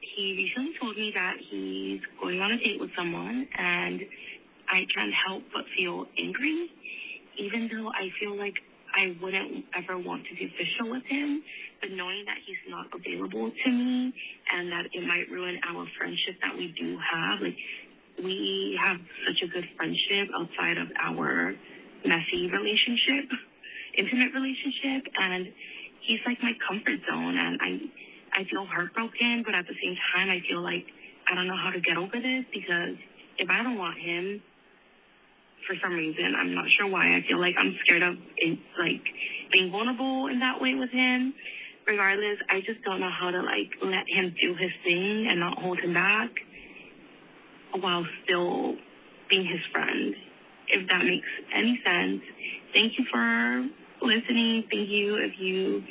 he 0.00 0.34
recently 0.36 0.74
told 0.80 0.96
me 0.96 1.10
that 1.14 1.36
he's 1.38 2.00
going 2.20 2.40
on 2.40 2.52
a 2.52 2.56
date 2.56 2.78
with 2.80 2.90
someone, 2.96 3.48
and 3.56 4.06
I 4.68 4.86
can't 4.94 5.12
help 5.12 5.42
but 5.52 5.64
feel 5.76 6.06
angry, 6.16 6.70
even 7.36 7.68
though 7.68 7.90
I 7.90 8.10
feel 8.20 8.36
like 8.36 8.62
I 8.96 9.14
wouldn't 9.22 9.66
ever 9.74 9.98
want 9.98 10.24
to 10.26 10.34
be 10.34 10.46
official 10.46 10.90
with 10.90 11.04
him. 11.04 11.42
But 11.80 11.92
knowing 11.92 12.24
that 12.26 12.38
he's 12.44 12.56
not 12.68 12.86
available 12.94 13.52
to 13.64 13.70
me, 13.70 14.14
and 14.52 14.72
that 14.72 14.86
it 14.92 15.06
might 15.06 15.30
ruin 15.30 15.60
our 15.64 15.86
friendship 15.98 16.36
that 16.42 16.56
we 16.56 16.68
do 16.68 16.98
have, 16.98 17.40
like 17.40 17.56
we 18.22 18.78
have 18.80 18.98
such 19.26 19.42
a 19.42 19.46
good 19.46 19.68
friendship 19.76 20.28
outside 20.34 20.78
of 20.78 20.88
our 20.98 21.54
messy 22.04 22.50
relationship, 22.50 23.26
intimate 23.98 24.32
relationship, 24.32 25.06
and 25.20 25.52
he's 26.00 26.20
like 26.24 26.42
my 26.42 26.52
comfort 26.66 27.00
zone. 27.10 27.36
And 27.36 27.58
I, 27.60 27.80
I 28.32 28.44
feel 28.44 28.64
heartbroken, 28.64 29.42
but 29.44 29.54
at 29.54 29.66
the 29.66 29.74
same 29.82 29.96
time, 30.14 30.30
I 30.30 30.42
feel 30.48 30.62
like 30.62 30.86
I 31.28 31.34
don't 31.34 31.46
know 31.46 31.56
how 31.56 31.70
to 31.70 31.80
get 31.80 31.98
over 31.98 32.18
this 32.20 32.44
because 32.52 32.96
if 33.36 33.50
I 33.50 33.62
don't 33.62 33.76
want 33.76 33.98
him, 33.98 34.42
for 35.66 35.74
some 35.82 35.94
reason, 35.94 36.34
I'm 36.36 36.54
not 36.54 36.70
sure 36.70 36.86
why. 36.86 37.14
I 37.16 37.24
feel 37.28 37.40
like 37.40 37.56
I'm 37.58 37.76
scared 37.84 38.02
of 38.02 38.16
it, 38.36 38.58
like 38.78 39.02
being 39.52 39.70
vulnerable 39.70 40.28
in 40.28 40.38
that 40.40 40.60
way 40.60 40.74
with 40.74 40.90
him. 40.90 41.34
Regardless, 41.86 42.38
I 42.48 42.60
just 42.60 42.82
don't 42.84 43.00
know 43.00 43.10
how 43.10 43.30
to 43.30 43.42
like 43.42 43.70
let 43.82 44.04
him 44.08 44.34
do 44.40 44.54
his 44.54 44.72
thing 44.84 45.28
and 45.28 45.40
not 45.40 45.58
hold 45.58 45.78
him 45.78 45.94
back 45.94 46.30
while 47.80 48.04
still 48.24 48.76
being 49.28 49.46
his 49.46 49.60
friend, 49.72 50.14
if 50.68 50.88
that 50.88 51.04
makes 51.04 51.26
any 51.54 51.80
sense. 51.84 52.22
Thank 52.74 52.98
you 52.98 53.04
for 53.12 53.68
listening. 54.02 54.64
Thank 54.70 54.88
you 54.88 55.16
if 55.16 55.32
you 55.38 55.84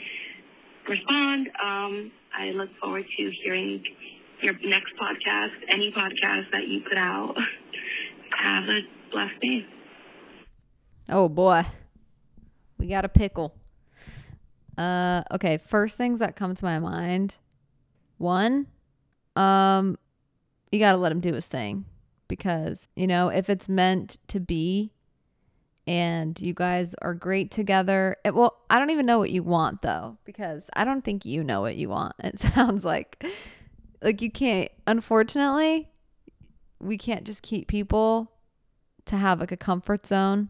respond. 0.88 1.50
Um, 1.62 2.12
I 2.38 2.48
look 2.52 2.70
forward 2.82 3.06
to 3.18 3.32
hearing 3.44 3.84
your 4.42 4.54
next 4.64 4.94
podcast, 5.00 5.52
any 5.70 5.92
podcast 5.92 6.52
that 6.52 6.68
you 6.68 6.82
put 6.82 6.98
out. 6.98 7.36
Have 8.38 8.66
a 8.66 8.82
blessed 9.16 9.40
day. 9.40 9.66
Oh 11.08 11.30
boy. 11.30 11.64
We 12.78 12.88
got 12.88 13.06
a 13.06 13.10
pickle. 13.10 13.56
Uh 14.78 15.24
okay, 15.32 15.58
first 15.58 15.96
things 15.96 16.20
that 16.20 16.36
come 16.36 16.54
to 16.54 16.66
my 16.66 16.80
mind. 16.80 17.38
One, 18.18 18.68
um 19.38 19.98
you 20.70 20.80
got 20.80 20.92
to 20.92 20.98
let 20.98 21.14
him 21.14 21.22
do 21.22 21.34
his 21.34 21.48
thing 21.48 21.86
because, 22.28 22.90
you 22.98 23.08
know, 23.08 23.30
if 23.30 23.50
it's 23.50 23.70
meant 23.70 24.18
to 24.28 24.42
be 24.42 24.92
and 25.88 26.38
you 26.42 26.54
guys 26.54 26.94
are 27.02 27.14
great 27.14 27.52
together, 27.52 28.18
it, 28.26 28.36
well, 28.36 28.58
I 28.70 28.80
don't 28.80 28.90
even 28.90 29.06
know 29.06 29.20
what 29.20 29.30
you 29.32 29.44
want 29.44 29.82
though 29.82 30.18
because 30.26 30.70
I 30.76 30.84
don't 30.84 31.06
think 31.06 31.24
you 31.24 31.42
know 31.42 31.62
what 31.62 31.78
you 31.78 31.88
want. 31.88 32.16
It 32.24 32.40
sounds 32.40 32.84
like 32.84 33.26
like 34.02 34.22
you 34.22 34.30
can't 34.30 34.72
unfortunately 34.86 35.90
we 36.82 36.98
can't 36.98 37.24
just 37.24 37.42
keep 37.42 37.70
people 37.70 38.35
to 39.06 39.18
have 39.18 39.40
like 39.40 39.52
a 39.52 39.58
comfort 39.58 40.06
zone 40.06 40.50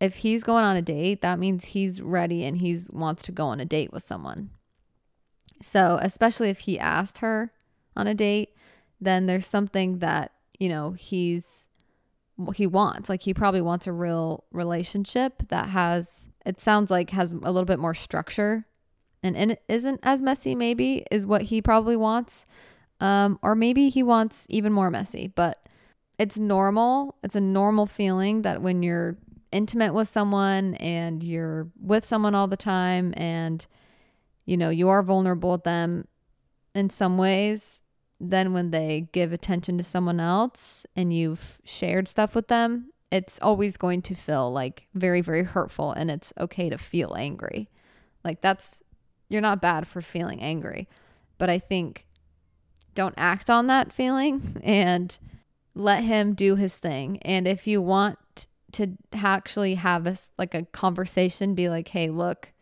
if 0.00 0.16
he's 0.16 0.44
going 0.44 0.64
on 0.64 0.76
a 0.76 0.82
date, 0.82 1.22
that 1.22 1.38
means 1.38 1.66
he's 1.66 2.02
ready 2.02 2.44
and 2.44 2.58
he's 2.58 2.90
wants 2.90 3.22
to 3.24 3.32
go 3.32 3.46
on 3.46 3.60
a 3.60 3.64
date 3.64 3.92
with 3.92 4.02
someone. 4.02 4.50
So, 5.62 5.98
especially 6.02 6.50
if 6.50 6.60
he 6.60 6.78
asked 6.78 7.18
her 7.18 7.50
on 7.96 8.06
a 8.06 8.14
date, 8.14 8.54
then 9.00 9.26
there's 9.26 9.46
something 9.46 10.00
that, 10.00 10.32
you 10.58 10.68
know, 10.68 10.92
he's 10.92 11.66
he 12.54 12.66
wants. 12.66 13.08
Like 13.08 13.22
he 13.22 13.32
probably 13.32 13.62
wants 13.62 13.86
a 13.86 13.92
real 13.92 14.44
relationship 14.52 15.48
that 15.48 15.70
has 15.70 16.28
it 16.44 16.60
sounds 16.60 16.90
like 16.90 17.10
has 17.10 17.32
a 17.32 17.36
little 17.36 17.64
bit 17.64 17.78
more 17.78 17.94
structure 17.94 18.66
and, 19.22 19.34
and 19.34 19.56
isn't 19.68 20.00
as 20.02 20.20
messy 20.20 20.54
maybe 20.54 21.04
is 21.10 21.26
what 21.26 21.42
he 21.42 21.62
probably 21.62 21.96
wants. 21.96 22.44
Um 23.00 23.38
or 23.40 23.54
maybe 23.54 23.88
he 23.88 24.02
wants 24.02 24.46
even 24.50 24.74
more 24.74 24.90
messy, 24.90 25.28
but 25.28 25.65
it's 26.18 26.38
normal. 26.38 27.16
It's 27.22 27.36
a 27.36 27.40
normal 27.40 27.86
feeling 27.86 28.42
that 28.42 28.62
when 28.62 28.82
you're 28.82 29.16
intimate 29.52 29.94
with 29.94 30.08
someone 30.08 30.74
and 30.74 31.22
you're 31.22 31.68
with 31.80 32.04
someone 32.04 32.34
all 32.34 32.48
the 32.48 32.56
time 32.56 33.14
and 33.16 33.66
you 34.44 34.56
know 34.56 34.70
you 34.70 34.88
are 34.88 35.02
vulnerable 35.02 35.52
with 35.52 35.64
them 35.64 36.06
in 36.74 36.90
some 36.90 37.16
ways 37.16 37.80
then 38.18 38.52
when 38.52 38.70
they 38.70 39.08
give 39.12 39.32
attention 39.32 39.78
to 39.78 39.84
someone 39.84 40.20
else 40.20 40.84
and 40.96 41.12
you've 41.12 41.58
shared 41.64 42.08
stuff 42.08 42.34
with 42.34 42.48
them 42.48 42.90
it's 43.12 43.38
always 43.40 43.76
going 43.76 44.02
to 44.02 44.14
feel 44.14 44.52
like 44.52 44.88
very 44.94 45.20
very 45.20 45.44
hurtful 45.44 45.92
and 45.92 46.10
it's 46.10 46.32
okay 46.38 46.68
to 46.68 46.76
feel 46.76 47.14
angry 47.16 47.68
like 48.24 48.40
that's 48.40 48.82
you're 49.28 49.40
not 49.40 49.62
bad 49.62 49.86
for 49.86 50.02
feeling 50.02 50.40
angry 50.40 50.88
but 51.38 51.48
i 51.48 51.58
think 51.58 52.06
don't 52.94 53.14
act 53.16 53.48
on 53.48 53.68
that 53.68 53.92
feeling 53.92 54.60
and 54.62 55.18
let 55.76 56.02
him 56.02 56.34
do 56.34 56.56
his 56.56 56.76
thing. 56.78 57.18
And 57.22 57.46
if 57.46 57.66
you 57.66 57.82
want 57.82 58.46
to 58.72 58.96
actually 59.12 59.74
have 59.74 60.06
a, 60.06 60.16
like 60.38 60.54
a 60.54 60.64
conversation 60.64 61.54
be 61.54 61.68
like 61.68 61.88
hey 61.88 62.10
look 62.10 62.52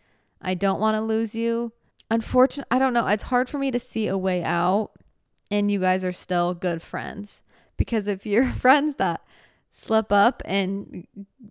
i 0.40 0.55
don't 0.55 0.79
want 0.79 0.94
to 0.94 1.00
lose 1.00 1.35
you. 1.35 1.72
Unfortunately 2.11 2.68
i 2.70 2.79
don't 2.79 2.92
know 2.92 3.07
it's 3.07 3.24
hard 3.24 3.48
for 3.48 3.59
me 3.59 3.70
to 3.70 3.79
see 3.79 4.09
a 4.09 4.18
way 4.18 4.42
out 4.42 4.90
and 5.50 5.70
you 5.70 5.81
guys 5.81 6.05
are 6.05 6.12
still 6.12 6.55
good 6.55 6.83
friends. 6.83 7.42
Because 7.77 8.07
if 8.09 8.27
you're 8.27 8.50
friends 8.64 8.96
that 8.96 9.22
slip 9.70 10.12
up 10.12 10.42
and 10.44 11.07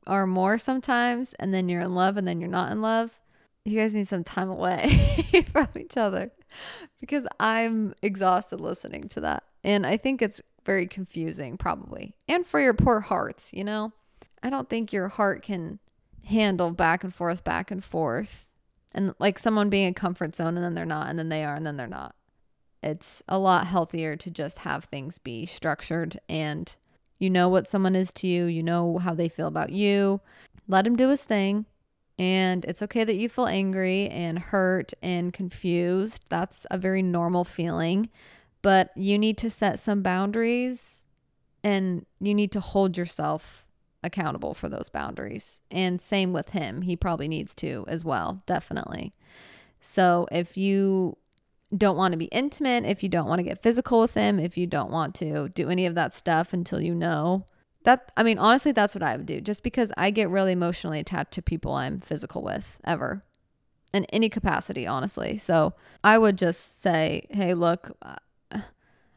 are 0.06 0.28
more 0.28 0.58
sometimes 0.58 1.34
and 1.34 1.54
then 1.54 1.68
you're 1.68 1.82
in 1.82 1.96
love 1.96 2.18
and 2.18 2.28
then 2.28 2.40
you're 2.40 2.50
not 2.50 2.72
in 2.72 2.82
love 2.82 3.20
you 3.66 3.80
guys 3.80 3.96
need 3.96 4.08
some 4.08 4.26
time 4.26 4.50
away 4.50 5.26
from 5.52 5.68
each 5.80 5.96
other. 5.96 6.32
Because 7.00 7.26
i'm 7.40 7.94
exhausted 8.02 8.60
listening 8.60 9.08
to 9.10 9.22
that. 9.22 9.44
And 9.64 9.86
i 9.86 9.98
think 9.98 10.22
it's 10.22 10.42
very 10.66 10.88
confusing 10.88 11.58
probably 11.58 12.16
and 12.28 12.46
for 12.46 12.60
your 12.60 12.74
poor 12.74 13.00
hearts 13.00 13.52
you 13.54 13.64
know 13.64 13.92
I 14.44 14.50
don't 14.50 14.70
think 14.70 14.92
your 14.92 15.08
heart 15.08 15.42
can 15.42 15.80
handle 16.26 16.72
back 16.72 17.04
and 17.04 17.16
forth, 17.16 17.44
back 17.44 17.72
and 17.72 17.84
forth. 17.84 18.46
And 18.94 19.16
like 19.18 19.40
someone 19.40 19.70
being 19.70 19.88
a 19.88 19.94
comfort 19.94 20.36
zone 20.36 20.56
and 20.56 20.64
then 20.64 20.76
they're 20.76 20.86
not, 20.86 21.10
and 21.10 21.18
then 21.18 21.30
they 21.30 21.46
are, 21.46 21.56
and 21.56 21.66
then 21.66 21.78
they're 21.78 21.88
not. 21.88 22.16
It's 22.84 23.24
a 23.28 23.40
lot 23.40 23.66
healthier 23.66 24.18
to 24.18 24.30
just 24.30 24.60
have 24.60 24.84
things 24.84 25.18
be 25.18 25.46
structured 25.46 26.20
and 26.28 26.76
you 27.18 27.30
know 27.30 27.48
what 27.48 27.68
someone 27.68 27.96
is 27.96 28.12
to 28.12 28.28
you, 28.28 28.46
you 28.46 28.62
know 28.62 28.98
how 28.98 29.14
they 29.14 29.30
feel 29.30 29.48
about 29.48 29.70
you. 29.70 30.20
Let 30.68 30.86
him 30.86 30.98
do 30.98 31.08
his 31.08 31.24
thing. 31.24 31.66
And 32.20 32.66
it's 32.66 32.82
okay 32.84 33.06
that 33.06 33.16
you 33.16 33.30
feel 33.30 33.48
angry 33.48 34.10
and 34.10 34.38
hurt 34.38 34.94
and 35.02 35.32
confused. 35.32 36.26
That's 36.30 36.68
a 36.70 36.78
very 36.78 37.02
normal 37.02 37.46
feeling. 37.46 38.10
But 38.64 38.90
you 38.96 39.20
need 39.20 39.38
to 39.40 39.52
set 39.52 39.78
some 39.78 40.02
boundaries 40.02 41.06
and 41.64 42.06
you 42.20 42.34
need 42.34 42.52
to 42.54 42.60
hold 42.60 42.98
yourself 42.98 43.68
accountable 44.04 44.54
for 44.54 44.68
those 44.68 44.90
boundaries. 44.90 45.62
And 45.70 46.02
same 46.02 46.34
with 46.34 46.50
him. 46.50 46.82
He 46.82 46.96
probably 46.96 47.28
needs 47.28 47.54
to 47.56 47.86
as 47.88 48.04
well, 48.04 48.42
definitely. 48.48 49.14
So 49.80 50.28
if 50.32 50.58
you 50.58 51.18
don't 51.76 51.98
want 51.98 52.14
to 52.14 52.18
be 52.18 52.26
intimate, 52.26 52.86
if 52.86 53.04
you 53.04 53.10
don't 53.10 53.28
want 53.28 53.40
to 53.40 53.44
get 53.44 53.62
physical 53.62 54.02
with 54.02 54.14
him, 54.14 54.40
if 54.40 54.58
you 54.58 54.66
don't 54.66 54.92
want 54.92 55.14
to 55.16 55.50
do 55.50 55.70
any 55.70 55.86
of 55.86 55.96
that 55.96 56.14
stuff 56.14 56.54
until 56.54 56.82
you 56.82 56.96
know 56.96 57.46
that, 57.84 58.12
I 58.16 58.24
mean, 58.24 58.38
honestly, 58.38 58.72
that's 58.72 58.96
what 58.96 59.04
I 59.04 59.18
would 59.18 59.26
do 59.26 59.42
just 59.42 59.62
because 59.62 59.92
I 59.98 60.10
get 60.10 60.30
really 60.30 60.54
emotionally 60.54 61.00
attached 61.00 61.34
to 61.34 61.42
people 61.42 61.74
I'm 61.74 62.00
physical 62.00 62.42
with 62.42 62.80
ever 62.86 63.22
in 63.94 64.06
any 64.06 64.30
capacity, 64.30 64.88
honestly. 64.88 65.38
So 65.38 65.74
I 66.04 66.18
would 66.18 66.38
just 66.38 66.82
say, 66.82 67.28
hey, 67.30 67.54
look, 67.54 67.98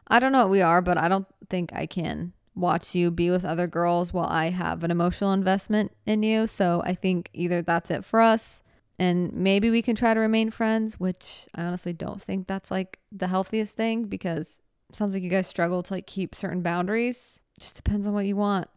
I 0.09 0.19
don't 0.21 0.33
know 0.33 0.43
what 0.43 0.51
we 0.51 0.63
are, 0.63 0.83
but 0.83 0.99
I 0.99 1.09
don't 1.09 1.27
think 1.51 1.73
I 1.73 1.87
can 1.87 2.33
watch 2.55 2.95
you 2.95 3.11
be 3.11 3.31
with 3.31 3.45
other 3.45 3.67
girls 3.67 4.13
while 4.13 4.27
I 4.27 4.51
have 4.51 4.83
an 4.83 4.91
emotional 4.91 5.33
investment 5.33 5.93
in 6.07 6.23
you. 6.23 6.47
So 6.47 6.83
I 6.85 6.95
think 6.95 7.29
either 7.35 7.61
that's 7.63 7.91
it 7.91 8.05
for 8.05 8.21
us 8.21 8.63
And 8.99 9.33
maybe 9.33 9.71
we 9.71 9.83
can 9.83 9.95
try 9.95 10.15
to 10.15 10.21
remain 10.21 10.51
friends, 10.51 10.99
which 10.99 11.47
I 11.55 11.65
honestly 11.65 11.93
don't 11.93 12.21
think 12.21 12.47
that's 12.47 12.71
like 12.71 12.99
the 13.13 13.29
healthiest 13.29 13.77
thing 13.77 14.05
because 14.05 14.61
sounds 14.93 15.13
like 15.13 15.23
you 15.23 15.31
guys 15.31 15.47
struggle 15.47 15.83
to 15.83 15.95
like 15.95 16.07
keep 16.07 16.35
certain 16.35 16.63
boundaries. 16.63 17.41
Just 17.61 17.77
depends 17.77 18.07
on 18.07 18.15
what 18.15 18.27
you 18.27 18.37
want. 18.37 18.69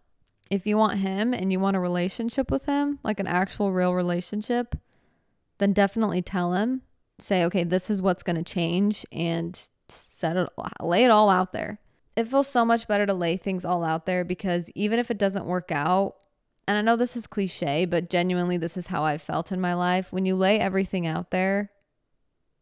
If 0.52 0.66
you 0.66 0.78
want 0.78 1.00
him 1.00 1.34
and 1.34 1.52
you 1.52 1.60
want 1.60 1.78
a 1.78 1.80
relationship 1.80 2.52
with 2.52 2.66
him, 2.66 3.00
like 3.04 3.20
an 3.20 3.28
actual 3.28 3.72
real 3.72 3.94
relationship, 3.94 4.76
then 5.60 5.74
definitely 5.74 6.22
tell 6.22 6.54
him. 6.54 6.82
Say, 7.20 7.44
okay, 7.46 7.64
this 7.64 7.90
is 7.90 8.02
what's 8.02 8.24
going 8.24 8.38
to 8.38 8.44
change 8.44 9.06
and 9.12 9.62
set 9.92 10.38
it, 10.38 10.50
lay 10.82 11.04
it 11.04 11.12
all 11.12 11.30
out 11.30 11.54
there. 11.54 11.80
It 12.16 12.28
feels 12.28 12.48
so 12.48 12.66
much 12.66 12.88
better 12.88 13.06
to 13.06 13.14
lay 13.14 13.38
things 13.38 13.64
all 13.66 13.84
out 13.84 14.06
there 14.06 14.26
because 14.26 14.70
even 14.76 15.00
if 15.00 15.10
it 15.10 15.18
doesn't 15.18 15.46
work 15.46 15.72
out, 15.72 16.16
and 16.68 16.78
I 16.78 16.82
know 16.82 16.96
this 16.96 17.18
is 17.18 17.28
cliche, 17.28 17.86
but 17.86 18.10
genuinely, 18.10 18.58
this 18.58 18.78
is 18.78 18.88
how 18.88 19.04
I 19.04 19.18
felt 19.18 19.52
in 19.52 19.60
my 19.60 19.74
life. 19.74 20.14
When 20.14 20.26
you 20.26 20.36
lay 20.36 20.60
everything 20.60 21.08
out 21.08 21.32
there, 21.32 21.70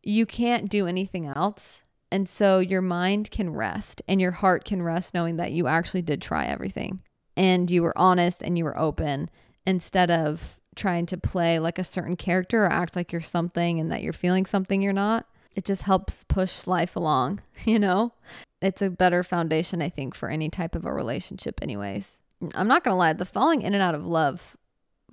you 0.03 0.25
can't 0.25 0.69
do 0.69 0.87
anything 0.87 1.25
else. 1.25 1.83
And 2.11 2.29
so 2.29 2.59
your 2.59 2.81
mind 2.81 3.31
can 3.31 3.49
rest 3.49 4.01
and 4.07 4.21
your 4.21 4.31
heart 4.31 4.63
can 4.63 4.81
rest 4.81 5.13
knowing 5.13 5.35
that 5.37 5.51
you 5.51 5.67
actually 5.67 6.03
did 6.03 6.21
try 6.21 6.45
everything 6.45 7.01
and 7.35 7.69
you 7.69 7.83
were 7.83 7.97
honest 7.97 8.41
and 8.41 8.57
you 8.57 8.63
were 8.63 8.79
open 8.79 9.29
instead 9.65 10.09
of 10.09 10.61
trying 10.75 11.05
to 11.07 11.17
play 11.17 11.59
like 11.59 11.79
a 11.79 11.83
certain 11.83 12.15
character 12.15 12.65
or 12.65 12.71
act 12.71 12.95
like 12.95 13.11
you're 13.11 13.19
something 13.19 13.79
and 13.79 13.91
that 13.91 14.01
you're 14.01 14.13
feeling 14.13 14.45
something 14.45 14.81
you're 14.81 14.93
not. 14.93 15.25
It 15.57 15.65
just 15.65 15.81
helps 15.81 16.23
push 16.23 16.67
life 16.67 16.95
along, 16.95 17.41
you 17.65 17.79
know? 17.79 18.13
It's 18.61 18.83
a 18.83 18.91
better 18.91 19.23
foundation, 19.23 19.81
I 19.81 19.89
think, 19.89 20.13
for 20.13 20.29
any 20.29 20.49
type 20.49 20.75
of 20.75 20.85
a 20.85 20.93
relationship, 20.93 21.59
anyways. 21.63 22.19
I'm 22.53 22.67
not 22.67 22.83
gonna 22.83 22.95
lie, 22.95 23.13
the 23.13 23.25
falling 23.25 23.63
in 23.63 23.73
and 23.73 23.81
out 23.81 23.95
of 23.95 24.05
love 24.05 24.55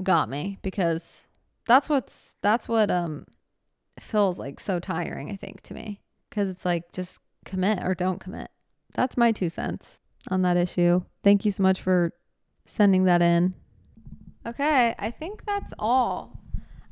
got 0.02 0.28
me 0.28 0.58
because 0.60 1.26
that's 1.66 1.88
what's 1.88 2.36
that's 2.42 2.68
what 2.68 2.90
um 2.90 3.26
feels 3.98 4.38
like 4.38 4.60
so 4.60 4.78
tiring, 4.78 5.30
I 5.30 5.36
think, 5.36 5.62
to 5.62 5.74
me. 5.74 6.02
Cause 6.30 6.50
it's 6.50 6.66
like 6.66 6.92
just 6.92 7.20
commit 7.46 7.82
or 7.82 7.94
don't 7.94 8.20
commit. 8.20 8.50
That's 8.92 9.16
my 9.16 9.32
two 9.32 9.48
cents 9.48 10.00
on 10.30 10.42
that 10.42 10.58
issue. 10.58 11.02
Thank 11.22 11.46
you 11.46 11.52
so 11.52 11.62
much 11.62 11.80
for 11.80 12.12
sending 12.66 13.04
that 13.04 13.22
in. 13.22 13.54
Okay, 14.46 14.94
I 14.98 15.10
think 15.10 15.46
that's 15.46 15.72
all. 15.78 16.43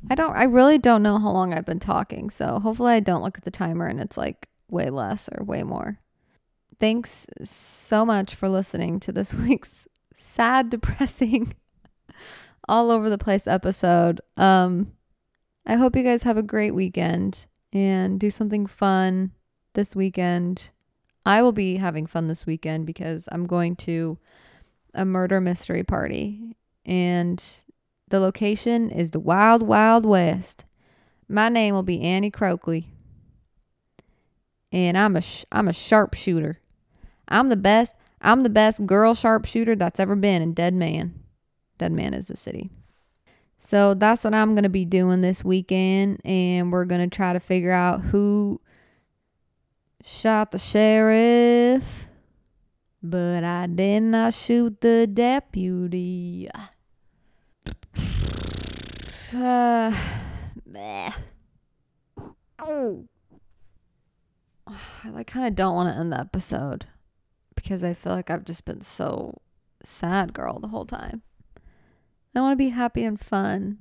I 0.09 0.15
don't 0.15 0.35
I 0.35 0.43
really 0.43 0.77
don't 0.77 1.03
know 1.03 1.17
how 1.17 1.31
long 1.31 1.53
I've 1.53 1.65
been 1.65 1.79
talking, 1.79 2.29
so 2.29 2.59
hopefully 2.59 2.93
I 2.93 2.99
don't 2.99 3.23
look 3.23 3.37
at 3.37 3.43
the 3.43 3.51
timer 3.51 3.87
and 3.87 3.99
it's 3.99 4.17
like 4.17 4.49
way 4.69 4.89
less 4.89 5.29
or 5.29 5.43
way 5.43 5.63
more. 5.63 5.99
Thanks 6.79 7.27
so 7.43 8.05
much 8.05 8.35
for 8.35 8.49
listening 8.49 8.99
to 9.01 9.11
this 9.11 9.33
week's 9.33 9.87
sad, 10.13 10.69
depressing, 10.69 11.53
all 12.67 12.91
over 12.91 13.09
the 13.09 13.17
place 13.17 13.47
episode. 13.47 14.19
Um, 14.37 14.93
I 15.65 15.75
hope 15.75 15.95
you 15.95 16.03
guys 16.03 16.23
have 16.23 16.37
a 16.37 16.43
great 16.43 16.71
weekend 16.71 17.45
and 17.71 18.19
do 18.19 18.29
something 18.29 18.67
fun 18.67 19.31
this 19.73 19.95
weekend. 19.95 20.71
I 21.25 21.41
will 21.41 21.53
be 21.53 21.77
having 21.77 22.05
fun 22.05 22.27
this 22.27 22.45
weekend 22.45 22.85
because 22.85 23.29
I'm 23.31 23.45
going 23.47 23.77
to 23.77 24.17
a 24.93 25.05
murder 25.05 25.39
mystery 25.39 25.83
party 25.83 26.57
and 26.85 27.43
the 28.13 28.19
location 28.19 28.91
is 28.91 29.09
the 29.09 29.19
Wild 29.19 29.63
Wild 29.63 30.05
West. 30.05 30.65
My 31.27 31.49
name 31.49 31.73
will 31.73 31.81
be 31.81 31.99
Annie 31.99 32.29
Croakley. 32.29 32.85
And 34.71 34.95
I'm 34.95 35.15
a 35.15 35.21
sh- 35.21 35.45
I'm 35.51 35.67
a 35.67 35.73
sharpshooter. 35.73 36.59
I'm 37.27 37.49
the 37.49 37.55
best 37.55 37.95
I'm 38.21 38.43
the 38.43 38.51
best 38.51 38.85
girl 38.85 39.15
sharpshooter 39.15 39.75
that's 39.75 39.99
ever 39.99 40.15
been 40.15 40.43
in 40.43 40.53
Dead 40.53 40.75
Man. 40.75 41.23
Dead 41.79 41.91
Man 41.91 42.13
is 42.13 42.27
the 42.27 42.37
city. 42.37 42.69
So 43.57 43.95
that's 43.95 44.23
what 44.23 44.35
I'm 44.35 44.53
going 44.53 44.61
to 44.61 44.69
be 44.69 44.85
doing 44.85 45.21
this 45.21 45.43
weekend. 45.43 46.21
And 46.23 46.71
we're 46.71 46.85
going 46.85 47.09
to 47.09 47.15
try 47.15 47.33
to 47.33 47.39
figure 47.39 47.71
out 47.71 48.05
who 48.05 48.61
shot 50.03 50.51
the 50.51 50.59
sheriff. 50.59 52.09
But 53.01 53.43
I 53.43 53.65
did 53.65 54.01
not 54.01 54.35
shoot 54.35 54.81
the 54.81 55.07
deputy. 55.07 56.47
Uh, 59.35 59.91
oh. 62.59 63.05
I 65.03 65.09
like 65.09 65.27
kind 65.27 65.47
of 65.47 65.55
don't 65.55 65.75
want 65.75 65.93
to 65.93 65.99
end 65.99 66.13
the 66.13 66.19
episode 66.19 66.85
because 67.55 67.83
I 67.83 67.93
feel 67.93 68.13
like 68.13 68.29
I've 68.29 68.45
just 68.45 68.65
been 68.65 68.81
so 68.81 69.41
sad 69.83 70.33
girl 70.33 70.59
the 70.59 70.67
whole 70.67 70.85
time. 70.85 71.21
I 72.35 72.41
want 72.41 72.53
to 72.53 72.63
be 72.63 72.69
happy 72.69 73.03
and 73.03 73.19
fun. 73.19 73.79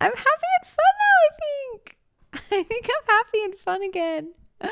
I'm 0.00 0.12
happy 0.12 0.50
and 0.60 0.68
fun 0.68 0.94
now, 0.98 1.16
I 1.22 1.30
think. 1.40 1.96
I 2.52 2.62
think 2.62 2.88
I'm 2.88 3.16
happy 3.16 3.44
and 3.44 3.54
fun 3.58 3.82
again. 3.82 4.34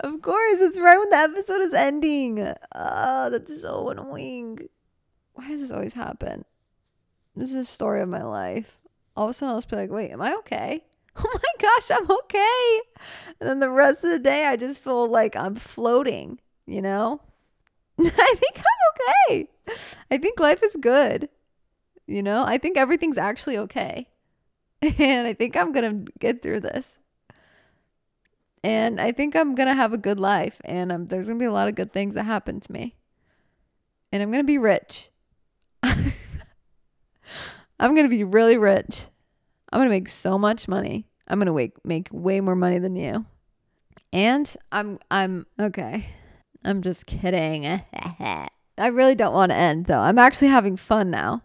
Of 0.00 0.22
course, 0.22 0.60
it's 0.60 0.78
right 0.78 0.98
when 0.98 1.10
the 1.10 1.16
episode 1.16 1.60
is 1.60 1.74
ending. 1.74 2.40
Oh, 2.74 3.30
that's 3.30 3.60
so 3.60 3.88
annoying. 3.88 4.58
Why 5.34 5.48
does 5.48 5.60
this 5.60 5.70
always 5.72 5.92
happen? 5.92 6.44
This 7.38 7.50
is 7.50 7.56
a 7.56 7.64
story 7.64 8.02
of 8.02 8.08
my 8.08 8.24
life. 8.24 8.80
All 9.16 9.26
of 9.26 9.30
a 9.30 9.32
sudden, 9.32 9.52
I'll 9.52 9.58
just 9.58 9.70
be 9.70 9.76
like, 9.76 9.90
wait, 9.90 10.10
am 10.10 10.20
I 10.20 10.34
okay? 10.36 10.84
Oh 11.20 11.28
my 11.34 11.52
gosh, 11.58 11.90
I'm 11.90 12.08
okay. 12.08 12.80
And 13.40 13.50
then 13.50 13.58
the 13.58 13.70
rest 13.70 14.04
of 14.04 14.10
the 14.10 14.20
day, 14.20 14.46
I 14.46 14.54
just 14.54 14.80
feel 14.80 15.08
like 15.08 15.34
I'm 15.34 15.56
floating, 15.56 16.38
you 16.64 16.80
know? 16.80 17.20
I 18.00 18.34
think 18.36 18.56
I'm 18.56 19.32
okay. 19.32 19.48
I 20.12 20.18
think 20.18 20.38
life 20.38 20.62
is 20.62 20.76
good. 20.80 21.28
You 22.06 22.22
know, 22.22 22.44
I 22.44 22.56
think 22.58 22.76
everything's 22.76 23.18
actually 23.18 23.58
okay. 23.58 24.06
And 24.82 25.26
I 25.26 25.32
think 25.32 25.56
I'm 25.56 25.72
going 25.72 26.06
to 26.06 26.12
get 26.20 26.40
through 26.40 26.60
this. 26.60 27.00
And 28.62 29.00
I 29.00 29.10
think 29.10 29.34
I'm 29.34 29.56
going 29.56 29.68
to 29.68 29.74
have 29.74 29.92
a 29.92 29.98
good 29.98 30.20
life. 30.20 30.60
And 30.64 30.92
um, 30.92 31.06
there's 31.06 31.26
going 31.26 31.40
to 31.40 31.42
be 31.42 31.46
a 31.46 31.52
lot 31.52 31.66
of 31.66 31.74
good 31.74 31.92
things 31.92 32.14
that 32.14 32.26
happen 32.26 32.60
to 32.60 32.72
me. 32.72 32.94
And 34.12 34.22
I'm 34.22 34.30
going 34.30 34.44
to 34.44 34.46
be 34.46 34.58
rich. 34.58 35.10
I'm 37.80 37.94
going 37.94 38.06
to 38.06 38.16
be 38.16 38.24
really 38.24 38.56
rich. 38.56 39.02
I'm 39.72 39.78
going 39.78 39.88
to 39.88 39.94
make 39.94 40.08
so 40.08 40.38
much 40.38 40.68
money. 40.68 41.06
I'm 41.26 41.38
going 41.38 41.54
to 41.54 41.72
make 41.84 42.08
way 42.10 42.40
more 42.40 42.56
money 42.56 42.78
than 42.78 42.96
you. 42.96 43.26
And 44.12 44.56
I'm 44.72 44.98
I'm 45.10 45.46
okay. 45.60 46.06
I'm 46.64 46.82
just 46.82 47.06
kidding. 47.06 47.66
I 48.78 48.86
really 48.88 49.14
don't 49.14 49.34
want 49.34 49.50
to 49.50 49.56
end 49.56 49.86
though. 49.86 50.00
I'm 50.00 50.18
actually 50.18 50.48
having 50.48 50.76
fun 50.76 51.10
now 51.10 51.42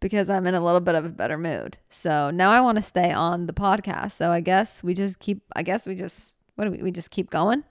because 0.00 0.30
I'm 0.30 0.46
in 0.46 0.54
a 0.54 0.64
little 0.64 0.80
bit 0.80 0.94
of 0.94 1.04
a 1.04 1.10
better 1.10 1.38
mood. 1.38 1.76
So 1.90 2.30
now 2.30 2.50
I 2.50 2.60
want 2.60 2.76
to 2.76 2.82
stay 2.82 3.10
on 3.10 3.46
the 3.46 3.52
podcast. 3.52 4.12
So 4.12 4.30
I 4.30 4.40
guess 4.40 4.82
we 4.84 4.94
just 4.94 5.18
keep, 5.18 5.42
I 5.56 5.62
guess 5.62 5.86
we 5.86 5.94
just, 5.94 6.36
what 6.54 6.66
do 6.66 6.70
we, 6.70 6.82
we 6.82 6.90
just 6.90 7.10
keep 7.10 7.30
going? 7.30 7.64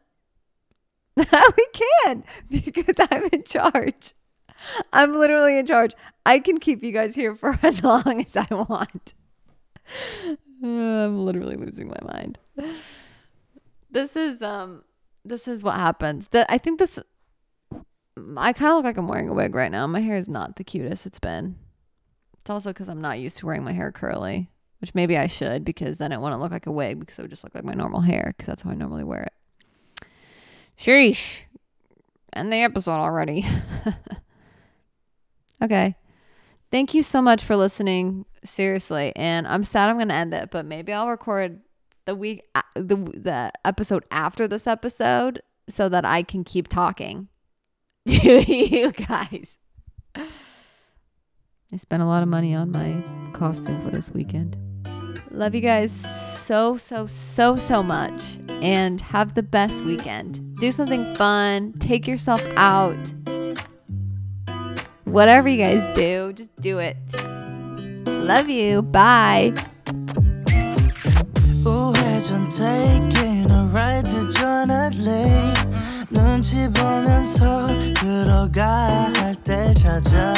we 1.16 1.24
can 2.04 2.24
because 2.50 3.08
I'm 3.12 3.30
in 3.32 3.44
charge. 3.44 4.14
I'm 4.94 5.14
literally 5.14 5.58
in 5.58 5.66
charge. 5.66 5.94
I 6.26 6.40
can 6.40 6.60
keep 6.60 6.84
you 6.84 6.92
guys 6.92 7.16
here 7.16 7.36
for 7.36 7.58
as 7.64 7.84
long 7.84 8.22
as 8.22 8.36
I 8.36 8.48
want. 8.52 9.14
I'm 10.64 11.26
literally 11.26 11.56
losing 11.56 11.88
my 11.88 12.00
mind. 12.14 12.40
This 13.92 14.16
is 14.16 14.42
um 14.42 14.84
this 15.24 15.48
is 15.48 15.64
what 15.64 15.76
happens. 15.76 16.30
That 16.30 16.48
I 16.50 16.58
think 16.58 16.80
this 16.80 17.00
I 18.38 18.54
kind 18.54 18.72
of 18.72 18.78
look 18.78 18.86
like 18.86 18.98
I'm 18.98 19.08
wearing 19.08 19.30
a 19.30 19.34
wig 19.34 19.54
right 19.54 19.72
now. 19.72 19.86
My 19.88 20.02
hair 20.02 20.18
is 20.18 20.28
not 20.28 20.56
the 20.56 20.64
cutest 20.64 21.06
it's 21.06 21.20
been. 21.20 21.56
It's 22.40 22.50
also 22.50 22.72
because 22.72 22.90
I'm 22.90 23.02
not 23.02 23.20
used 23.20 23.38
to 23.40 23.46
wearing 23.46 23.64
my 23.64 23.74
hair 23.74 23.92
curly, 23.92 24.50
which 24.80 24.96
maybe 24.96 25.18
I 25.18 25.28
should 25.28 25.64
because 25.64 25.98
then 25.98 26.12
it 26.12 26.20
wouldn't 26.20 26.42
look 26.42 26.52
like 26.52 26.66
a 26.66 26.72
wig 26.72 27.00
because 27.00 27.20
it 27.20 27.22
would 27.22 27.32
just 27.32 27.44
look 27.44 27.54
like 27.54 27.64
my 27.64 27.74
normal 27.74 28.02
hair 28.02 28.34
because 28.36 28.48
that's 28.48 28.64
how 28.64 28.72
I 28.72 28.76
normally 28.76 29.04
wear 29.04 29.24
it. 29.24 30.08
Sheesh. 30.80 31.42
End 32.34 32.52
the 32.52 32.58
episode 32.58 32.92
already. 32.92 33.46
okay. 35.64 35.96
Thank 36.72 36.94
you 36.94 37.04
so 37.04 37.22
much 37.22 37.44
for 37.44 37.56
listening. 37.56 38.26
Seriously. 38.44 39.14
And 39.16 39.48
I'm 39.48 39.64
sad 39.64 39.90
I'm 39.90 39.98
going 39.98 40.10
to 40.10 40.14
end 40.14 40.34
it, 40.34 40.50
but 40.52 40.66
maybe 40.66 40.94
I'll 40.94 41.08
record 41.08 41.62
the 42.06 42.16
week 42.16 42.44
the 42.76 42.96
the 42.96 43.52
episode 43.66 44.06
after 44.12 44.48
this 44.48 44.66
episode 44.66 45.42
so 45.70 45.90
that 45.90 46.06
I 46.06 46.24
can 46.24 46.44
keep 46.44 46.68
talking 46.68 47.28
to 48.08 48.42
you 48.52 48.92
guys. 48.92 49.58
I 50.16 51.76
spent 51.76 52.02
a 52.02 52.06
lot 52.06 52.24
of 52.24 52.30
money 52.30 52.56
on 52.56 52.72
my 52.72 53.04
costume 53.34 53.82
for 53.82 53.92
this 53.92 54.10
weekend. 54.10 54.56
Love 55.32 55.54
you 55.54 55.62
guys 55.62 55.92
so 55.92 56.78
so 56.78 57.06
so 57.06 57.58
so 57.58 57.84
much 57.84 58.40
and 58.62 59.02
have 59.02 59.36
the 59.36 59.44
best 59.44 59.84
weekend. 59.84 60.58
Do 60.60 60.72
something 60.72 61.16
fun, 61.16 61.74
take 61.74 62.08
yourself 62.08 62.42
out. 62.56 62.98
Whatever 65.07 65.49
you 65.49 65.59
guys 65.59 65.85
do, 65.97 66.33
just 66.33 66.51
do 66.61 66.79
it. 66.79 66.97
Love 68.07 68.49
you. 68.49 68.83
Bye. 68.83 69.53
우회전 71.65 72.49
taking 72.51 73.51
a 73.51 73.71
ride 73.75 74.09
to 74.09 74.27
Jonathan 74.35 75.55
눈치 76.11 76.69
보면서 76.69 77.69
들어가 77.95 79.11
할 79.17 79.35
때 79.45 79.73
찾아 79.75 80.35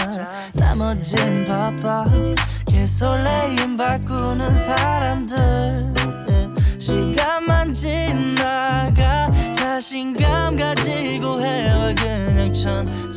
나머진 0.55 1.44
바빠 1.46 2.07
이렇게 2.66 2.86
설레임 2.86 3.76
바꾸는 3.76 4.55
사람들 4.57 5.94
예. 6.28 6.78
시간만 6.78 7.72
지나가 7.72 9.30
자신감 9.52 10.57
가지고 10.57 11.40
해봐 11.40 11.94
그냥 11.94 12.52
천 12.52 13.07